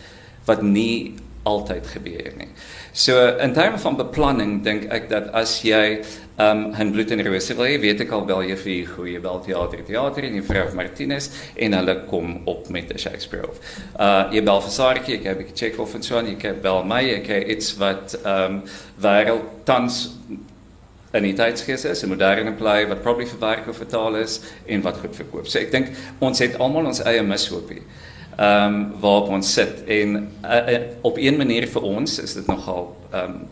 wat 0.45 0.63
nie 0.63 1.15
altyd 1.43 1.87
gebeur 1.87 2.33
nie. 2.39 2.49
So 2.93 3.37
in 3.37 3.53
terme 3.53 3.79
van 3.79 3.97
beplanning 3.97 4.61
dink 4.65 4.85
ek 4.95 5.09
dat 5.11 5.33
as 5.35 5.63
jy 5.63 6.03
ehm 6.39 6.73
um, 6.73 6.75
'n 6.81 6.93
bloed 6.93 7.11
en 7.11 7.25
rose 7.25 7.55
wil 7.55 7.67
hê, 7.67 7.81
weet 7.81 8.01
ek 8.01 8.11
al 8.11 8.27
wel 8.27 8.43
jy 8.43 8.57
vir 8.57 8.87
goeie 8.87 9.21
bel 9.21 9.41
teater 9.41 10.25
en 10.25 10.43
Frau 10.43 10.75
Martinez 10.75 11.31
en 11.57 11.73
hulle 11.73 12.05
kom 12.09 12.41
op 12.45 12.69
met 12.69 12.93
'n 12.93 12.99
Shakespeare 12.99 13.49
of. 13.49 13.59
Uh 13.99 14.33
jy 14.33 14.43
bel 14.43 14.61
vir 14.61 14.71
Sarkie, 14.71 15.15
ek 15.15 15.25
heb 15.25 15.41
'n 15.41 15.55
Chekhov 15.55 15.95
en 15.95 16.03
so 16.03 16.17
aan, 16.17 16.27
jy 16.27 16.55
bel 16.63 16.85
my, 16.85 17.03
ek 17.11 17.27
het 17.27 17.49
iets 17.49 17.77
wat 17.77 18.19
ehm 18.25 18.45
um, 18.45 18.63
wêreld 19.01 19.65
tans 19.65 20.11
in 21.13 21.27
die 21.27 21.35
tydsgees 21.37 21.85
is, 21.85 22.03
'n 22.03 22.09
moderne 22.09 22.53
play 22.53 22.87
wat 22.89 23.03
probably 23.03 23.27
verwerk 23.27 23.69
of 23.69 23.77
vertaal 23.77 24.17
is 24.17 24.41
en 24.67 24.83
wat 24.83 24.97
goed 24.97 25.17
verkoop. 25.17 25.47
So 25.47 25.59
ek 25.59 25.71
dink 25.71 25.93
ons 26.19 26.39
het 26.39 26.59
almal 26.59 26.87
ons 26.87 27.03
eie 27.03 27.23
mishoopie. 27.23 27.83
Ehm 28.39 28.75
um, 28.75 29.01
waarop 29.01 29.29
ons 29.29 29.53
sit 29.53 29.85
en 29.87 30.33
uh, 30.45 30.73
uh, 30.73 30.81
op 31.03 31.17
een 31.17 31.37
manier 31.37 31.69
vir 31.69 31.83
ons 31.83 32.19
is 32.19 32.35
dit 32.35 32.47
nogal 32.47 32.97
ehm 33.13 33.25
um, 33.25 33.49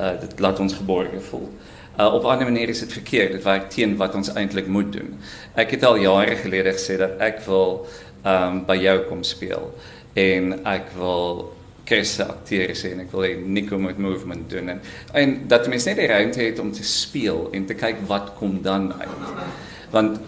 uh, 0.00 0.20
dit 0.20 0.40
laat 0.40 0.60
ons 0.60 0.74
geborge 0.74 1.20
voel. 1.20 1.50
Uh, 1.98 2.14
op 2.14 2.22
'n 2.22 2.26
ander 2.26 2.46
manier 2.46 2.68
is 2.68 2.80
dit 2.80 2.92
verkeerd. 2.92 3.32
Dit 3.32 3.42
werk 3.42 3.70
teen 3.70 3.96
wat 3.96 4.14
ons 4.14 4.32
eintlik 4.32 4.66
moet 4.66 4.92
doen. 4.92 5.18
Ek 5.54 5.70
het 5.70 5.84
al 5.84 5.96
jare 5.96 6.36
gelede 6.36 6.72
gesê 6.72 6.96
dat 6.96 7.18
ek 7.18 7.40
wil 7.46 7.86
ehm 8.24 8.52
um, 8.52 8.64
by 8.66 8.76
jou 8.76 8.98
kom 9.08 9.22
speel 9.22 9.74
en 10.14 10.64
ek 10.64 10.88
wil 10.96 11.55
Akteer 11.86 12.74
sê 12.74 12.92
en 12.92 13.04
ek 13.04 13.12
wil 13.14 13.26
hê 13.26 13.34
Nico 13.38 13.78
moet 13.78 13.98
movement 13.98 14.48
doen 14.50 14.68
en 14.74 14.80
en 15.14 15.36
dat 15.48 15.68
mense 15.70 15.88
net 15.88 16.00
die 16.02 16.08
ruimte 16.10 16.42
het 16.42 16.58
om 16.58 16.72
te 16.72 16.84
speel 16.84 17.46
en 17.52 17.66
te 17.66 17.74
kyk 17.78 18.02
wat 18.10 18.32
kom 18.38 18.58
dan 18.62 18.92
uit. 19.00 19.30
Want 19.90 20.18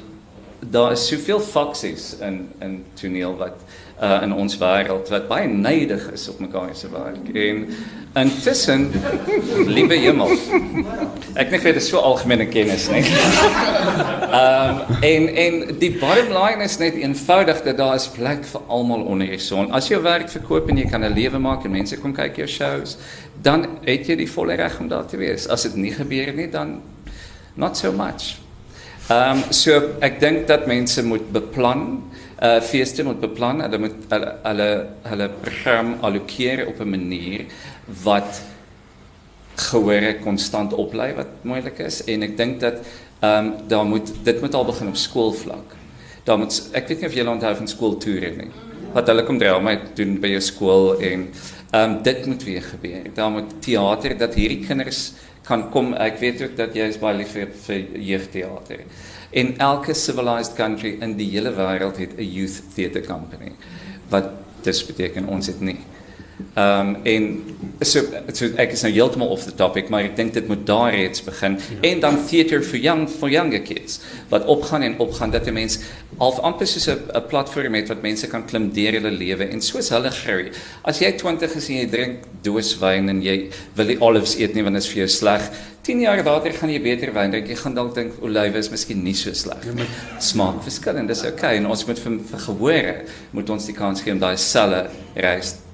daar 0.60 0.92
is 0.92 1.06
soveel 1.08 1.40
faksies 1.40 2.12
in 2.20 2.48
in 2.62 2.84
toneel 2.94 3.36
wat 3.36 3.64
uh, 4.02 4.22
in 4.22 4.32
ons 4.32 4.58
wêreld 4.58 5.08
wat 5.12 5.28
baie 5.28 5.48
neidig 5.48 6.10
is 6.12 6.28
op 6.28 6.38
mekaar 6.40 6.74
se 6.74 6.90
werk. 6.90 7.28
En 7.34 7.66
intussen 8.22 8.90
liewe 9.76 9.94
hemel 10.00 10.30
ek 11.38 11.50
weet 11.52 11.64
dit 11.68 11.76
is 11.76 11.88
so 11.90 12.00
algemene 12.02 12.48
kennis 12.50 12.88
nê 12.90 13.02
ehm 13.04 14.80
um, 14.88 14.96
en 15.04 15.28
en 15.44 15.60
die 15.78 15.92
bottom 16.00 16.32
line 16.34 16.64
is 16.64 16.78
net 16.80 16.96
eenvoudig 16.98 17.62
dat 17.66 17.78
daar 17.78 17.94
is 18.00 18.08
plek 18.16 18.42
vir 18.48 18.64
almal 18.66 19.04
onder 19.12 19.30
die 19.30 19.38
son. 19.38 19.70
As 19.72 19.88
jy 19.90 20.00
werk 20.02 20.30
verkoop 20.32 20.68
en 20.72 20.80
jy 20.80 20.88
kan 20.90 21.04
'n 21.04 21.14
lewe 21.14 21.38
maak 21.38 21.64
en 21.64 21.76
mense 21.76 22.00
kom 22.00 22.14
kyk 22.14 22.42
jou 22.42 22.48
shows 22.48 22.96
dan 23.42 23.66
het 23.84 24.08
jy 24.08 24.16
die 24.16 24.30
volle 24.30 24.56
reg 24.58 24.80
om 24.80 24.88
daar 24.88 25.06
te 25.06 25.16
wees. 25.16 25.46
As 25.46 25.62
dit 25.62 25.76
nie 25.76 25.92
gebeur 25.94 26.32
nie 26.34 26.50
dan 26.50 26.80
not 27.54 27.76
so 27.76 27.92
much. 27.92 28.38
Ehm 29.08 29.38
um, 29.38 29.52
so 29.52 29.94
ek 30.00 30.20
dink 30.20 30.46
dat 30.46 30.66
mense 30.66 31.02
moet 31.02 31.32
beplan 31.32 32.02
uh 32.42 32.60
feeste 32.62 33.02
moet 33.02 33.20
beplan, 33.20 33.60
hulle 33.64 33.78
moet 33.78 34.12
hulle 34.12 34.34
hulle 34.44 34.68
hulle 35.10 35.28
program 35.42 35.96
allokeer 36.06 36.66
op 36.66 36.80
'n 36.80 36.90
manier 36.90 37.46
wat 38.04 38.42
gehore 39.58 40.14
konstant 40.22 40.72
oplei 40.72 41.12
wat 41.16 41.42
moontlik 41.42 41.80
is 41.82 42.04
en 42.06 42.22
ek 42.22 42.36
dink 42.36 42.60
dat 42.60 42.78
ehm 43.20 43.46
um, 43.46 43.68
daar 43.68 43.86
moet 43.86 44.12
dit 44.24 44.40
moet 44.40 44.54
al 44.54 44.64
begin 44.64 44.88
op 44.88 44.96
skoolvlak. 44.96 45.74
Daar 46.24 46.38
moet 46.38 46.68
ek 46.72 46.88
weet 46.88 47.00
nie 47.00 47.08
of 47.08 47.14
julle 47.14 47.30
onthou 47.30 47.54
van 47.56 47.68
skooltoere 47.68 48.30
nie. 48.36 48.50
Wat 48.94 49.08
hulle 49.10 49.24
kom 49.26 49.38
drama 49.38 49.74
doen 49.94 50.20
by 50.20 50.28
jou 50.36 50.40
skool 50.40 51.00
en 51.00 51.26
ehm 51.72 51.90
um, 51.90 52.02
dit 52.02 52.26
moet 52.26 52.44
weer 52.44 52.62
gebeur. 52.62 53.10
Daar 53.14 53.30
moet 53.30 53.62
teater 53.62 54.18
dat 54.18 54.34
hierdie 54.34 54.62
kinders 54.66 55.12
kan 55.42 55.70
kom. 55.70 55.94
Ek 55.94 56.20
weet 56.20 56.42
ook 56.42 56.56
dat 56.56 56.76
jy 56.76 56.86
is 56.92 57.00
baie 57.00 57.16
lief 57.16 57.34
vir, 57.34 57.48
vir 57.66 57.84
jeugteater. 58.12 58.84
En 59.30 59.58
elke 59.58 59.94
civilized 59.94 60.54
country 60.54 60.96
in 61.00 61.16
die 61.16 61.30
hele 61.30 61.52
wêreld 61.52 61.96
het 61.96 62.16
'n 62.16 62.32
youth 62.32 62.62
theatre 62.74 63.04
company. 63.04 63.52
Wat 64.08 64.30
dis 64.62 64.86
beteken 64.86 65.26
ons 65.26 65.46
het 65.46 65.60
nie. 65.60 65.78
Ehm 66.54 66.88
um, 66.88 66.96
en 67.02 67.24
so 67.80 68.00
so 68.32 68.46
ek 68.62 68.72
is 68.74 68.82
nou 68.82 68.90
heeltemal 68.94 69.30
off 69.34 69.44
the 69.46 69.54
topic, 69.54 69.88
maar 69.90 70.06
ek 70.06 70.16
dink 70.18 70.32
dit 70.34 70.46
moet 70.50 70.64
daar 70.66 70.92
reeds 70.94 71.22
begin. 71.22 71.58
Ja. 71.58 71.78
En 71.90 72.00
dan 72.00 72.18
theater 72.26 72.62
for 72.62 72.78
young 72.78 73.08
for 73.10 73.30
younger 73.30 73.60
kids 73.62 74.00
wat 74.30 74.46
opgaan 74.46 74.82
en 74.86 74.98
opgaan 75.02 75.30
dat 75.34 75.46
'n 75.46 75.52
mens 75.52 75.78
half 76.18 76.38
amper 76.38 76.66
soos 76.66 76.86
'n 76.88 77.26
platform 77.28 77.74
het 77.74 77.88
wat 77.88 78.02
mense 78.02 78.26
kan 78.26 78.46
klim 78.46 78.72
deur 78.72 78.92
hulle 78.92 79.10
lewe 79.10 79.44
en 79.50 79.60
soos 79.60 79.90
hulle 79.90 80.10
groei. 80.10 80.50
As 80.82 80.98
jy 80.98 81.12
20 81.12 81.56
is 81.56 81.68
en 81.68 81.74
jy 81.74 81.86
drink 81.86 82.16
dooswyn 82.42 83.08
en 83.08 83.22
jy 83.22 83.50
wil 83.74 83.86
nie 83.86 84.00
olives 84.00 84.38
eet 84.38 84.54
nie 84.54 84.62
want 84.62 84.74
dit 84.74 84.82
is 84.82 84.90
vir 84.90 84.98
jou 84.98 85.08
sleg. 85.08 85.50
10 85.82 86.00
jaar 86.00 86.24
later 86.24 86.52
gaan 86.52 86.70
jy 86.70 86.80
beter 86.82 87.12
wyn 87.12 87.30
drink. 87.30 87.48
Jy 87.48 87.54
gaan 87.54 87.74
dalk 87.74 87.94
dink 87.94 88.12
olywe 88.22 88.58
is 88.58 88.70
miskien 88.70 89.02
nie 89.02 89.14
so 89.14 89.32
sleg 89.32 89.64
nie. 89.74 89.82
Ja, 89.82 90.20
Smaak 90.20 90.62
verskil 90.62 90.96
en 90.96 91.06
dis 91.06 91.24
okay 91.24 91.56
en 91.56 91.66
ons 91.66 91.86
moet 91.86 91.98
vir, 91.98 92.18
vir 92.30 92.38
gehore 92.38 93.04
moet 93.32 93.50
ons 93.50 93.66
die 93.66 93.74
kans 93.74 94.00
gee 94.00 94.12
om 94.12 94.18
daai 94.18 94.36
selle 94.36 94.90
reis 95.14 95.67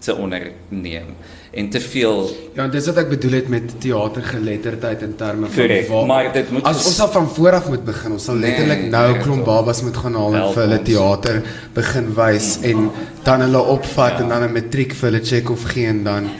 te 0.00 0.14
onderneem 0.16 1.14
en 1.50 1.70
te 1.70 1.80
veel 1.80 2.30
Ja, 2.54 2.66
dis 2.72 2.86
wat 2.88 3.00
ek 3.02 3.08
bedoel 3.10 3.34
het 3.38 3.48
met 3.52 3.72
teatergeletterdheid 3.82 5.02
in 5.06 5.16
terme 5.16 5.48
van 5.48 5.54
Correct, 5.54 5.88
waar 5.88 6.06
maar 6.06 6.30
dit 6.32 6.50
moet 6.50 6.68
as 6.70 6.86
ons 6.86 7.00
al 7.04 7.10
van 7.16 7.28
voor 7.36 7.56
af 7.58 7.68
moet 7.68 7.84
begin, 7.84 8.14
ons 8.16 8.28
sal 8.30 8.38
nee, 8.38 8.50
letterlik 8.50 8.86
nou 8.92 9.06
nee, 9.12 9.22
klomp 9.24 9.44
babas 9.48 9.82
moet 9.86 9.98
gaan 10.02 10.20
haal 10.20 10.38
en 10.40 10.46
vir 10.54 10.62
hulle 10.64 10.78
teater 10.86 11.42
begin 11.76 12.14
wys 12.16 12.52
en 12.70 12.86
dan 13.26 13.44
hulle 13.46 13.64
opvat 13.74 14.16
ja. 14.16 14.22
en 14.24 14.32
dan 14.34 14.46
'n 14.48 14.54
matriek 14.56 14.94
vir 14.94 15.10
hulle 15.10 15.24
check 15.32 15.50
of 15.50 15.66
gee 15.74 15.86
en 15.86 16.04
dan 16.04 16.30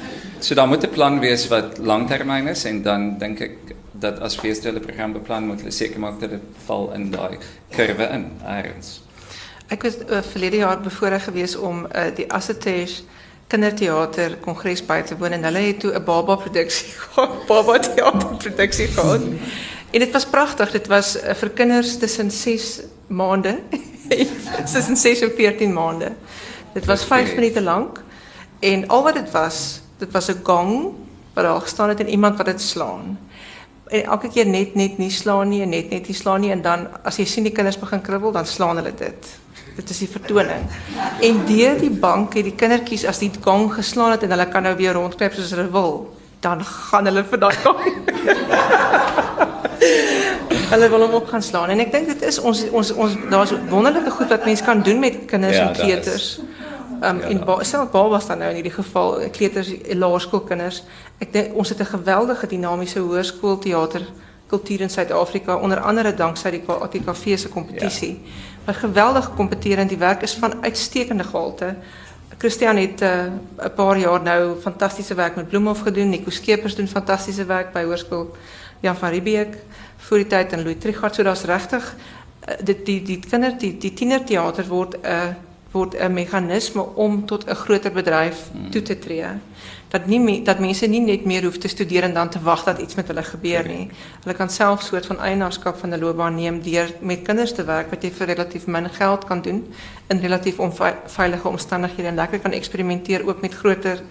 So 0.40 0.54
daar 0.54 0.68
moet 0.68 0.82
'n 0.82 0.90
plan 0.90 1.20
wees 1.20 1.48
wat 1.48 1.78
langtermyn 1.78 2.48
is 2.48 2.64
en 2.64 2.82
dan 2.82 3.18
dink 3.18 3.40
ek 3.40 3.56
dat 3.92 4.20
as 4.20 4.36
feeste 4.36 4.68
hulle 4.68 4.80
program 4.80 5.12
beplan 5.12 5.46
moet 5.46 5.60
hulle 5.60 5.70
seker 5.70 6.00
maak 6.00 6.20
dat 6.20 6.30
dit 6.30 6.44
val 6.66 6.92
in 6.96 7.10
daai 7.10 7.38
kurwe 7.76 8.08
in 8.16 8.24
eers. 8.46 9.02
Ek 9.68 9.82
was 9.82 9.98
uh, 10.00 10.22
verlede 10.32 10.56
jaar 10.56 10.80
bevoorreg 10.80 11.24
geweest 11.24 11.56
om 11.56 11.84
uh, 11.86 12.08
die 12.16 12.26
Assetage 12.32 13.04
kinderteater 13.50 14.36
kongres 14.44 14.82
by 14.86 15.00
te 15.02 15.16
woon 15.18 15.34
en 15.34 15.44
hulle 15.48 15.62
het 15.64 15.80
toe 15.82 15.92
'n 15.92 16.04
baba 16.04 16.36
produksie 16.36 16.92
gehad, 17.02 17.46
baba 17.46 17.78
teater 17.78 18.36
produksie 18.36 18.86
gehad. 18.86 19.22
En 19.90 19.98
dit 19.98 20.10
was 20.10 20.26
pragtig. 20.26 20.70
Dit 20.70 20.86
was 20.86 21.16
uh, 21.16 21.34
vir 21.34 21.50
kinders 21.50 21.98
tussen 21.98 22.30
6 22.30 22.80
maande. 23.06 23.58
Tussen 24.72 24.96
6 24.96 25.20
en 25.20 25.32
14 25.36 25.72
maande. 25.72 26.12
Dit 26.72 26.84
was 26.84 27.04
5 27.04 27.34
minute 27.34 27.62
lank 27.62 28.02
en 28.60 28.88
al 28.88 29.02
wat 29.02 29.14
dit 29.14 29.30
was, 29.30 29.80
dit 29.98 30.10
was 30.10 30.28
'n 30.28 30.40
gong 30.42 30.94
wat 31.34 31.44
daar 31.44 31.60
gestaan 31.60 31.88
het 31.88 32.00
en 32.00 32.08
iemand 32.08 32.36
wat 32.36 32.46
dit 32.46 32.60
slaan. 32.60 33.18
En 33.86 34.04
elke 34.04 34.28
keer 34.28 34.46
net 34.46 34.74
net 34.74 34.98
nie 34.98 35.10
slaan 35.10 35.48
nie 35.48 35.62
en 35.62 35.68
net 35.68 35.90
net 35.90 36.06
nie 36.06 36.16
slaan 36.16 36.40
nie 36.40 36.50
en 36.50 36.62
dan 36.62 36.88
as 37.02 37.16
jy 37.16 37.24
sien 37.24 37.42
die 37.42 37.52
kinders 37.52 37.78
begin 37.78 38.00
kribbel, 38.00 38.32
dan 38.32 38.46
slaan 38.46 38.76
hulle 38.76 38.94
dit. 38.94 39.39
Dit 39.76 39.90
is 39.90 39.98
die 39.98 40.08
vertoning. 40.08 40.66
En 41.20 41.44
deur 41.46 41.78
die 41.78 41.90
bank 41.90 42.34
het 42.34 42.44
die 42.44 42.54
kindertjies 42.54 43.06
as 43.06 43.18
die 43.18 43.30
gong 43.40 43.72
geslaan 43.74 44.10
het 44.10 44.22
en 44.22 44.30
hulle 44.30 44.48
kan 44.48 44.62
nou 44.62 44.76
weer 44.76 44.92
rondkruip 44.92 45.32
soos 45.32 45.50
hulle 45.54 45.70
wil, 45.70 46.16
dan 46.40 46.64
gaan 46.64 47.04
hulle 47.10 47.24
vir 47.24 47.38
daai 47.38 47.56
gong. 47.64 47.80
hulle 50.70 50.88
wil 50.88 51.00
hom 51.00 51.14
op 51.18 51.26
gaan 51.26 51.42
slaan 51.42 51.72
en 51.74 51.82
ek 51.82 51.92
dink 51.92 52.06
dit 52.12 52.22
is 52.28 52.38
ons 52.38 52.62
ons 52.70 52.92
ons 52.94 53.14
daar's 53.32 53.52
wonderlike 53.70 54.12
goed 54.14 54.30
wat 54.30 54.44
mense 54.46 54.64
kan 54.64 54.82
doen 54.86 55.00
met 55.02 55.24
kinders 55.26 55.56
Ja, 55.56 55.68
en 55.68 55.74
kleuters. 55.74 56.38
Um, 56.38 56.48
Ja, 57.00 57.28
en 57.32 57.44
ba 57.44 57.86
babas 57.92 58.26
dan 58.26 58.38
nou 58.38 58.48
in 58.50 58.54
hierdie 58.60 58.74
geval 58.76 59.30
kleuters 59.32 59.70
laerskoolkinders. 59.88 60.82
Ek 61.18 61.32
dink 61.32 61.54
ons 61.56 61.68
het 61.68 61.80
'n 61.80 61.94
geweldige 61.96 62.46
dinamiese 62.46 62.98
hoërskoolteater 62.98 64.04
kultuur 64.46 64.80
in 64.80 64.90
Suid-Afrika 64.90 65.56
onder 65.56 65.80
andere 65.80 66.14
danksy 66.14 66.50
die 66.50 66.62
ATKV 66.66 67.38
se 67.38 67.48
kompetisie. 67.48 68.20
Wat 68.64 68.76
geweldig 68.76 69.34
kompeterend 69.34 69.88
die 69.88 69.98
werk 69.98 70.22
is 70.22 70.34
van 70.34 70.62
uitstekende 70.62 71.24
gehalte. 71.24 71.74
Christian 72.38 72.76
het 72.76 73.02
uh, 73.02 73.24
'n 73.58 73.74
paar 73.74 73.98
jaar 73.98 74.22
nou 74.22 74.60
fantastiese 74.60 75.14
werk 75.14 75.36
met 75.36 75.48
Bloemhof 75.48 75.80
gedoen. 75.80 76.08
Nico 76.08 76.30
Skeepers 76.30 76.74
doen 76.74 76.88
fantastiese 76.88 77.44
werk 77.44 77.72
by 77.72 77.84
Hoërskool 77.84 78.36
Jan 78.80 78.96
van 78.96 79.10
Riebeeck 79.10 79.56
voor 79.96 80.16
die 80.16 80.26
tyd 80.26 80.52
en 80.52 80.62
Louis 80.62 80.78
Trichardt. 80.78 81.14
So 81.14 81.22
daar's 81.22 81.44
regtig 81.44 81.94
uh, 82.48 82.54
dit 82.64 82.86
die 82.86 83.02
die 83.02 83.20
die 83.58 83.78
die 83.78 83.92
tienerteater 83.92 84.66
word 84.66 84.94
'n 84.94 85.06
uh, 85.06 85.34
word 85.70 85.94
meganisme 86.08 86.82
om 86.94 87.26
tot 87.26 87.46
'n 87.46 87.54
groter 87.54 87.92
Hmm. 88.52 88.70
toe 88.70 88.82
te 88.82 88.98
tree. 88.98 89.24
Dat 89.90 90.06
nie 90.06 90.42
dat 90.46 90.58
mense 90.62 90.86
nie 90.86 91.00
net 91.02 91.24
meer 91.26 91.44
hoef 91.44 91.58
te 91.58 91.68
studeer 91.68 92.02
en 92.06 92.14
dan 92.14 92.28
te 92.30 92.40
wag 92.42 92.64
dat 92.64 92.78
iets 92.78 92.94
met 92.94 93.06
hulle 93.10 93.22
gebeur 93.22 93.66
nie. 93.66 93.90
Hulle 94.22 94.36
kan 94.38 94.50
self 94.50 94.82
soort 94.82 95.06
van 95.06 95.18
eienaarskap 95.18 95.78
van 95.78 95.90
'n 95.94 95.98
loopbaan 95.98 96.34
neem 96.34 96.62
deur 96.62 96.94
met 97.00 97.22
kinders 97.22 97.52
te 97.52 97.64
werk 97.64 97.90
wat 97.90 98.02
jy 98.02 98.10
vir 98.10 98.26
relatief 98.26 98.66
min 98.66 98.90
geld 98.90 99.24
kan 99.24 99.42
doen 99.42 99.66
in 100.06 100.20
relatief 100.20 100.58
onveilige 100.58 101.48
omstandighede 101.48 102.08
en 102.08 102.14
lekker 102.14 102.38
kan 102.38 102.52
eksperimenteer 102.52 103.26
ook 103.26 103.40
met 103.40 103.54
groter 103.54 104.02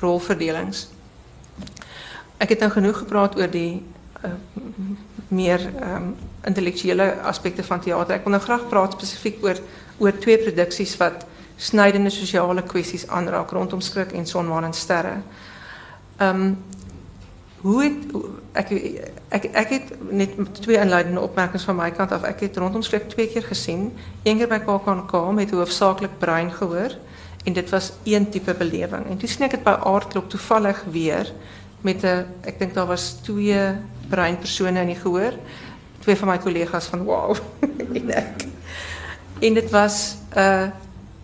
rolverdelings. 0.00 0.88
Ek 2.38 2.48
het 2.48 2.58
nou 2.58 2.70
genoeg 2.70 2.98
gepraat 2.98 3.36
oor 3.36 3.50
die 3.50 3.82
uh, 4.24 4.30
meer 5.28 5.60
um, 5.82 6.16
intellektuele 6.44 7.20
aspekte 7.22 7.64
van 7.64 7.80
teater. 7.80 8.14
Ek 8.14 8.24
wil 8.24 8.36
nou 8.36 8.42
graag 8.42 8.68
praat 8.70 8.94
spesifiek 8.96 9.42
oor 9.44 9.58
oor 9.98 10.18
twee 10.22 10.38
produksies 10.38 10.96
wat 10.96 11.26
snydende 11.58 12.10
sosiale 12.10 12.62
kwessies 12.62 13.08
aanraak 13.10 13.50
rondom 13.50 13.80
skrik 13.82 14.12
en 14.14 14.26
sonmaan 14.26 14.64
en 14.64 14.74
sterre. 14.74 15.16
Ehm 16.16 16.40
um, 16.40 16.58
hoe 17.58 17.82
het 17.82 17.94
ek 18.52 18.68
ek 19.34 19.44
ek 19.44 19.72
het 19.74 19.88
net 20.14 20.36
twee 20.60 20.78
inleidende 20.78 21.20
opmerkings 21.20 21.64
van 21.66 21.76
my 21.76 21.90
kant 21.90 22.12
af. 22.14 22.22
Ek 22.22 22.44
het 22.46 22.56
rondom 22.56 22.82
skrik 22.86 23.08
twee 23.10 23.26
keer 23.28 23.42
gesien. 23.42 23.90
Een 24.22 24.38
keer 24.38 24.50
by 24.50 24.60
KAKNK 24.62 25.14
met 25.34 25.50
hoofsaaklik 25.50 26.18
brein 26.18 26.52
gehoor 26.54 26.94
en 27.44 27.52
dit 27.52 27.70
was 27.70 27.92
een 28.04 28.28
tipe 28.30 28.54
belewing. 28.54 29.06
En 29.10 29.18
toe 29.18 29.28
sien 29.28 29.46
ek 29.46 29.58
dit 29.58 29.64
by 29.64 29.74
toevallig 30.28 30.84
weer 30.90 31.32
met 31.80 32.04
'n 32.04 32.26
ek 32.42 32.58
dink 32.58 32.74
daar 32.74 32.86
was 32.86 33.18
twee 33.22 33.74
breinpersone 34.08 34.80
in 34.80 34.86
die 34.86 35.00
gehoor. 35.02 35.32
Twee 36.00 36.16
van 36.16 36.28
my 36.28 36.38
kollegas 36.38 36.86
van 36.86 37.02
wow 37.04 37.36
en 37.98 38.10
ek. 38.10 38.46
En 39.40 39.54
dit 39.54 39.70
was 39.70 40.16
'n 40.34 40.72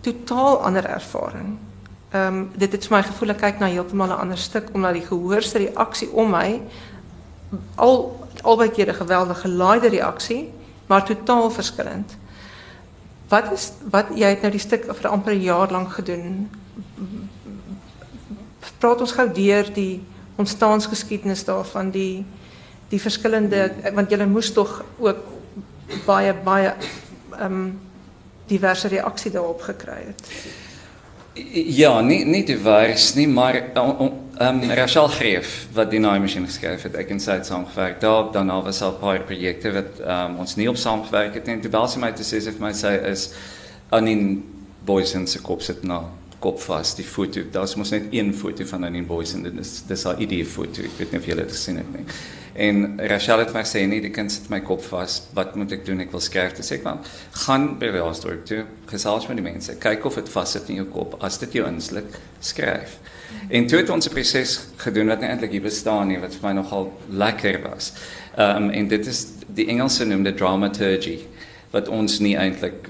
totaal 0.05 0.59
ander 0.63 0.85
ervaring. 0.85 1.55
Ehm 2.09 2.35
um, 2.35 2.51
dit 2.55 2.71
het 2.71 2.87
vir 2.87 2.97
my 2.97 3.03
gevoel 3.03 3.33
ek 3.33 3.41
kyk 3.41 3.59
na 3.59 3.71
heeltemal 3.71 4.13
'n 4.13 4.21
ander 4.23 4.37
stuk 4.37 4.69
omdat 4.73 4.93
die 4.93 5.07
gehoor 5.07 5.41
se 5.41 5.57
reaksie 5.57 6.11
om 6.11 6.29
my 6.31 6.61
al 7.75 7.95
albei 8.41 8.69
keer 8.69 8.89
'n 8.89 9.01
geweldige 9.01 9.41
gelaaide 9.41 9.89
reaksie, 9.89 10.51
maar 10.87 11.05
totaal 11.05 11.49
verskillend. 11.51 12.17
Wat 13.29 13.51
is 13.51 13.71
wat 13.89 14.05
jy 14.15 14.29
het 14.29 14.41
nou 14.41 14.51
die 14.51 14.59
stuk 14.59 14.85
vir 14.95 15.09
amper 15.09 15.33
'n 15.33 15.41
jaar 15.41 15.71
lank 15.71 15.91
gedoen. 15.91 16.49
Praat 18.77 19.01
ons 19.01 19.11
gou 19.11 19.31
deur 19.33 19.73
die 19.73 20.03
ontstaansgeskiedenis 20.35 21.45
daarvan 21.45 21.89
die 21.91 22.25
die 22.89 23.01
verskillende 23.01 23.71
want 23.93 24.11
jy 24.11 24.25
moes 24.25 24.51
tog 24.53 24.83
ook 24.97 25.17
baie 26.05 26.33
baie 26.33 26.73
ehm 27.39 27.53
um, 27.53 27.84
diverse 28.47 28.87
reaksie 28.87 29.31
daarop 29.31 29.61
gekry 29.61 30.01
het. 30.05 30.29
Ja, 31.75 31.99
nie 32.01 32.23
nie 32.25 32.45
divers 32.47 33.13
nie, 33.17 33.27
maar 33.27 33.55
ehm 33.55 34.11
um, 34.39 34.71
Rachel 34.71 35.07
Greef 35.07 35.67
wat 35.75 35.91
die 35.91 35.99
naai 35.99 36.19
masjien 36.19 36.45
geskryf 36.47 36.83
het, 36.87 36.95
ek 36.95 37.11
en 37.11 37.19
sy 37.19 37.37
het 37.39 37.47
saamgewerk. 37.47 37.99
Daar 37.99 38.31
daarna 38.31 38.61
was 38.63 38.81
al 38.81 38.95
'n 38.95 38.99
paar 38.99 39.19
projekte 39.19 39.71
wat 39.71 39.99
ehm 39.99 40.31
um, 40.31 40.39
ons 40.39 40.55
nie 40.55 40.69
op 40.69 40.77
saamgewerk 40.77 41.33
het 41.33 41.45
nie. 41.45 41.59
Toe 41.59 41.71
bel 41.71 41.87
sy 41.87 41.99
my 41.99 42.11
te 42.11 42.23
sê 42.23 42.39
sy 42.39 42.51
vir 42.51 42.67
my 42.67 42.73
sê 42.73 42.93
is 43.11 43.33
Annie 43.89 44.43
Boysen 44.85 45.27
se 45.27 45.39
kop 45.39 45.61
sit 45.61 45.83
na 45.83 46.03
kop 46.39 46.59
vas 46.61 46.95
die 46.95 47.05
foto. 47.05 47.41
Daar's 47.51 47.75
mos 47.75 47.91
net 47.91 48.03
een 48.11 48.33
foto 48.33 48.65
van 48.65 48.83
Annie 48.83 49.03
Boysen. 49.03 49.43
Dit 49.43 49.57
is 49.59 49.83
dis 49.87 50.03
haar 50.03 50.19
idee 50.19 50.45
foto. 50.45 50.81
Ek 50.81 50.97
weet 50.97 51.11
nie 51.11 51.19
of 51.19 51.25
julle 51.25 51.41
dit 51.41 51.51
gesien 51.51 51.77
het 51.77 51.93
nie. 51.93 52.05
En 52.55 52.99
Rachel 53.11 53.41
het 53.43 53.51
my 53.51 53.65
sê 53.67 53.81
nee, 53.83 53.99
die 53.99 54.13
kind 54.15 54.31
sit 54.31 54.47
my 54.49 54.61
kop 54.63 54.83
vas. 54.87 55.17
Wat 55.35 55.57
moet 55.59 55.73
ek 55.75 55.83
doen? 55.87 55.99
Ek 56.05 56.13
wil 56.15 56.23
skryf. 56.23 56.53
Dis 56.55 56.71
ek 56.71 56.85
maar 56.85 57.01
gaan 57.43 57.73
by 57.81 57.89
Raasdorp 57.91 58.45
toe, 58.47 58.61
gesels 58.87 59.27
met 59.27 59.41
die 59.41 59.43
mense, 59.43 59.75
kyk 59.83 60.07
of 60.07 60.15
dit 60.21 60.31
vassit 60.31 60.69
in 60.71 60.79
jou 60.79 60.87
kop. 60.93 61.17
As 61.25 61.39
dit 61.41 61.59
jou 61.59 61.67
insluk, 61.67 62.15
skryf. 62.39 62.95
En 63.49 63.67
toe 63.67 63.81
het 63.81 63.91
ons 63.91 64.07
'n 64.07 64.13
proses 64.13 64.59
gedoen 64.77 65.07
wat 65.11 65.19
nie 65.19 65.29
eintlik 65.29 65.51
hier 65.51 65.67
bestaan 65.67 66.07
nie, 66.07 66.19
wat 66.19 66.35
vir 66.35 66.47
my 66.47 66.53
nogal 66.53 66.93
lekker 67.09 67.61
was. 67.69 67.91
Ehm 68.37 68.63
um, 68.63 68.69
en 68.69 68.87
dit 68.87 69.07
is 69.07 69.27
die 69.47 69.67
Engelse 69.67 70.05
noem 70.05 70.23
dit 70.23 70.37
dramaturgy 70.37 71.19
wat 71.71 71.87
ons 71.87 72.19
nie 72.19 72.37
eintlik 72.37 72.89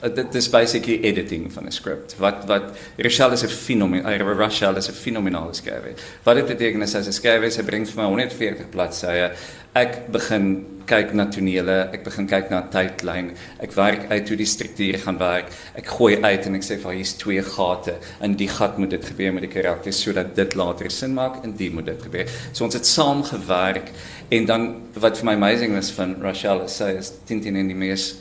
dit 0.00 0.34
is 0.34 0.48
basically 0.48 1.00
editing 1.04 1.52
van 1.52 1.66
'n 1.66 1.70
script. 1.70 2.16
Wat 2.18 2.44
wat 2.46 2.76
Rachel 2.96 3.32
is 3.32 3.42
'n 3.42 3.48
fenomen, 3.48 4.06
uh, 4.06 4.36
Rachel 4.36 4.76
is 4.76 4.88
'n 4.88 4.92
fenomenale 4.92 5.54
skrywer. 5.54 5.94
Wat 6.22 6.34
dit 6.34 6.46
beteken 6.46 6.82
is 6.82 6.94
as 6.94 7.06
'n 7.06 7.12
skrywer 7.12 7.50
sy 7.50 7.62
bring 7.62 7.88
vir 7.88 8.02
my 8.02 8.08
140 8.08 8.68
bladsye. 8.70 9.32
Ek 9.72 10.10
begin 10.10 10.66
kyk 10.86 11.12
na 11.14 11.26
tonele, 11.26 11.90
ek 11.94 12.04
begin 12.04 12.26
kyk 12.26 12.50
na 12.50 12.62
tydlyn. 12.72 13.30
Ek 13.62 13.72
werk 13.72 14.10
uit 14.10 14.28
hoe 14.28 14.36
die 14.36 14.46
struktuur 14.46 14.98
gaan 14.98 15.18
werk. 15.18 15.52
Ek 15.78 15.86
gooi 15.86 16.16
uit 16.22 16.46
en 16.46 16.54
ek 16.54 16.62
sê 16.62 16.78
vir 16.78 16.92
hier's 16.92 17.12
twee 17.12 17.42
gate. 17.42 17.94
In 18.20 18.34
die 18.34 18.48
gat 18.48 18.78
moet 18.78 18.90
dit 18.90 19.04
gebeur 19.04 19.32
met 19.32 19.42
die 19.42 19.52
karakters 19.52 20.02
sodat 20.02 20.34
dit 20.34 20.54
later 20.54 20.90
sin 20.90 21.14
maak 21.14 21.44
en 21.44 21.52
die 21.52 21.70
moet 21.70 21.86
dit 21.86 22.02
gebeur. 22.02 22.26
So 22.52 22.64
ons 22.64 22.74
het 22.74 22.86
saam 22.86 23.22
gewerk 23.22 23.92
en 24.30 24.46
dan 24.46 24.82
wat 24.94 25.18
vir 25.18 25.26
my 25.26 25.34
amazing 25.34 25.74
was 25.74 25.90
van 25.90 26.16
Rachel 26.22 26.64
is 26.64 26.76
sy 26.76 26.90
is 26.98 27.12
Tintin 27.26 27.56
en 27.56 27.68
die 27.68 27.78
mees 27.78 28.16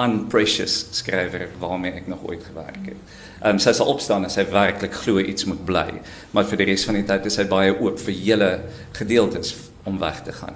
unprecious 0.00 0.86
skrywer 0.90 1.48
waarmee 1.60 1.92
ek 1.92 2.06
nog 2.08 2.24
ooit 2.24 2.44
gewerk 2.44 2.86
het. 2.86 3.18
Ehm 3.42 3.56
um, 3.56 3.58
sy 3.58 3.72
sal 3.76 3.90
opstaan 3.92 4.24
as 4.24 4.36
sy 4.38 4.44
werklik 4.48 4.94
glo 4.94 5.18
iets 5.20 5.44
moet 5.44 5.64
bly, 5.66 6.00
maar 6.30 6.46
vir 6.48 6.62
die 6.62 6.70
res 6.72 6.84
van 6.88 6.94
die 6.94 7.06
tyd 7.08 7.26
is 7.26 7.36
sy 7.40 7.44
baie 7.50 7.74
oop 7.74 7.98
vir 8.00 8.14
hele 8.14 8.50
gedeeltes 8.96 9.54
om 9.84 9.98
weg 9.98 10.22
te 10.22 10.32
gaan. 10.32 10.54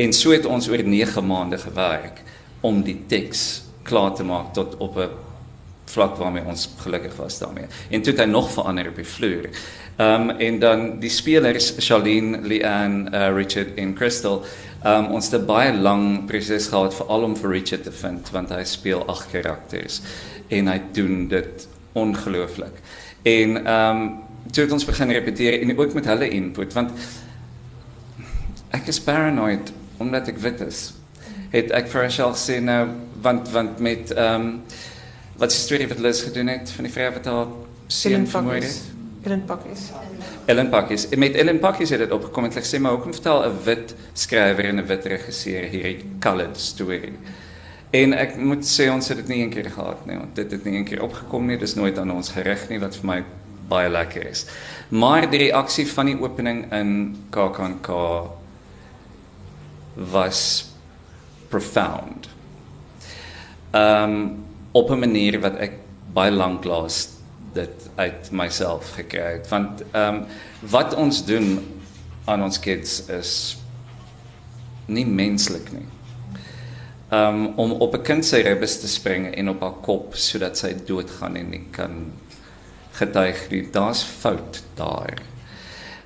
En 0.00 0.12
so 0.12 0.32
het 0.32 0.46
ons 0.46 0.68
oor 0.68 0.82
9 0.82 1.26
maande 1.26 1.58
gewerk 1.58 2.22
om 2.60 2.82
die 2.82 2.96
teks 3.08 3.62
klaar 3.82 4.14
te 4.14 4.24
maak 4.24 4.54
tot 4.54 4.76
op 4.78 4.96
'n 4.96 5.10
vlak 5.90 6.16
waarmee 6.16 6.44
ons 6.46 6.68
gelukkig 6.78 7.16
was 7.16 7.38
daarmee. 7.38 7.66
En 7.90 8.02
toe 8.02 8.12
het 8.12 8.22
hy 8.22 8.28
nog 8.30 8.50
verander 8.50 8.88
op 8.88 8.96
die 8.96 9.04
vloer. 9.04 9.48
Um, 10.00 10.30
en 10.30 10.58
dan 10.58 10.84
die 11.00 11.10
spelers 11.12 11.74
Charlene, 11.78 12.38
Leanne, 12.40 13.10
uh, 13.12 13.28
Richard 13.36 13.76
en 13.76 13.94
Crystal 13.94 14.44
Um, 14.80 15.10
ons 15.12 15.28
het 15.30 15.40
'n 15.42 15.44
baie 15.44 15.72
lang 15.76 16.24
proses 16.24 16.66
gehad 16.66 16.94
veral 16.94 17.22
om 17.22 17.36
vir 17.36 17.50
Richard 17.50 17.82
te 17.82 17.92
vind 17.92 18.30
want 18.30 18.48
hy 18.48 18.64
speel 18.64 19.04
ag 19.06 19.26
karakters 19.30 20.00
en 20.48 20.66
hy 20.66 20.80
doen 20.92 21.28
dit 21.28 21.68
ongelooflik. 21.92 22.80
En 23.22 23.66
ehm 23.66 23.96
um, 23.96 24.18
toe 24.50 24.64
het 24.64 24.72
ons 24.72 24.84
begin 24.84 25.10
repeteer 25.10 25.60
en 25.60 25.78
ook 25.78 25.94
met 25.94 26.04
hulle 26.04 26.28
input 26.28 26.72
want 26.72 26.90
ek 28.70 28.86
is 28.86 29.00
paranoid 29.00 29.72
omdat 29.98 30.28
ek 30.28 30.38
wit 30.38 30.60
is. 30.60 30.94
Het 31.50 31.70
ek 31.70 31.88
vir 31.88 32.02
Rachel 32.02 32.32
sê 32.34 32.60
nou 32.60 32.88
want 33.20 33.50
want 33.50 33.78
met 33.78 34.10
ehm 34.10 34.40
um, 34.40 34.62
wat 35.36 35.52
se 35.52 35.60
storie 35.60 35.88
wat 35.88 35.98
Liz 35.98 36.22
gedoen 36.22 36.46
het 36.46 36.70
van 36.70 36.84
die 36.84 36.92
vrou 36.92 37.12
wat 37.12 37.24
haar 37.24 37.46
seun 37.86 38.26
vermoor 38.26 38.54
het. 38.54 38.80
Ellen 39.22 39.44
Pakkies. 39.44 39.90
Ellen 40.46 40.70
Pakkies. 40.70 41.08
Met 41.08 41.34
Ellen 41.34 41.58
Pakkies 41.60 41.90
het 41.90 42.00
dit 42.00 42.12
opgekom 42.12 42.46
en 42.48 42.54
ek 42.56 42.64
sê 42.64 42.78
maar 42.80 42.96
hoekom 42.96 43.12
vertel 43.12 43.42
'n 43.44 43.58
wit 43.64 43.94
skrywer 44.14 44.64
en 44.64 44.80
'n 44.80 44.86
wit 44.86 45.04
regisseur 45.04 45.68
hierdie 45.68 46.04
colored 46.20 46.56
story? 46.56 47.12
En 47.90 48.12
ek 48.12 48.36
moet 48.36 48.64
sê 48.64 48.88
ons 48.88 49.08
het 49.08 49.16
dit 49.16 49.28
nie 49.28 49.42
een 49.42 49.50
keer 49.50 49.70
gehad 49.70 50.06
nie, 50.06 50.16
want 50.16 50.34
dit 50.36 50.50
het 50.50 50.64
nie 50.64 50.76
een 50.76 50.84
keer 50.84 51.02
opgekom 51.02 51.46
nie. 51.46 51.58
Dis 51.58 51.74
nooit 51.74 51.98
aan 51.98 52.10
ons 52.10 52.30
gerig 52.30 52.68
nie 52.68 52.78
wat 52.78 52.96
vir 52.96 53.06
my 53.06 53.24
baie 53.68 53.88
lekker 53.88 54.26
is. 54.26 54.46
Maar 54.88 55.30
die 55.30 55.38
reaksie 55.38 55.86
van 55.86 56.06
die 56.06 56.20
opening 56.20 56.72
in 56.72 57.16
KAKNK 57.30 57.88
was 59.94 60.70
profound. 61.48 62.28
um 63.72 64.44
op 64.72 64.90
'n 64.90 64.98
manier 64.98 65.40
wat 65.40 65.56
ek 65.58 65.72
baie 66.12 66.30
lank 66.30 66.64
laas 66.64 67.19
dit 67.52 67.90
uit 67.94 68.30
myself 68.30 68.92
gekry 68.98 69.38
het 69.38 69.48
want 69.48 69.82
um 69.96 70.24
wat 70.60 70.94
ons 70.94 71.24
doen 71.26 71.58
aan 72.24 72.42
ons 72.42 72.60
kids 72.60 73.00
is 73.10 73.32
nie 74.90 75.06
menslik 75.06 75.72
nie. 75.72 75.86
Um 77.14 77.46
om 77.58 77.72
op 77.72 77.94
'n 77.94 78.02
kind 78.02 78.24
se 78.24 78.42
ribbes 78.42 78.80
te 78.80 78.88
spring 78.88 79.34
en 79.34 79.48
op 79.48 79.60
haar 79.60 79.78
kop 79.82 80.14
sodat 80.14 80.58
sy 80.58 80.74
doodgaan 80.86 81.36
en 81.36 81.50
nie 81.50 81.66
kan 81.70 82.12
getuig 82.92 83.50
nie. 83.50 83.70
Daar's 83.70 84.02
fout 84.02 84.62
daar. 84.74 85.18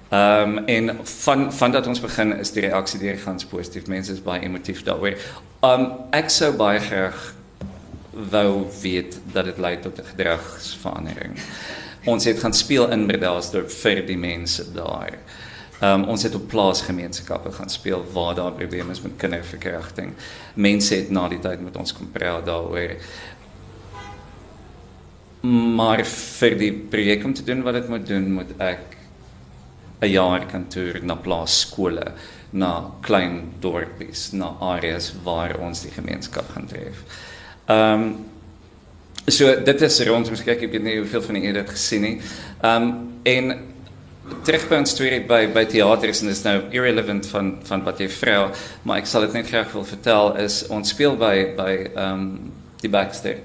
Ehm 0.09 0.59
um, 0.59 0.65
en 0.67 0.99
van 1.03 1.53
van 1.53 1.73
dat 1.73 1.87
ons 1.87 2.01
begin 2.01 2.39
is 2.39 2.53
die 2.53 2.63
reaksie 2.63 3.01
deur 3.01 3.19
gans 3.19 3.45
positief. 3.45 3.87
Mense 3.87 4.13
is 4.13 4.23
baie 4.23 4.41
emotief 4.41 4.83
daaroor. 4.83 5.17
Ehm 5.61 5.81
um, 5.81 5.93
ek 6.11 6.31
sou 6.31 6.53
baie 6.57 6.81
graag 6.81 7.35
wou 8.31 8.67
weet 8.81 9.19
dat 9.33 9.45
dit 9.45 9.59
lei 9.59 9.79
tot 9.81 9.99
'n 9.99 10.11
gedragsverandering. 10.13 11.39
Ons 12.05 12.25
het 12.25 12.39
gaan 12.39 12.53
speel 12.53 12.91
in 12.91 13.07
Bredasdorp 13.07 13.71
vir 13.71 14.07
die 14.07 14.19
mense 14.19 14.73
daar. 14.73 15.19
Ehm 15.81 16.03
um, 16.03 16.09
ons 16.09 16.23
het 16.23 16.35
op 16.35 16.49
plaasgemeenskappe 16.49 17.53
gaan 17.53 17.71
speel 17.71 18.05
waar 18.13 18.35
daar 18.35 18.53
probleme 18.53 18.91
is 18.91 19.01
met 19.03 19.17
kinderverkrachting. 19.17 20.13
Mense 20.55 20.95
het 20.95 21.11
na 21.11 21.29
die 21.29 21.39
tyd 21.39 21.61
met 21.61 21.77
ons 21.77 21.93
kom 21.93 22.11
praat 22.13 22.47
daaroor. 22.47 22.95
Maar 25.77 26.05
vir 26.05 26.59
die 26.59 26.73
projek 26.73 27.25
om 27.25 27.35
te 27.35 27.45
doen 27.45 27.63
wat 27.63 27.75
dit 27.75 27.89
moet 27.89 28.07
doen, 28.07 28.33
moet 28.33 28.53
ek 28.59 28.97
'n 30.01 30.11
jaar 30.11 30.47
kan 30.47 30.69
toer 30.69 31.01
na 31.03 31.15
plaaskole, 31.15 32.13
na 32.51 32.91
klein 33.01 33.53
dorpies, 33.61 34.33
na 34.33 34.57
areas 34.61 35.13
waar 35.25 35.59
ons 35.59 35.83
die 35.83 35.91
gemeenskap 35.91 36.49
gaan 36.55 36.67
tref. 36.67 37.05
Ehm 37.67 38.03
um, 38.03 38.15
so 39.27 39.49
dit 39.65 39.83
is 39.83 40.01
rond 40.05 40.29
ons 40.29 40.43
kyk 40.45 40.67
ek 40.67 40.73
weet 40.75 40.83
nie 40.85 40.99
hoeveel 40.99 41.23
van 41.25 41.39
die 41.39 41.53
dit 41.57 41.71
gesien 41.71 42.03
nie. 42.05 42.17
Ehm 42.61 42.83
um, 42.83 42.91
en 43.25 43.55
terug 44.45 44.67
by 44.69 44.81
ons 44.83 44.93
storie 44.93 45.21
by 45.29 45.47
by 45.53 45.65
teater 45.69 46.13
is 46.13 46.21
en 46.21 46.29
dit 46.29 46.37
is 46.37 46.45
nou 46.45 46.57
irrelevant 46.77 47.27
van 47.33 47.53
van 47.65 47.85
wat 47.85 48.01
jy 48.01 48.09
vra, 48.09 48.51
maar 48.85 49.01
ek 49.01 49.09
sal 49.09 49.25
dit 49.25 49.37
net 49.39 49.49
graag 49.49 49.73
wil 49.73 49.85
vertel 49.89 50.35
is 50.45 50.67
ons 50.69 50.93
speel 50.93 51.17
by 51.21 51.37
by 51.57 51.73
ehm 51.95 52.13
um, 52.13 52.53
die 52.85 52.93
Baxter. 52.93 53.41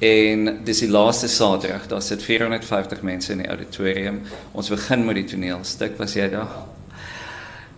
En 0.00 0.48
dis 0.64 0.80
die 0.84 0.90
laaste 0.92 1.28
Saterdag, 1.28 1.86
daar 1.88 2.02
sit 2.02 2.22
450 2.22 3.02
mense 3.02 3.32
in 3.32 3.44
die 3.44 3.48
auditorium. 3.48 4.22
Ons 4.52 4.68
begin 4.72 5.04
met 5.04 5.16
die 5.20 5.28
toneelstuk, 5.28 5.96
was 6.00 6.16
jy 6.16 6.28
daar? 6.32 6.75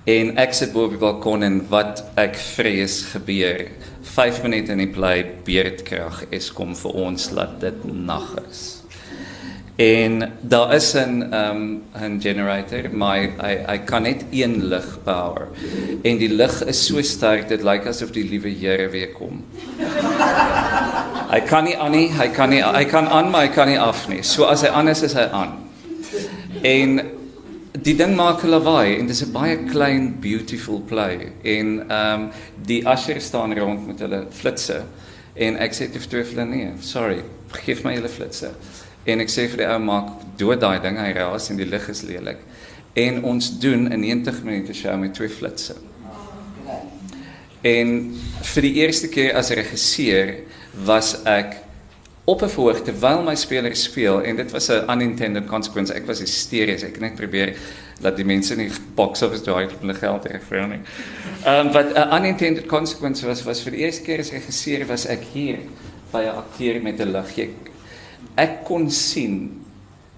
En 0.09 0.31
ek 0.41 0.55
sit 0.57 0.71
bo 0.73 0.87
op 0.89 0.95
die 0.95 1.01
balkon 1.03 1.43
en 1.45 1.59
wat 1.69 2.01
ek 2.17 2.39
vrees 2.41 3.03
gebeur 3.11 3.67
5 4.09 4.39
minute 4.47 4.73
in 4.73 4.81
die 4.81 4.89
play 4.89 5.21
beerdkrag 5.45 6.23
is 6.33 6.49
kom 6.57 6.73
vir 6.79 6.95
ons 6.97 7.27
laat 7.37 7.59
dit 7.61 7.83
nag 7.93 8.31
is. 8.47 8.63
En 9.79 10.25
daar 10.41 10.73
is 10.75 10.95
'n 10.95 11.29
um, 11.33 11.83
'n 11.93 12.17
generator, 12.21 12.89
maar 12.91 13.19
hy 13.19 13.55
hy 13.69 13.79
kan 13.85 14.03
net 14.03 14.25
een 14.31 14.69
lig 14.69 14.99
power. 15.05 15.49
En 16.03 16.19
die 16.19 16.33
lig 16.33 16.65
is 16.65 16.87
so 16.87 17.03
sterk 17.03 17.49
dit 17.49 17.63
lyk 17.63 17.87
asof 17.87 18.11
die 18.11 18.25
liewe 18.25 18.49
Here 18.49 18.89
weer 18.89 19.13
kom. 19.13 19.45
Hy 21.31 21.41
kan 21.41 21.65
nie 21.65 21.77
aan 21.77 21.93
nie, 21.93 22.09
hy 22.09 22.29
kan 22.29 22.51
nie 22.51 22.63
hy 22.63 22.85
kan 22.85 23.09
aan 23.09 23.35
hy 23.35 23.49
kan 23.49 23.69
nie 23.69 23.79
af 23.79 24.09
nie. 24.09 24.23
So 24.23 24.45
as 24.45 24.63
hy 24.63 24.69
aan 24.69 24.89
is, 24.89 25.03
is 25.03 25.13
hy 25.13 25.29
aan. 25.31 25.53
En 26.63 27.18
die 27.83 27.95
ding 27.97 28.15
maak 28.17 28.43
lawaai 28.43 28.99
en 28.99 29.07
dis 29.07 29.23
'n 29.23 29.33
baie 29.33 29.57
klein 29.71 30.21
beautiful 30.21 30.81
play. 30.81 31.33
En 31.43 31.85
ehm 31.89 32.23
um, 32.23 32.31
die 32.65 32.83
usher 32.85 33.21
staan 33.21 33.59
rond 33.59 33.87
met 33.87 33.99
hulle 33.99 34.27
flitsse 34.31 34.83
en 35.39 35.59
ek 35.63 35.75
sê 35.77 35.87
te 35.91 36.01
vir 36.03 36.25
hulle 36.25 36.47
nee 36.51 36.71
sorry 36.83 37.21
geef 37.63 37.85
my 37.87 37.95
julle 37.95 38.11
flitsse 38.11 38.51
en 39.09 39.23
ek 39.23 39.31
sê 39.33 39.47
vir 39.51 39.63
die 39.63 39.69
ou 39.71 39.79
maak 39.83 40.11
dood 40.41 40.61
daai 40.63 40.81
ding 40.83 40.99
hy 40.99 41.13
raas 41.17 41.51
en 41.53 41.61
die 41.61 41.69
lig 41.69 41.87
is 41.93 42.03
lelik 42.07 42.43
en 42.99 43.23
ons 43.33 43.51
doen 43.63 43.87
'n 43.87 44.01
90 44.01 44.43
minute 44.45 44.75
show 44.75 44.97
met 44.99 45.15
twee 45.15 45.31
flitsse 45.31 45.77
en 47.63 47.95
vir 48.55 48.63
die 48.63 48.75
eerste 48.83 49.09
keer 49.09 49.37
as 49.37 49.51
regisseur 49.51 50.35
was 50.91 51.15
ek 51.25 51.57
op 52.29 52.43
'n 52.43 52.49
verhoog 52.49 52.81
terwyl 52.85 53.23
my 53.23 53.35
spelers 53.35 53.83
speel 53.83 54.23
en 54.23 54.37
dit 54.37 54.51
was 54.51 54.69
'n 54.69 54.91
unintended 54.91 55.47
consequence. 55.47 55.95
Ek 55.95 56.07
was 56.07 56.19
hysteries. 56.19 56.83
Ek 56.83 56.93
het 56.93 57.01
net 57.01 57.15
probeer 57.15 57.57
dat 58.01 58.17
die 58.17 58.25
mense 58.25 58.57
nie 58.57 58.71
box 58.95 59.23
office 59.23 59.43
toe 59.43 59.55
uit 59.55 59.73
hulle 59.81 59.95
geld 59.95 60.23
terugvra 60.23 60.67
nie. 60.67 60.81
Ehm 61.45 61.67
um, 61.67 61.73
but 61.73 61.95
'n 61.95 62.17
unintended 62.17 62.67
consequence 62.67 63.27
was 63.27 63.43
was 63.43 63.63
vir 63.63 63.73
die 63.73 63.81
eerste 63.81 64.03
keer 64.03 64.19
as 64.19 64.31
regisseur 64.31 64.87
was 64.87 65.07
ek 65.07 65.23
hier 65.33 65.59
by 66.13 66.23
'n 66.23 66.37
akteur 66.37 66.83
met 66.83 67.01
'n 67.01 67.13
lig. 67.13 67.39
Ek, 67.39 67.51
ek 68.35 68.65
kon 68.65 68.91
sien 68.91 69.65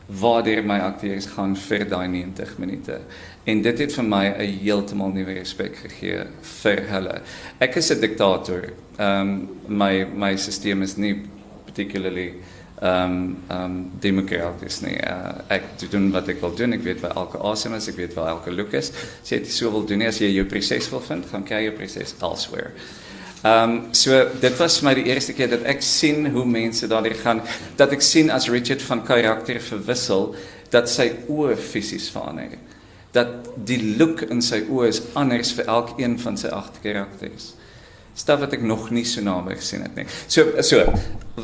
waar 0.06 0.64
my 0.64 0.78
akteurs 0.78 1.26
gaan 1.26 1.56
vir 1.56 1.88
daai 1.88 2.08
90 2.08 2.58
minute. 2.58 3.00
En 3.44 3.62
dit 3.62 3.78
het 3.78 3.92
vir 3.92 4.04
my 4.04 4.26
'n 4.26 4.58
heeltemal 4.62 5.12
nuwe 5.12 5.32
respek 5.32 5.76
gegee 5.76 6.24
vir 6.40 6.80
hulle. 6.88 7.20
Ek 7.58 7.76
is 7.76 7.90
'n 7.90 8.00
diktator. 8.00 8.72
Ehm 8.98 9.20
um, 9.20 9.48
my 9.66 10.06
my 10.14 10.36
stelsel 10.36 10.82
is 10.82 10.96
nie 10.96 11.22
particularly 11.70 12.34
um 12.82 13.36
um 13.50 13.90
democraties 14.00 14.80
nie. 14.80 14.96
Uh, 15.04 15.42
ek 15.52 15.68
doen 15.92 16.08
wat 16.14 16.30
ek 16.32 16.40
wil 16.40 16.54
doen. 16.56 16.74
Ek 16.78 16.84
weet 16.84 17.02
waar 17.04 17.18
elke 17.20 17.40
asem 17.50 17.76
is, 17.76 17.90
ek 17.92 17.98
weet 18.00 18.16
waar 18.16 18.32
elke 18.36 18.54
look 18.54 18.72
is. 18.76 18.92
As 19.20 19.32
jy 19.32 19.42
dit 19.44 19.52
so 19.52 19.72
wil 19.74 19.84
doen, 19.88 20.06
as 20.08 20.20
jy 20.22 20.30
jou 20.32 20.46
proses 20.48 20.88
wil 20.92 21.04
vind, 21.04 21.28
gaan 21.28 21.44
kry 21.46 21.64
jou 21.66 21.76
proses 21.76 22.16
elsewhere. 22.18 22.72
Um 23.44 23.76
so 23.96 24.16
dit 24.40 24.56
was 24.60 24.80
vir 24.80 24.88
my 24.88 24.96
die 24.96 25.06
eerste 25.12 25.36
keer 25.36 25.52
dat 25.52 25.68
ek 25.68 25.84
sien 25.84 26.32
hoe 26.32 26.46
mense 26.48 26.88
daardeur 26.88 27.20
gaan, 27.20 27.44
dat 27.76 27.92
ek 27.96 28.04
sien 28.04 28.32
as 28.32 28.48
Richard 28.52 28.84
van 28.88 29.04
karakter 29.04 29.60
verwissel 29.64 30.34
dat 30.72 30.88
sy 30.88 31.10
oë 31.28 31.56
fisies 31.60 32.08
verander. 32.12 32.56
Dat 33.12 33.50
die 33.66 33.80
look 33.98 34.22
in 34.28 34.40
sy 34.44 34.62
oë 34.70 34.88
is 34.88 35.02
anders 35.18 35.52
vir 35.56 35.68
elkeen 35.68 36.16
van 36.20 36.36
sy 36.40 36.52
agt 36.54 36.80
karakters 36.84 37.54
staf 38.20 38.42
wat 38.44 38.52
ek 38.56 38.64
nog 38.66 38.90
nie 38.94 39.04
so 39.08 39.22
naby 39.24 39.56
gesien 39.60 39.84
het 39.86 39.96
nie. 39.98 40.06
So 40.28 40.62
so 40.66 40.84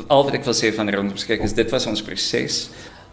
al 0.07 0.27
wat 0.27 0.37
ek 0.37 0.45
wil 0.47 0.57
sê 0.57 0.71
van 0.75 0.91
rondom 0.93 1.17
kyk 1.17 1.43
is 1.45 1.55
dit 1.57 1.73
was 1.73 1.87
ons 1.89 2.03
proses. 2.05 2.67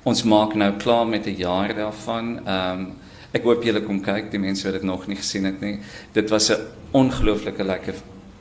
Ons 0.04 0.24
maak 0.28 0.54
nou 0.60 0.72
klaar 0.80 1.06
met 1.08 1.26
'n 1.26 1.38
jaar 1.40 1.74
daarvan. 1.74 2.38
Ehm 2.44 2.80
um, 2.80 2.92
ek 3.34 3.42
hoop 3.42 3.64
julle 3.66 3.80
kom 3.82 4.00
kyk, 4.00 4.30
die 4.30 4.38
mense 4.38 4.62
wat 4.62 4.76
dit 4.78 4.84
nog 4.86 5.08
nie 5.10 5.16
gesien 5.16 5.44
het 5.44 5.60
nie. 5.60 5.80
Dit 6.12 6.30
was 6.30 6.50
'n 6.50 6.60
ongelooflike 6.92 7.64
lekker 7.64 7.94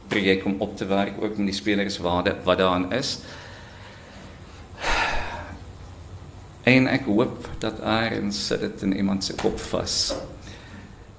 projek 0.07 0.45
om 0.45 0.55
op 0.59 0.77
te 0.77 0.85
werk 0.85 1.15
ook 1.21 1.37
met 1.37 1.47
die 1.47 1.55
spelers 1.55 1.97
waarde 1.97 2.35
wat 2.43 2.57
daarin 2.57 2.91
is. 2.91 3.19
En 6.63 6.87
ek 6.87 7.05
hoop 7.05 7.49
dat 7.59 7.79
eers 7.79 8.45
sit 8.47 8.59
dit 8.59 8.81
in 8.81 8.95
iemand 8.95 9.23
se 9.23 9.33
kop 9.33 9.59
vas 9.59 10.13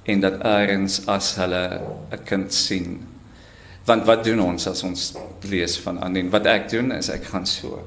en 0.05 0.21
dat 0.21 0.45
eers 0.45 1.07
as 1.07 1.35
hulle 1.37 1.81
'n 2.13 2.25
kind 2.25 2.55
sien 2.55 3.14
Want 3.85 4.05
wat 4.09 4.24
doen 4.24 4.41
ons 4.41 4.66
as 4.66 4.82
ons 4.82 5.12
lees 5.51 5.76
van 5.85 5.99
Andien? 6.01 6.30
Wat 6.32 6.47
ek 6.49 6.70
doen 6.72 6.93
is 6.97 7.11
ek 7.12 7.26
gaan 7.32 7.45
so. 7.47 7.82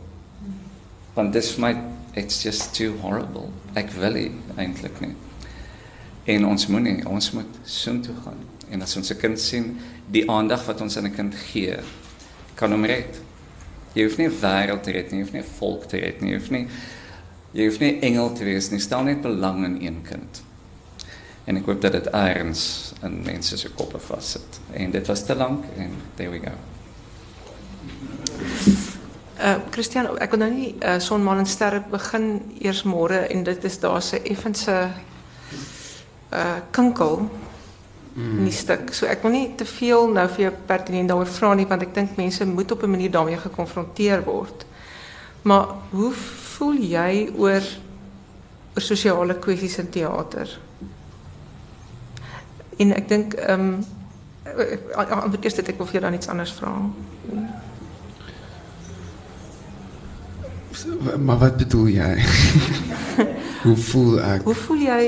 Want 1.15 1.33
dis 1.33 1.55
vir 1.55 1.63
my 1.63 1.71
it's 2.17 2.43
just 2.43 2.73
too 2.73 2.97
horrible. 3.01 3.49
Ek 3.77 3.89
wil 3.97 4.17
nie 4.17 4.31
eintlik 4.57 5.01
nie. 5.01 5.15
En 6.27 6.45
ons 6.45 6.67
moet 6.67 6.83
nie, 6.83 6.97
ons 7.07 7.31
moet 7.33 7.59
soheen 7.65 8.01
toe 8.05 8.15
gaan. 8.25 8.41
En 8.73 8.81
as 8.81 8.97
ons 8.97 9.11
'n 9.11 9.17
kind 9.17 9.39
sien, 9.39 9.77
die 10.11 10.29
aandag 10.29 10.65
wat 10.65 10.81
ons 10.81 10.97
aan 10.97 11.07
'n 11.07 11.15
kind 11.15 11.35
gee, 11.35 11.77
kan 12.55 12.71
hom 12.71 12.85
red. 12.85 13.21
Jy 13.93 14.03
hoef 14.03 14.17
nie 14.17 14.29
wêreld 14.29 14.83
te 14.83 14.91
red 14.91 15.11
nie, 15.11 15.19
jy 15.19 15.23
hoef 15.23 15.33
nie 15.33 15.43
volk 15.59 15.87
te 15.87 15.97
red 15.97 16.21
nie, 16.21 16.31
jy 16.31 16.37
hoef 16.37 16.51
nie 16.51 16.67
jy 17.53 17.65
hoef 17.65 17.79
nie 17.79 17.99
engel 18.01 18.33
te 18.33 18.43
wees 18.43 18.69
nie. 18.71 18.79
Stel 18.79 19.03
net 19.03 19.21
belang 19.21 19.65
in 19.65 19.81
een 19.81 20.01
kind. 20.03 20.41
En 21.47 21.55
ek 21.55 21.67
hoop 21.69 21.81
dat 21.81 21.93
dit 21.95 22.07
eers 22.11 22.61
in 23.07 23.21
mense 23.23 23.57
se 23.57 23.69
koppe 23.71 23.99
vassit. 24.03 24.59
En 24.75 24.91
dit 24.91 25.07
was 25.07 25.23
te 25.25 25.35
lank 25.35 25.63
en 25.77 25.93
there 26.15 26.29
we 26.29 26.41
go. 26.43 26.51
Uh 29.37 29.55
Christian, 29.71 30.09
ek 30.19 30.33
wil 30.33 30.41
nou 30.41 30.49
nie 30.51 30.73
uh, 30.81 30.97
son 30.99 31.23
maan 31.23 31.39
en 31.43 31.47
sterre 31.47 31.79
begin 31.87 32.41
eers 32.59 32.83
môre 32.83 33.21
en 33.31 33.45
dit 33.47 33.67
is 33.69 33.79
daar 33.79 34.01
se 34.01 34.19
effense 34.27 34.75
uh 36.33 36.57
kinkel 36.75 37.21
mm. 37.21 38.37
in 38.41 38.43
die 38.49 38.55
stuk. 38.55 38.91
So 38.91 39.07
ek 39.07 39.23
wil 39.23 39.37
nie 39.37 39.47
te 39.55 39.65
veel 39.69 40.11
nou 40.11 40.27
vir 40.35 40.49
jou 40.49 40.53
pertinent 40.67 41.13
daaroor 41.13 41.31
vra 41.31 41.55
nie 41.55 41.69
want 41.69 41.87
ek 41.87 41.95
dink 41.95 42.19
mense 42.19 42.45
moet 42.45 42.75
op 42.75 42.83
'n 42.83 42.91
manier 42.97 43.11
daarmee 43.11 43.39
gekonfronteer 43.47 44.25
word. 44.27 44.65
Maar 45.47 45.67
hoe 45.95 46.11
voel 46.57 46.81
jy 46.81 47.31
oor 47.37 47.63
oor 48.75 48.83
sosiale 48.83 49.39
kwessies 49.39 49.77
in 49.77 49.89
teater? 49.89 50.59
En 52.77 52.95
ek 52.95 53.07
dink 53.09 53.33
ehm 53.33 53.59
um, 53.59 53.85
aan 54.95 55.33
eers 55.41 55.57
dit 55.59 55.67
ek 55.67 55.77
wil 55.77 55.89
jou 55.91 56.01
dan 56.01 56.13
iets 56.13 56.29
anders 56.31 56.51
vra. 56.51 56.71
Maar 61.19 61.37
wat 61.37 61.57
bedoel 61.57 61.87
jy? 61.87 62.11
Hoe 63.65 63.75
voel 63.75 64.21
ek? 64.21 64.45
Hoe 64.45 64.55
voel 64.55 64.83
jy 64.85 65.01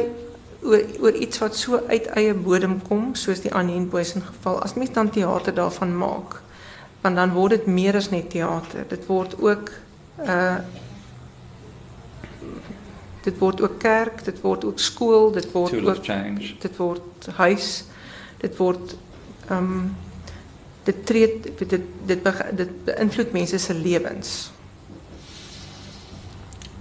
oor 0.61 0.83
oor 0.99 1.15
iets 1.15 1.39
wat 1.39 1.55
so 1.55 1.79
uit 1.87 2.09
eie 2.19 2.33
bodem 2.33 2.81
kom 2.87 3.13
soos 3.15 3.41
die 3.45 3.53
Annie 3.55 3.79
Boysen 3.87 4.25
geval 4.25 4.59
as 4.63 4.73
mens 4.75 4.91
dan 4.91 5.09
teater 5.09 5.53
daarvan 5.53 5.95
maak? 5.97 6.41
Want 7.01 7.15
dan 7.15 7.31
word 7.31 7.55
dit 7.55 7.65
meer 7.65 7.95
as 7.95 8.09
net 8.09 8.29
teater. 8.29 8.83
Dit 8.89 9.05
word 9.07 9.37
ook 9.39 9.71
uh 10.25 10.59
dit 13.23 13.37
word 13.39 13.61
ook 13.61 13.79
kerk, 13.79 14.23
dit 14.25 14.41
word 14.41 14.65
ook 14.65 14.79
skool, 14.79 15.31
dit 15.31 15.51
word 15.51 15.71
Tool 15.71 15.87
of 15.89 15.97
ook 15.97 16.03
change. 16.05 16.53
dit 16.61 16.77
word 16.77 17.27
huis, 17.37 17.83
dit 18.41 18.57
word 18.57 18.95
ehm 19.49 19.57
um, 19.63 19.95
dit 20.83 21.05
tree 21.05 21.27
dit 21.43 21.69
dit 21.69 21.81
dit, 22.05 22.23
beg- 22.23 22.45
dit 22.55 22.69
beïnvloed 22.85 23.31
mense 23.31 23.57
se 23.59 23.73
lewens. 23.73 24.51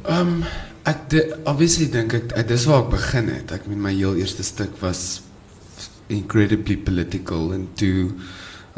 Um 0.08 0.44
ek 0.88 1.08
de, 1.12 1.20
obviously 1.44 1.88
dink 1.92 2.14
ek 2.16 2.32
ek- 2.40 2.48
dis 2.48 2.64
waar 2.70 2.84
ek 2.86 2.90
begin 2.94 3.28
het. 3.28 3.52
Ek 3.52 3.66
meen 3.68 3.82
my 3.82 3.92
heel 3.92 4.16
eerste 4.16 4.42
stuk 4.46 4.78
was 4.80 5.20
incredibly 6.08 6.76
political 6.76 7.52
and 7.52 7.74
toe 7.76 8.12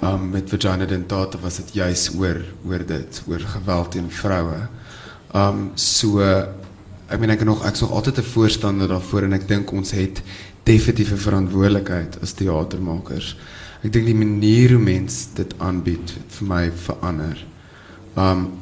um 0.03 0.31
met 0.33 0.49
Vagina 0.51 0.87
Dentata 0.89 1.39
was 1.39 1.61
dit 1.61 1.75
juis 1.77 2.09
oor 2.19 2.41
oor 2.67 2.83
dit, 2.87 3.23
oor 3.29 3.39
geweld 3.53 3.93
teen 3.93 4.11
vroue. 4.11 4.67
Um 5.35 5.71
so 5.77 6.19
ek 7.11 7.19
meen 7.19 7.33
ek 7.35 7.45
nog 7.45 7.65
ek's 7.67 7.83
nog 7.83 7.91
altyd 7.91 8.19
'n 8.19 8.33
voorstander 8.33 8.89
daarvoor 8.89 9.23
en 9.23 9.33
ek 9.33 9.49
dink 9.49 9.73
ons 9.73 9.91
het 9.91 10.23
definitief 10.65 11.13
'n 11.13 11.27
verantwoordelikheid 11.27 12.21
as 12.23 12.33
teatermakers. 12.33 13.37
Ek 13.83 13.93
dink 13.93 14.07
die 14.07 14.15
manier 14.15 14.71
hoe 14.71 14.83
mens 14.83 15.29
dit 15.35 15.55
aanbied 15.59 16.13
vir 16.29 16.47
my 16.47 16.71
verander. 16.71 17.47
Um 18.17 18.53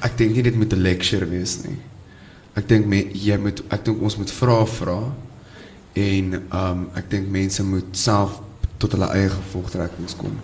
ek 0.00 0.16
dink 0.18 0.34
nie 0.34 0.42
dit 0.42 0.56
moet 0.56 0.72
'n 0.72 0.82
lecture 0.82 1.26
wees 1.26 1.64
nie. 1.64 1.78
Ek 2.54 2.68
dink 2.68 2.92
jy 3.12 3.36
moet 3.38 3.62
ek 3.70 3.84
dink 3.84 4.02
ons 4.02 4.16
moet 4.16 4.30
vra 4.30 4.66
vra 4.66 5.12
en 5.94 6.42
um 6.52 6.90
ek 6.94 7.10
dink 7.10 7.28
mense 7.28 7.64
moet 7.64 7.96
self 7.96 8.40
tot 8.78 8.92
hulle 8.92 9.08
eie 9.14 9.28
gevolgtrekkings 9.28 10.16
kom. 10.16 10.36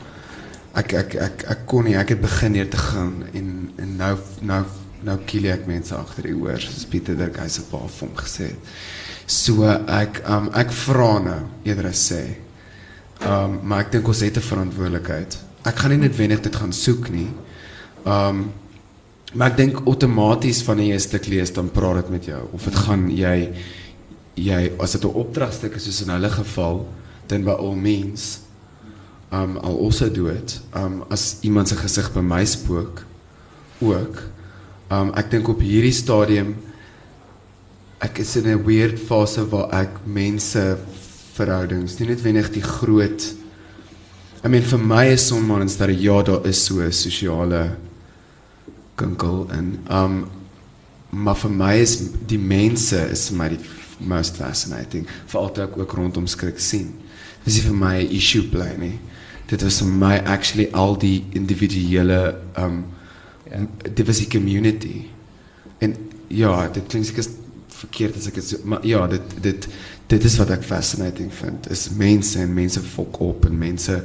Ek 0.74 0.92
ek 0.92 1.14
ek 1.14 1.44
ek 1.48 1.66
kon 1.66 1.84
nie 1.84 1.96
ek 1.96 2.08
het 2.08 2.20
begin 2.20 2.54
hier 2.54 2.68
te 2.68 2.76
gaan 2.76 3.24
en 3.32 3.70
en 3.76 3.96
nou 3.96 4.16
nou 4.40 4.64
nou 5.04 5.18
kiel 5.26 5.46
ek 5.52 5.66
mense 5.66 5.94
agter 5.96 6.22
die 6.30 6.34
oor 6.34 6.60
soos 6.60 6.86
Pieter 6.86 7.16
Dirk 7.16 7.36
hy 7.36 7.48
se 7.48 7.62
pa 7.70 7.78
vir 7.78 8.08
hom 8.08 8.16
gesê 8.16 8.48
het. 8.52 8.72
So 9.26 9.64
ek 9.66 10.22
um 10.28 10.50
ek 10.54 10.72
vra 10.72 11.12
nou 11.22 11.40
eerder 11.64 11.90
as 11.90 12.02
sê. 12.10 12.22
Um 13.22 13.60
maar 13.62 13.86
ek 13.86 13.92
dink 13.92 14.08
ons 14.08 14.20
het 14.20 14.36
'n 14.36 14.40
verantwoordelikheid. 14.40 15.38
Ek 15.64 15.76
gaan 15.76 15.90
nie 15.90 16.08
noodwendig 16.08 16.42
dit 16.42 16.56
gaan 16.56 16.72
soek 16.72 17.10
nie. 17.10 17.30
Um 18.04 18.52
Maar 19.34 19.54
ek 19.54 19.56
dink 19.56 19.78
outomaties 19.88 20.60
wanneer 20.66 20.92
jy 20.92 20.94
'n 20.94 21.00
stuk 21.00 21.26
lees 21.26 21.52
dan 21.52 21.70
praat 21.70 22.04
dit 22.04 22.10
met 22.10 22.24
jou 22.24 22.48
of 22.52 22.64
dit 22.64 22.74
gaan 22.74 23.08
jy 23.08 23.52
jy 24.34 24.72
as 24.78 24.92
dit 24.92 25.04
'n 25.04 25.14
opdragstuk 25.14 25.74
is 25.74 25.84
soos 25.84 26.02
in 26.02 26.10
hulle 26.10 26.30
geval 26.30 26.86
dan 27.28 27.44
by 27.44 27.50
all 27.52 27.74
means 27.74 28.40
um 29.32 29.56
I'll 29.56 29.78
also 29.78 30.10
do 30.10 30.26
it. 30.26 30.60
Um 30.74 31.04
as 31.08 31.36
iemand 31.40 31.68
se 31.68 31.76
gesig 31.76 32.12
by 32.12 32.20
my 32.20 32.44
spook 32.44 33.04
ook. 33.80 34.31
Um 34.92 35.12
ek 35.16 35.30
dink 35.32 35.48
op 35.48 35.62
hierdie 35.64 35.94
stadium 35.96 36.52
ek 38.02 38.18
is 38.20 38.34
in 38.36 38.50
'n 38.50 38.64
weird 38.66 38.98
fase 38.98 39.44
waar 39.48 39.70
ek 39.72 40.02
mense 40.04 40.60
verhoudings 41.36 41.98
nie 41.98 42.08
noodwendig 42.10 42.50
die 42.52 42.66
groot 42.66 43.24
I 44.44 44.48
mean 44.48 44.62
vir 44.62 44.78
my 44.78 45.06
is 45.14 45.30
en 45.32 45.68
sterre 45.68 45.96
ja 45.96 46.22
daar 46.22 46.44
is 46.46 46.64
so 46.66 46.82
'n 46.82 46.92
sosiale 46.92 47.76
kinkel 48.96 49.48
en 49.50 49.78
um 49.88 50.26
maar 51.10 51.36
vir 51.36 51.50
my 51.50 51.74
is 51.76 52.10
die 52.26 52.38
mense 52.38 52.96
is 53.12 53.28
vir 53.28 53.36
my 53.38 53.48
die 53.48 53.60
most 54.00 54.36
fascinating 54.36 55.06
veral 55.26 55.52
toe 55.52 55.64
ek 55.64 55.78
ook 55.78 55.92
rondom 55.92 56.26
skrik 56.26 56.58
sien. 56.60 56.92
Dis 57.44 57.54
nie 57.54 57.68
vir 57.68 57.74
my 57.76 57.96
'n 58.02 58.10
issue 58.10 58.42
bly 58.42 58.76
nie. 58.78 58.98
Dit 59.46 59.62
was 59.62 59.80
vir 59.80 59.88
my 59.88 60.16
actually 60.24 60.68
al 60.72 60.96
die 60.96 61.24
individuele 61.32 62.36
um 62.56 62.84
Ja. 63.52 63.66
dit 63.92 64.06
was 64.06 64.18
die 64.18 64.28
community. 64.28 65.04
En 65.78 65.96
ja, 66.26 66.68
dit 66.68 66.86
klink 66.86 67.04
seker 67.04 67.26
verkeerd 67.68 68.16
as 68.16 68.28
ek 68.30 68.38
dit 68.38 68.46
so, 68.46 68.62
maar 68.64 68.86
ja, 68.86 69.06
dit 69.10 69.36
dit 69.42 69.68
dit 70.12 70.24
is 70.28 70.36
wat 70.40 70.52
ek 70.54 70.64
fascinating 70.66 71.32
vind. 71.34 71.68
Is 71.72 71.88
mense 71.96 72.38
en 72.40 72.54
mense 72.54 72.80
fok 72.80 73.20
op 73.24 73.46
en 73.48 73.58
mense 73.58 73.98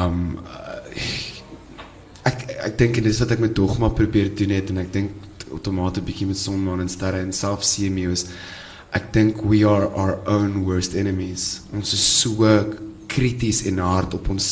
um 0.00 0.36
ek 2.26 2.42
ek 2.66 2.78
dink 2.80 2.98
en 2.98 3.06
dis 3.06 3.22
wat 3.22 3.36
ek 3.36 3.42
met 3.42 3.54
dogma 3.54 3.90
probeer 3.94 4.32
doen 4.38 4.54
het 4.56 4.72
en 4.72 4.82
ek 4.82 4.92
dink 4.94 5.24
outomaties 5.52 6.04
bietjie 6.06 6.26
met 6.26 6.38
sonmaan 6.40 6.82
en 6.82 6.90
sterre 6.90 7.22
en 7.22 7.32
self 7.34 7.62
CMU 7.66 8.10
is 8.14 8.26
ek 8.96 9.12
dink 9.14 9.42
we 9.44 9.62
are 9.68 9.86
our 9.94 10.18
own 10.30 10.64
worst 10.66 10.96
enemies. 10.98 11.62
Ons 11.76 11.94
is 11.94 12.02
so 12.02 12.50
krities 13.12 13.62
en 13.68 13.78
hard 13.82 14.16
op 14.16 14.30
ons 14.32 14.48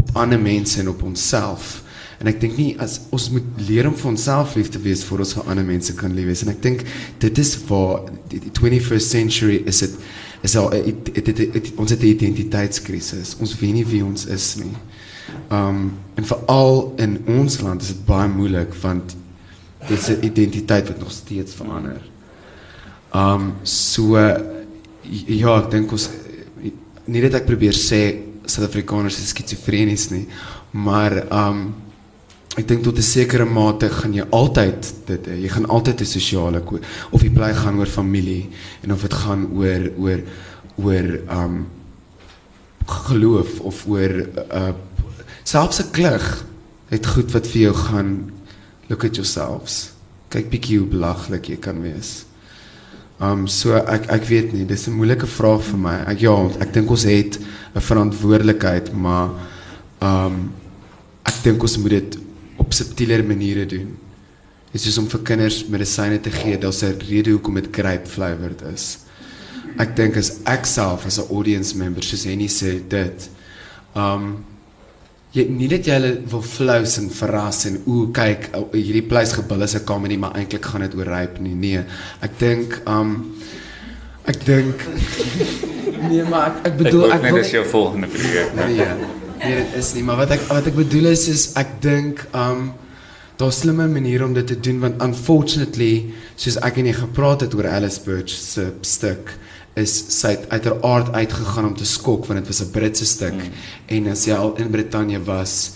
op 0.00 0.16
ander 0.18 0.40
mense 0.40 0.80
en 0.80 0.92
op 0.92 1.02
onsself. 1.06 1.80
En 2.20 2.28
ek 2.28 2.40
dink 2.42 2.58
nie 2.60 2.74
as 2.84 2.98
ons 3.16 3.30
moet 3.32 3.62
leer 3.64 3.86
om 3.88 3.94
vir 3.96 4.10
onsself 4.10 4.52
lief 4.58 4.68
te 4.68 4.80
wees 4.84 5.02
voor 5.08 5.22
ons 5.24 5.32
vir 5.38 5.46
ander 5.48 5.64
mense 5.64 5.94
kan 5.96 6.12
lief 6.12 6.28
wees. 6.28 6.42
En 6.44 6.52
ek 6.52 6.60
dink 6.60 6.84
dit 7.22 7.40
is 7.40 7.54
waar 7.70 8.10
die, 8.28 8.42
die 8.44 8.52
21st 8.52 9.14
century 9.16 9.62
is 9.70 9.80
dit 9.86 9.96
is 10.44 10.56
al 10.56 10.68
ons 10.72 11.90
het 11.90 12.02
'n 12.02 12.12
identiteitskrisis. 12.12 13.36
Ons 13.40 13.56
weet 13.60 13.72
nie 13.72 13.86
wie 13.86 14.04
ons 14.04 14.26
is 14.26 14.56
nie. 14.60 14.76
Um 15.48 15.96
en 16.16 16.24
veral 16.24 16.92
in 16.98 17.18
ons 17.26 17.60
land 17.60 17.82
is 17.82 17.88
dit 17.88 18.06
baie 18.06 18.28
moeilik 18.28 18.74
want 18.82 19.16
dit 19.88 20.08
'n 20.08 20.24
identiteit 20.24 20.88
wat 20.88 20.98
nog 20.98 21.10
steeds 21.10 21.54
verander. 21.54 22.00
Um 23.14 23.54
so 23.62 24.16
ja, 25.26 25.58
ek 25.58 25.70
dink 25.70 25.92
ons 25.92 26.10
nie 27.06 27.20
dat 27.20 27.34
ek 27.34 27.46
probeer 27.46 27.72
sê 27.72 28.28
Suid-Afrikaners 28.44 29.18
is 29.18 29.28
skizofrenies 29.28 30.10
nie, 30.10 30.26
maar 30.70 31.24
um 31.30 31.74
ek 32.58 32.66
dink 32.66 32.82
tot 32.82 32.98
'n 32.98 33.02
sekere 33.02 33.44
mate 33.44 33.88
gaan 33.88 34.14
jy 34.14 34.24
altyd 34.30 34.92
dit 35.06 35.26
hê. 35.26 35.36
Jy 35.42 35.48
gaan 35.48 35.66
altyd 35.66 36.00
'n 36.00 36.04
sosiale 36.04 36.62
of 37.12 37.22
jy 37.22 37.30
bly 37.30 37.52
gaan 37.54 37.78
oor 37.78 37.86
familie 37.86 38.50
en 38.82 38.92
of 38.92 39.02
dit 39.02 39.14
gaan 39.14 39.46
oor 39.54 39.82
oor 39.98 40.20
oor 40.76 41.20
um 41.30 41.66
geloof 42.86 43.60
of 43.60 43.86
oor 43.86 44.26
uh 44.52 44.72
selfs 45.44 45.80
'n 45.80 45.90
klug 45.92 46.44
het 46.90 47.06
goed 47.06 47.30
wat 47.32 47.46
vir 47.46 47.62
jou 47.62 47.74
gaan 47.74 48.30
look 48.88 49.04
at 49.04 49.14
yourselves. 49.14 49.92
Kyk 50.28 50.50
bietjie 50.50 50.78
hoe 50.78 50.88
belaglik 50.88 51.48
jy 51.48 51.56
kan 51.56 51.80
wees. 51.82 52.24
Um 53.20 53.46
so 53.46 53.76
ek 53.76 54.10
ek 54.10 54.24
weet 54.24 54.52
nie, 54.52 54.64
dis 54.64 54.88
'n 54.88 54.98
moeilike 54.98 55.26
vraag 55.26 55.62
vir 55.62 55.78
my. 55.78 55.96
Ek 56.06 56.20
ja, 56.20 56.34
ek 56.60 56.72
dink 56.72 56.90
ons 56.90 57.04
het 57.04 57.38
'n 57.74 57.80
verantwoordelikheid, 57.80 58.92
maar 58.92 59.30
um 60.00 60.52
ek 61.24 61.42
dink 61.44 61.62
ons 61.62 61.78
moet 61.78 61.90
dit 61.90 62.18
op 62.60 62.72
subtieler 62.76 63.24
maniere 63.24 63.66
doen. 63.66 63.96
Dit 64.70 64.84
is 64.86 64.98
om 65.00 65.08
vir 65.10 65.24
kinders 65.26 65.64
medisyne 65.72 66.20
te 66.22 66.30
gee, 66.30 66.58
daar's 66.58 66.82
'n 66.84 67.00
rede 67.08 67.30
hoekom 67.34 67.54
dit 67.58 67.68
grape 67.72 68.06
flavored 68.06 68.62
is. 68.74 68.98
Ek 69.78 69.96
dink 69.96 70.16
as 70.16 70.30
ek 70.46 70.66
self 70.66 71.06
as 71.06 71.18
'n 71.18 71.30
audience 71.34 71.76
member 71.76 72.02
soos 72.02 72.24
Henny 72.24 72.46
sê 72.48 72.78
dit 72.88 73.28
um 73.96 74.44
jy 75.32 75.44
nie 75.48 75.68
dat 75.68 75.86
jy 75.86 75.92
hulle 75.94 76.12
wil 76.30 76.42
flous 76.42 76.96
en 76.98 77.08
verras 77.10 77.64
en 77.66 77.76
o 77.86 78.06
kyk 78.12 78.48
hierdie 78.74 79.06
pleis 79.06 79.32
gebil 79.32 79.62
is 79.62 79.74
'n 79.74 79.84
comedy 79.84 80.16
maar 80.16 80.34
eintlik 80.34 80.64
gaan 80.64 80.80
dit 80.80 80.94
oor 80.94 81.06
rape 81.06 81.40
nie 81.40 81.54
nee 81.54 81.84
ek 82.22 82.38
dink 82.38 82.80
um 82.86 83.34
ek 84.26 84.44
dink 84.44 84.74
nee 86.10 86.22
maar 86.24 86.46
ek, 86.46 86.56
ek 86.66 86.66
Ek 86.66 86.78
bedoel 86.78 87.12
ek, 87.12 87.22
net 87.22 87.32
wil 87.32 87.42
dis 87.42 87.50
jou 87.52 87.64
volgende 87.64 88.06
projek. 88.06 88.54
né? 88.54 88.66
nee 88.66 89.19
nee 89.44 89.56
dit 89.62 89.74
is 89.80 89.92
nie 89.96 90.04
maar 90.06 90.20
wat 90.22 90.36
ek 90.36 90.46
wat 90.50 90.70
ek 90.70 90.78
bedoel 90.78 91.10
is 91.12 91.26
is 91.32 91.44
ek 91.60 91.76
dink 91.84 92.24
um 92.36 92.70
daar's 93.40 93.62
slimme 93.62 93.86
maniere 93.88 94.26
om 94.26 94.34
dit 94.36 94.46
te 94.46 94.58
doen 94.60 94.80
want 94.84 95.02
unfortunately 95.02 96.12
soos 96.36 96.58
ek 96.66 96.80
en 96.82 96.90
jy 96.90 96.96
gepraat 96.98 97.46
het 97.46 97.54
oor 97.56 97.70
Alice 97.72 98.02
Birch 98.04 98.34
se 98.36 98.66
stuk 98.84 99.32
is 99.80 99.94
sy 100.12 100.34
het 100.34 100.48
uiteraard 100.50 101.12
uitgegaan 101.14 101.70
om 101.70 101.76
te 101.78 101.88
skok 101.88 102.26
want 102.28 102.42
dit 102.42 102.50
was 102.52 102.60
'n 102.60 102.72
Britse 102.74 103.06
stuk 103.06 103.38
mm. 103.38 103.52
en 103.96 104.08
as 104.12 104.26
jy 104.26 104.36
al 104.36 104.56
in 104.60 104.70
Brittanje 104.70 105.20
was 105.24 105.72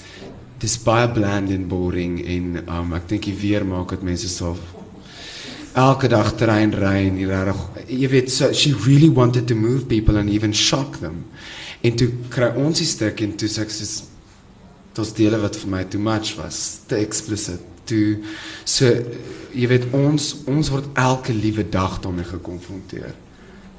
dis 0.58 0.76
baie 0.82 1.08
bland 1.08 1.50
en 1.50 1.68
boring 1.68 2.20
en 2.26 2.64
um, 2.68 2.92
ek 2.94 3.08
dink 3.08 3.28
die 3.28 3.36
weer 3.40 3.64
maak 3.64 3.90
dit 3.90 4.02
mense 4.02 4.28
so 4.28 4.56
elke 5.74 6.08
dag 6.08 6.34
trein 6.38 6.72
ry 6.72 7.06
en 7.08 7.16
hier 7.16 7.44
reg 7.48 7.60
jy 7.88 8.08
weet 8.08 8.30
so 8.30 8.52
she 8.52 8.74
really 8.86 9.10
wanted 9.10 9.46
to 9.46 9.54
move 9.54 9.86
people 9.86 10.18
and 10.18 10.30
even 10.30 10.52
shock 10.52 11.00
them 11.00 11.24
en 11.84 11.96
toe 12.00 12.08
kry 12.32 12.50
ons 12.60 12.80
die 12.80 12.88
stuk 12.88 13.20
en 13.24 13.34
toe 13.38 13.50
sê 13.50 13.64
ek 13.66 13.72
soos 13.74 13.94
daar's 14.94 15.12
dele 15.16 15.40
wat 15.42 15.58
vir 15.58 15.70
my 15.72 15.82
too 15.90 16.00
much 16.00 16.36
was 16.38 16.80
te 16.88 17.00
explicit. 17.02 17.60
Toe 17.84 18.22
so 18.64 18.88
jy 19.52 19.68
weet 19.68 19.90
ons 19.96 20.30
ons 20.50 20.70
word 20.72 20.86
elke 21.00 21.34
liewe 21.36 21.66
dag 21.68 21.98
daarmee 22.04 22.30
gekonfronteer. 22.30 23.12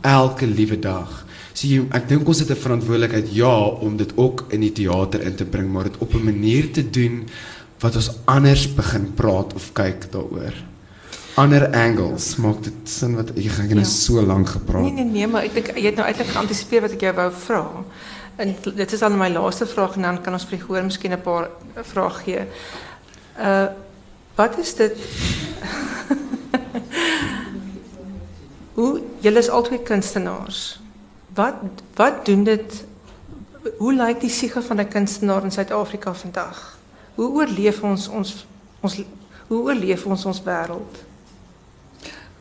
Elke 0.05 0.45
liewe 0.45 0.77
dag. 0.77 1.23
So 1.55 1.65
jy, 1.69 1.81
ek 1.97 2.09
dink 2.11 2.27
ons 2.27 2.43
het 2.43 2.51
'n 2.51 2.63
verantwoordelikheid 2.65 3.33
ja 3.33 3.55
om 3.81 3.97
dit 3.97 4.11
ook 4.15 4.45
in 4.51 4.61
die 4.61 4.71
teater 4.71 5.21
in 5.21 5.35
te 5.35 5.45
bring 5.45 5.71
maar 5.71 5.89
dit 5.89 5.97
op 5.97 6.13
'n 6.13 6.23
manier 6.23 6.71
te 6.71 6.83
doen 6.89 7.25
wat 7.79 7.95
ons 7.95 8.11
anders 8.25 8.67
begin 8.73 9.13
praat 9.15 9.53
of 9.53 9.73
kyk 9.73 10.11
daaroor 10.11 10.74
ander 11.35 11.67
angles 11.75 12.35
maak 12.35 12.63
dit 12.63 12.73
sin 12.83 13.15
wat 13.15 13.29
ek 13.35 13.49
gaan 13.51 13.77
Ja. 13.77 13.83
so 13.83 14.21
lank 14.21 14.49
gepraat 14.49 14.81
Nee 14.81 14.91
nee 14.91 15.03
nee, 15.05 15.27
maar 15.27 15.43
ek 15.43 15.53
dink 15.53 15.67
jy 15.75 15.85
het 15.85 15.95
nou 15.95 16.07
eintlik 16.07 16.27
geantisipeer 16.27 16.81
wat 16.81 16.91
ek 16.91 17.01
jou 17.01 17.13
wou 17.15 17.31
vra. 17.31 17.65
en 18.37 18.55
dit 18.75 18.91
is 18.93 18.99
dan 18.99 19.17
my 19.17 19.29
laaste 19.29 19.65
vraag 19.65 19.95
en 19.95 20.01
dan 20.01 20.21
kan 20.21 20.33
ons 20.33 20.43
vir 20.45 20.57
die 20.57 20.65
gehoor 20.65 20.83
miskien 20.83 21.11
'n 21.13 21.21
paar 21.21 21.49
vrae 21.83 22.09
gee. 22.09 22.45
Uh 23.39 23.67
wat 24.35 24.57
is 24.59 24.73
dit 24.75 24.91
Hoe 28.75 29.01
julle 29.23 29.39
is 29.39 29.49
albei 29.49 29.79
kunstenaars. 29.83 30.79
Wat 31.33 31.55
wat 31.95 32.25
doen 32.25 32.43
dit 32.43 32.83
hoe 33.77 33.93
lyk 33.93 34.19
die 34.21 34.29
siege 34.29 34.61
van 34.61 34.79
'n 34.79 34.87
kunstenaar 34.87 35.43
in 35.43 35.51
Suid-Afrika 35.51 36.13
vandag? 36.13 36.77
Hoe 37.15 37.29
oorleef 37.31 37.81
ons 37.81 38.07
ons 38.07 38.45
ons 38.81 39.01
hoe 39.47 39.61
oorleef 39.63 40.05
ons 40.05 40.25
ons 40.25 40.41
wêreld? 40.43 40.95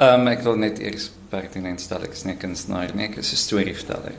Um, 0.03 0.27
ek 0.27 0.41
wil 0.43 0.57
net 0.59 0.81
eers 0.83 1.05
pertinent 1.31 1.79
stel 1.79 2.03
ek 2.03 2.17
is 2.17 2.25
nie 2.27 2.35
kunstenaar 2.35 2.91
nie, 2.99 3.05
ek 3.07 3.21
is 3.21 3.31
'n 3.33 3.37
storieverteller. 3.39 4.17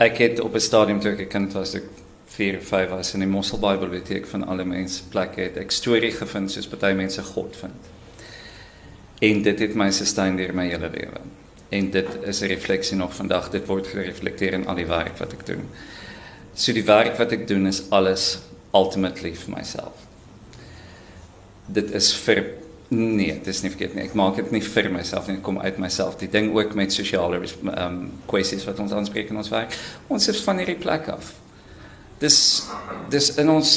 Ek 0.00 0.18
het 0.18 0.40
op 0.40 0.54
'n 0.54 0.60
stadium 0.60 1.00
toe 1.00 1.12
ek 1.12 1.20
'n 1.20 1.28
kind 1.28 1.52
was, 1.52 1.74
ek 1.74 1.84
4 2.26 2.56
of 2.56 2.64
5 2.64 2.90
was 2.90 3.14
in 3.14 3.20
die 3.20 3.28
Mosselbaai 3.28 3.78
biblioteek 3.78 4.26
van 4.26 4.44
alle 4.48 4.64
mense 4.64 5.02
plekke 5.10 5.40
het 5.42 5.56
ek 5.56 5.70
storie 5.70 6.10
gevind 6.10 6.50
soos 6.50 6.66
baie 6.66 6.94
mense 6.94 7.22
God 7.22 7.56
vind. 7.56 7.90
En 9.20 9.42
dit 9.42 9.58
het 9.58 9.74
my 9.74 9.90
sustain 9.90 10.36
deur 10.36 10.54
my 10.54 10.66
hele 10.66 10.90
lewe. 10.90 11.20
En 11.70 11.90
dit 11.90 12.08
is 12.24 12.40
'n 12.40 12.46
refleksie 12.46 12.96
nog 12.96 13.14
vandag, 13.14 13.50
dit 13.50 13.66
word 13.66 13.86
gereflekteer 13.86 14.52
in 14.54 14.66
al 14.66 14.74
die 14.74 14.86
werk 14.86 15.18
wat 15.18 15.32
ek 15.32 15.46
doen. 15.46 15.68
So 16.54 16.72
die 16.72 16.84
werk 16.84 17.16
wat 17.18 17.32
ek 17.32 17.46
doen 17.48 17.66
is 17.66 17.82
alles 17.90 18.38
ultimately 18.74 19.34
vir 19.34 19.56
myself. 19.56 19.94
Dit 21.66 21.90
is 21.90 22.12
vir 22.12 22.59
nee, 22.90 23.32
dit 23.38 23.46
is 23.46 23.62
nie 23.62 23.70
verkeerd 23.70 23.94
nie. 23.94 24.04
Ek 24.08 24.16
maak 24.18 24.36
dit 24.40 24.50
nie 24.50 24.62
vir 24.64 24.88
myself 24.90 25.28
nie, 25.28 25.36
dit 25.38 25.44
kom 25.46 25.60
uit 25.62 25.78
myself. 25.78 26.16
Die 26.18 26.30
ding 26.30 26.50
ook 26.56 26.74
met 26.78 26.92
sosiale 26.92 27.38
ehm 27.38 27.70
um, 27.84 28.00
kwessies 28.30 28.66
wat 28.66 28.82
ons 28.82 28.92
aanspreek 28.92 29.30
in 29.30 29.38
ons 29.38 29.52
werk. 29.52 29.76
Ons 30.10 30.28
is 30.28 30.42
van 30.42 30.58
hierdie 30.58 30.78
plek 30.80 31.08
af. 31.14 31.32
Dis 32.18 32.40
dis 33.10 33.30
in 33.38 33.50
ons 33.50 33.76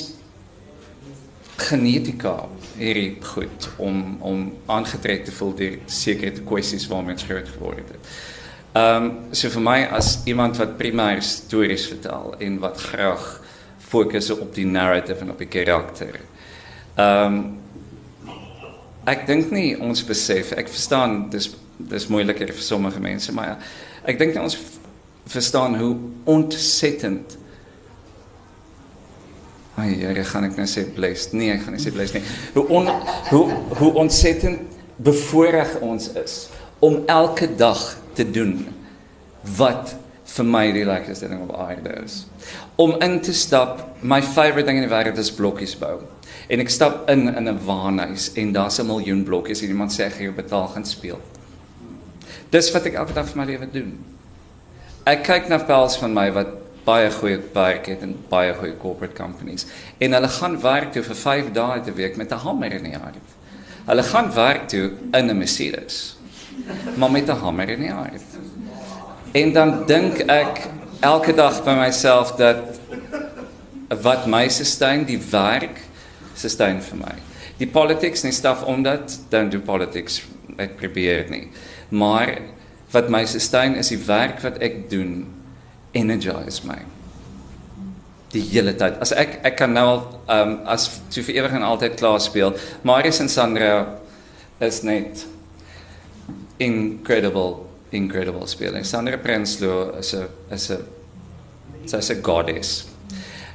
genetika 1.61 2.49
hierdie 2.79 3.19
goed 3.21 3.69
om 3.77 4.17
om 4.25 4.45
aangetrek 4.65 5.27
te 5.27 5.31
voel 5.37 5.53
deur 5.61 5.77
sekere 5.85 6.41
kwessies 6.41 6.87
waarmee 6.89 7.13
ons 7.13 7.29
groot 7.29 7.55
geword 7.57 7.93
het. 7.93 8.13
Ehm 8.73 9.05
um, 9.05 9.11
so 9.31 9.53
vir 9.53 9.61
my 9.61 9.79
as 9.93 10.15
iemand 10.25 10.57
wat 10.57 10.77
primêr 10.81 11.21
stories 11.21 11.85
vertel 11.93 12.33
en 12.39 12.57
wat 12.65 12.81
graag 12.81 13.27
fokus 13.77 14.31
op 14.33 14.55
die 14.55 14.65
narrative 14.65 15.21
en 15.21 15.35
op 15.35 15.37
die 15.37 15.51
karakter. 15.59 16.17
Ehm 16.97 17.37
um, 17.37 17.43
ek 19.09 19.25
dink 19.27 19.51
nie 19.51 19.73
ons 19.79 20.03
besef, 20.07 20.53
ek 20.57 20.71
verstaan 20.71 21.27
dis 21.33 21.51
dis 21.83 22.05
moeiliker 22.07 22.51
vir 22.53 22.63
sommige 22.63 23.01
mense, 23.01 23.33
maar 23.35 23.57
ek 24.07 24.19
dink 24.19 24.37
ons 24.39 24.55
verstaan 25.29 25.75
hoe 25.79 25.95
ontsettend 26.29 27.39
Ai, 29.73 29.95
ja, 29.97 30.11
gaan 30.29 30.45
ek 30.45 30.53
nou 30.59 30.67
sê 30.69 30.83
blessed. 30.85 31.31
Nee, 31.33 31.55
ek 31.55 31.63
gaan 31.65 31.73
nie 31.73 31.81
sê 31.81 31.89
blessed 31.89 32.19
nie. 32.19 32.27
Hoe 32.53 32.67
on, 32.77 32.89
hoe 33.31 33.45
hoe 33.79 33.87
ontsettend 34.03 34.75
bevoorreg 35.01 35.79
ons 35.81 36.11
is 36.21 36.35
om 36.83 36.99
elke 37.09 37.47
dag 37.57 37.81
te 38.13 38.25
doen 38.29 38.59
wat 39.57 39.95
vir 40.33 40.47
my 40.47 40.63
die 40.75 40.85
lekkerste 40.87 41.29
ding 41.29 41.41
op 41.45 41.55
aarde 41.57 41.95
is. 42.03 42.23
Om 42.79 42.95
in 43.01 43.19
te 43.25 43.33
stap, 43.33 43.81
my 44.01 44.21
favorite 44.21 44.67
ding 44.69 44.81
in 44.81 44.87
die 44.87 44.93
wêreld 44.93 45.17
is 45.21 45.33
blokkies 45.33 45.75
bou. 45.79 46.01
En 46.47 46.59
ek 46.59 46.69
stap 46.69 47.09
in 47.09 47.27
in 47.35 47.47
'n 47.49 47.59
waanhuis 47.65 48.33
en 48.33 48.51
daar's 48.51 48.79
'n 48.79 48.85
miljoen 48.85 49.23
blokkies 49.23 49.61
en 49.61 49.67
iemand 49.67 49.91
sê 49.91 50.09
jy 50.19 50.33
betaal 50.33 50.67
gaan 50.67 50.85
speel. 50.85 51.19
Dis 52.49 52.71
wat 52.71 52.85
ek 52.85 52.93
elke 52.93 53.13
dag 53.13 53.27
vir 53.29 53.37
my 53.37 53.45
lewe 53.45 53.67
doen. 53.71 54.05
Ek 55.05 55.23
kyk 55.23 55.47
na 55.47 55.57
pels 55.57 55.97
van 55.97 56.13
my 56.13 56.31
wat 56.31 56.47
baie 56.85 57.11
goeie 57.11 57.39
werk 57.53 57.85
het 57.85 58.01
in 58.01 58.17
baie 58.29 58.53
goeie 58.53 58.77
corporate 58.77 59.15
companies 59.15 59.65
en 59.97 60.13
hulle 60.13 60.27
gaan 60.27 60.61
werk 60.61 60.91
toe 60.91 61.03
vir 61.03 61.15
5 61.15 61.51
dae 61.55 61.81
te 61.81 61.93
week 61.93 62.17
met 62.17 62.31
'n 62.31 62.43
hamer 62.45 62.71
in 62.71 62.83
die 62.83 62.97
hand. 62.97 63.27
Hulle 63.85 64.03
gaan 64.03 64.33
werk 64.33 64.67
toe 64.67 64.91
in 65.11 65.29
'n 65.29 65.37
Mercedes. 65.37 66.17
Maar 66.95 67.11
met 67.11 67.29
'n 67.29 67.39
hamer 67.39 67.69
in 67.69 67.79
die 67.79 67.91
hand. 67.91 68.21
En 69.31 69.53
dan 69.53 69.85
dink 69.85 70.19
ek 70.19 70.67
elke 70.99 71.33
dag 71.33 71.63
by 71.63 71.73
myself 71.73 72.35
dat 72.35 72.57
wat 74.01 74.27
my 74.27 74.49
sustain 74.49 75.05
die 75.05 75.19
werk 75.31 75.81
sustain 76.35 76.81
vir 76.81 76.99
my. 76.99 77.13
Die 77.59 77.67
politics 77.67 78.23
en 78.23 78.33
stuff 78.33 78.63
omdat 78.63 79.19
don't 79.29 79.51
do 79.51 79.59
politics 79.59 80.21
ek 80.57 80.77
probeer 80.77 81.29
nie. 81.29 81.47
Maar 81.89 82.39
wat 82.93 83.09
my 83.09 83.25
sustain 83.25 83.75
is 83.75 83.89
die 83.89 84.01
werk 84.05 84.41
wat 84.43 84.59
ek 84.61 84.89
doen 84.89 85.25
energize 85.93 86.65
my 86.65 86.81
die 88.33 88.41
hele 88.49 88.73
tyd. 88.77 88.97
As 89.03 89.13
ek 89.15 89.37
ek 89.45 89.57
kan 89.61 89.73
nou 89.75 89.85
al 89.89 89.99
ehm 90.23 90.53
um, 90.53 90.55
as 90.73 90.87
so 91.13 91.21
vir 91.25 91.41
ewig 91.41 91.57
en 91.57 91.65
altyd 91.67 91.97
klaar 91.99 92.21
speel. 92.23 92.55
Marius 92.87 93.21
en 93.21 93.29
Sandra 93.29 93.73
is 94.63 94.81
net 94.83 95.25
incredible 96.59 97.67
incredible 97.93 98.47
spelers. 98.49 98.89
Sandra 98.89 99.17
Prinsloo 99.21 99.93
is 99.99 100.13
'n 100.13 100.27
is 100.51 100.69
'n 100.71 100.81
sy's 101.85 102.09
'n 102.09 102.21
goddess. 102.21 102.92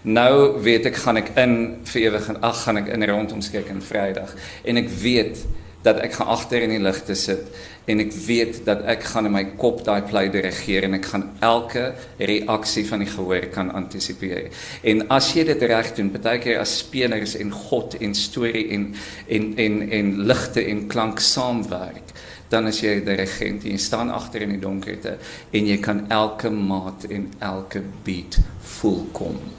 Nou 0.02 0.60
weet 0.62 0.86
ek 0.86 0.96
gaan 1.02 1.16
ek 1.16 1.32
in 1.36 1.54
vir 1.90 2.02
ewig 2.02 2.28
en 2.28 2.42
ag 2.46 2.62
gaan 2.64 2.76
ek 2.76 2.92
in 2.94 3.06
rondom 3.10 3.40
skek 3.42 3.70
en 3.72 3.82
Vrydag 3.82 4.34
en 4.64 4.76
ek 4.76 4.92
weet 5.02 5.42
dat 5.82 5.98
ek 6.02 6.16
gaan 6.18 6.30
agter 6.34 6.62
in 6.66 6.72
die 6.74 6.82
ligte 6.82 7.14
sit 7.18 7.50
en 7.88 8.02
ek 8.02 8.12
weet 8.26 8.60
dat 8.66 8.82
ek 8.90 9.04
gaan 9.12 9.28
in 9.28 9.34
my 9.34 9.44
kop 9.60 9.80
daai 9.86 10.02
play 10.06 10.26
dirigeer 10.32 10.84
en 10.88 10.98
ek 10.98 11.06
gaan 11.12 11.24
elke 11.44 11.84
reaksie 12.18 12.84
van 12.88 13.04
die 13.04 13.10
gehoor 13.10 13.46
kan 13.54 13.70
antisipeer. 13.78 14.50
En 14.82 15.06
as 15.14 15.30
jy 15.36 15.46
dit 15.48 15.62
reg 15.70 15.92
doen, 15.96 16.10
baie 16.12 16.40
keer 16.42 16.60
as 16.60 16.74
spelers 16.82 17.36
en 17.40 17.54
God 17.54 17.96
en 18.02 18.16
storie 18.18 18.66
en 18.76 18.90
en 19.26 19.52
en 19.64 19.78
en 20.00 20.10
ligte 20.28 20.64
en 20.64 20.82
klank 20.90 21.22
saamwerk, 21.24 22.12
dan 22.52 22.68
as 22.68 22.82
jy 22.82 22.98
'n 23.00 23.04
dirigent 23.04 23.64
en 23.64 23.70
jy 23.72 23.78
staan 23.78 24.10
agter 24.10 24.42
in 24.42 24.50
die 24.56 24.60
donkerte 24.60 25.18
en 25.52 25.66
jy 25.66 25.78
kan 25.78 26.06
elke 26.10 26.50
maat 26.50 27.04
en 27.08 27.32
elke 27.40 27.82
beat 28.04 28.38
voel 28.60 29.06
kom. 29.12 29.57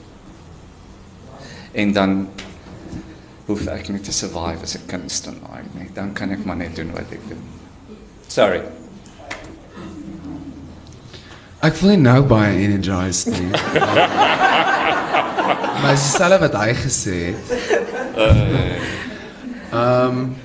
En 1.72 1.92
dan 1.92 2.28
hoef 3.46 3.66
ek 3.66 3.88
nie 3.88 4.00
te 4.00 4.12
survive 4.12 4.62
as 4.62 4.76
'n 4.76 4.86
kunstenaar 4.86 5.62
nie. 5.74 5.90
Dan 5.94 6.12
kan 6.12 6.30
ek 6.30 6.44
maar 6.44 6.56
net 6.56 6.76
doen 6.76 6.92
wat 6.92 7.10
ek 7.10 7.28
doen. 7.28 7.42
Sorry. 8.26 8.62
Ek 11.60 11.76
voel 11.76 11.96
nou 11.96 12.22
baie 12.22 12.56
energized 12.56 13.26
nie. 13.26 13.50
maar 15.80 15.96
dis 15.96 16.12
selfs 16.12 16.40
wat 16.40 16.54
hy 16.54 16.74
gesê 16.74 17.32
het. 17.32 17.40
Ehm 19.72 19.72
um, 19.72 20.36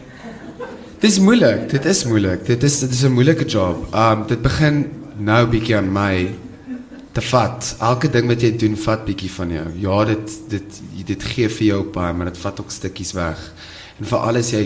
Dit 1.05 1.13
is 1.13 1.19
moeilik. 1.19 1.69
Dit 1.69 1.85
is 1.85 1.99
moeilik. 2.09 2.45
Dit 2.47 2.63
is 2.63 2.79
dit 2.79 2.91
is 2.91 3.03
'n 3.03 3.13
moeilike 3.13 3.45
job. 3.45 3.93
Ehm 3.93 4.11
um, 4.11 4.27
dit 4.27 4.41
begin 4.41 4.89
nou 5.17 5.47
bietjie 5.47 5.77
aan 5.77 5.91
my 5.91 6.33
te 7.15 7.23
vat. 7.23 7.75
Elke 7.79 8.09
ding 8.11 8.27
wat 8.27 8.43
jy 8.43 8.51
doen 8.59 8.75
vat 8.79 9.05
bietjie 9.07 9.31
van 9.37 9.53
jou. 9.55 9.65
Ja, 9.85 10.01
dit 10.11 10.35
dit 10.51 10.81
dit 11.05 11.23
gee 11.35 11.47
vir 11.51 11.67
jou 11.67 11.81
baie, 11.95 12.13
maar 12.13 12.31
dit 12.31 12.41
vat 12.41 12.59
ook 12.59 12.73
stukkies 12.73 13.13
weg. 13.15 13.39
En 13.99 14.09
vir 14.09 14.27
alles 14.27 14.51
jy 14.51 14.65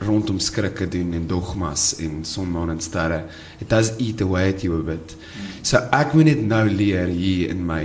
rondom 0.00 0.38
skrikke 0.40 0.88
doen 0.88 1.12
en 1.14 1.26
dogmas 1.28 1.92
en 2.00 2.22
sonmaan 2.24 2.72
en 2.74 2.80
sterre. 2.80 3.24
It 3.60 3.68
does 3.70 3.92
eat 4.00 4.22
away 4.24 4.48
at 4.54 4.64
you 4.64 4.78
a 4.80 4.82
bit. 4.82 5.14
So 5.62 5.82
ek 5.94 6.14
moet 6.16 6.32
net 6.32 6.42
nou 6.48 6.64
leer 6.70 7.12
hier 7.12 7.52
in 7.52 7.62
my 7.68 7.84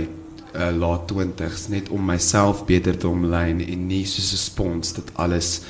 uh, 0.56 0.70
laat 0.72 1.12
20s 1.12 1.68
net 1.70 1.90
om 1.92 2.06
myself 2.08 2.64
beter 2.66 2.96
te 2.96 3.08
omlyn 3.08 3.60
en 3.60 3.88
nie 3.90 4.04
soos 4.08 4.32
'n 4.32 4.42
spons 4.48 4.96
dit 4.96 5.12
alles 5.14 5.60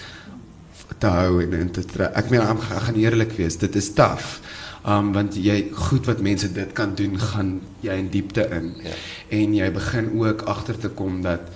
te 0.98 1.10
hou 1.10 1.42
en, 1.42 1.52
en 1.52 1.70
te 1.70 1.84
trek. 1.84 2.14
Ek 2.16 2.30
meen 2.30 2.40
ek 2.40 2.62
gaan 2.86 2.96
eerlik 2.96 3.36
wees, 3.36 3.58
dit 3.60 3.76
is 3.76 3.90
taaf. 3.92 4.38
Um 4.86 5.10
want 5.16 5.34
jy 5.34 5.72
goed 5.74 6.06
wat 6.06 6.22
mense 6.22 6.46
dit 6.54 6.72
kan 6.78 6.94
doen, 6.94 7.18
gaan 7.18 7.56
jy 7.82 7.96
in 7.98 8.10
diepte 8.12 8.46
in. 8.54 8.70
Ja. 8.84 8.94
En 9.34 9.54
jy 9.54 9.70
begin 9.74 10.12
ook 10.14 10.46
agter 10.46 10.78
te 10.78 10.90
kom 10.94 11.22
dat 11.24 11.48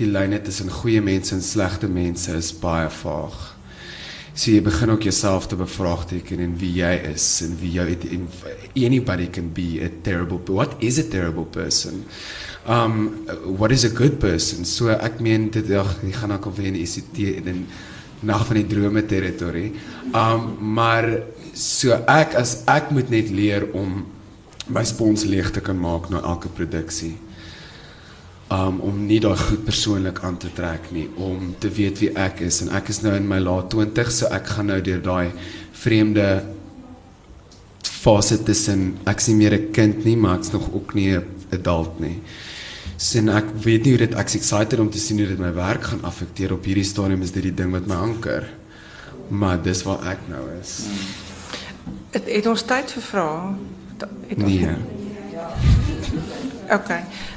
die 0.00 0.08
lyne 0.10 0.40
tussen 0.42 0.70
goeie 0.72 1.02
mense 1.04 1.34
en 1.36 1.42
slegte 1.44 1.86
mense 1.88 2.34
is 2.34 2.50
baie 2.58 2.88
vaag. 2.90 3.52
So 4.32 4.50
jy 4.50 4.62
begin 4.64 4.90
ook 4.90 5.04
jouself 5.04 5.46
te 5.46 5.56
bevraagteken 5.60 6.40
en 6.40 6.54
wie 6.56 6.72
jy 6.78 6.92
is 7.10 7.26
en 7.44 7.52
wie 7.60 7.74
jy 7.76 7.84
en 8.16 8.22
anybody 8.80 9.28
can 9.30 9.50
be 9.52 9.76
a 9.84 9.90
terrible 10.02 10.40
what 10.48 10.74
is 10.80 10.98
a 10.98 11.04
terrible 11.04 11.44
person? 11.44 12.06
Um 12.66 13.26
what 13.44 13.70
is 13.70 13.84
a 13.84 13.92
good 13.92 14.18
person? 14.18 14.64
So 14.64 14.88
ek 14.88 15.20
meen 15.20 15.50
dit 15.52 15.70
ag 15.76 15.98
jy 16.00 16.14
gaan 16.16 16.32
ook 16.32 16.48
alweer 16.48 16.72
in 16.72 16.80
ICT 16.80 17.44
in 17.44 17.66
nag 18.22 18.46
van 18.48 18.58
die 18.62 18.66
drome 18.70 19.04
territorie. 19.06 19.74
Um 20.16 20.56
maar 20.74 21.06
so 21.54 21.96
ek 22.08 22.34
as 22.38 22.62
ek 22.66 22.90
moet 22.90 23.10
net 23.10 23.30
leer 23.30 23.68
om 23.74 24.04
my 24.72 24.84
spons 24.84 25.24
leeg 25.24 25.50
te 25.52 25.60
kan 25.60 25.78
maak 25.78 26.08
na 26.10 26.22
elke 26.22 26.48
produksie 26.48 27.16
um, 28.52 28.80
om 28.84 29.02
nie 29.06 29.20
daai 29.22 29.36
goed 29.38 29.64
persoonlik 29.66 30.22
aan 30.26 30.38
te 30.40 30.50
trek 30.54 30.90
nie, 30.94 31.08
om 31.16 31.52
te 31.60 31.70
weet 31.72 32.02
wie 32.02 32.12
ek 32.18 32.42
is 32.48 32.62
en 32.64 32.72
ek 32.76 32.90
is 32.92 33.02
nou 33.04 33.14
in 33.16 33.28
my 33.28 33.40
laat 33.42 33.70
20, 33.74 34.12
so 34.12 34.30
ek 34.34 34.50
gaan 34.54 34.70
nou 34.72 34.80
deur 34.84 35.02
daai 35.04 35.32
vreemde 35.82 36.26
fase 38.02 38.40
tussen 38.42 38.96
ek's 39.08 39.28
nie 39.30 39.38
meer 39.38 39.54
'n 39.58 39.72
kind 39.72 40.04
nie, 40.04 40.16
maar 40.16 40.38
ek's 40.38 40.52
nog 40.52 40.68
ook 40.74 40.94
nie 40.94 41.18
adult 41.52 42.00
nie. 42.00 42.20
Sin 42.96 43.28
ek 43.28 43.46
weet 43.64 43.84
nie 43.84 43.92
hoe 43.94 44.06
dit 44.06 44.14
ek's 44.14 44.34
excited 44.34 44.78
om 44.80 44.90
te 44.90 44.98
sien 44.98 45.18
hoe 45.18 45.28
dit 45.28 45.38
my 45.38 45.52
werk 45.54 45.84
gaan 45.84 46.02
affekteer 46.02 46.52
op 46.52 46.64
hierdie 46.64 46.84
stadium 46.84 47.22
is 47.22 47.30
dit 47.30 47.42
die 47.42 47.54
ding 47.54 47.72
wat 47.72 47.86
my 47.86 47.94
anker. 47.94 48.48
Maar 49.30 49.62
dis 49.62 49.82
waar 49.82 50.02
ek 50.06 50.18
nou 50.28 50.42
is. 50.60 50.82
Het, 52.12 52.22
het 52.28 52.46
ons 52.46 52.62
tyd 52.68 52.92
vir 52.92 53.02
vrae? 53.02 53.52
Da- 53.96 54.08
Het 54.28 54.42
ons 54.42 54.52
Nee. 54.52 54.76
OK. 56.70 56.90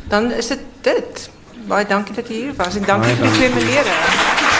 Dan 0.07 0.31
is 0.31 0.47
dit 0.47 0.59
dit. 0.81 1.29
Baie 1.67 1.85
dankie 1.89 2.15
dat 2.15 2.27
jy 2.29 2.35
hier 2.35 2.53
was 2.55 2.75
en 2.75 2.83
dankie 2.85 3.15
Baie 3.15 3.15
vir 3.15 3.25
die 3.25 3.37
twee 3.37 3.49
dankie. 3.49 3.65
menere. 3.65 4.54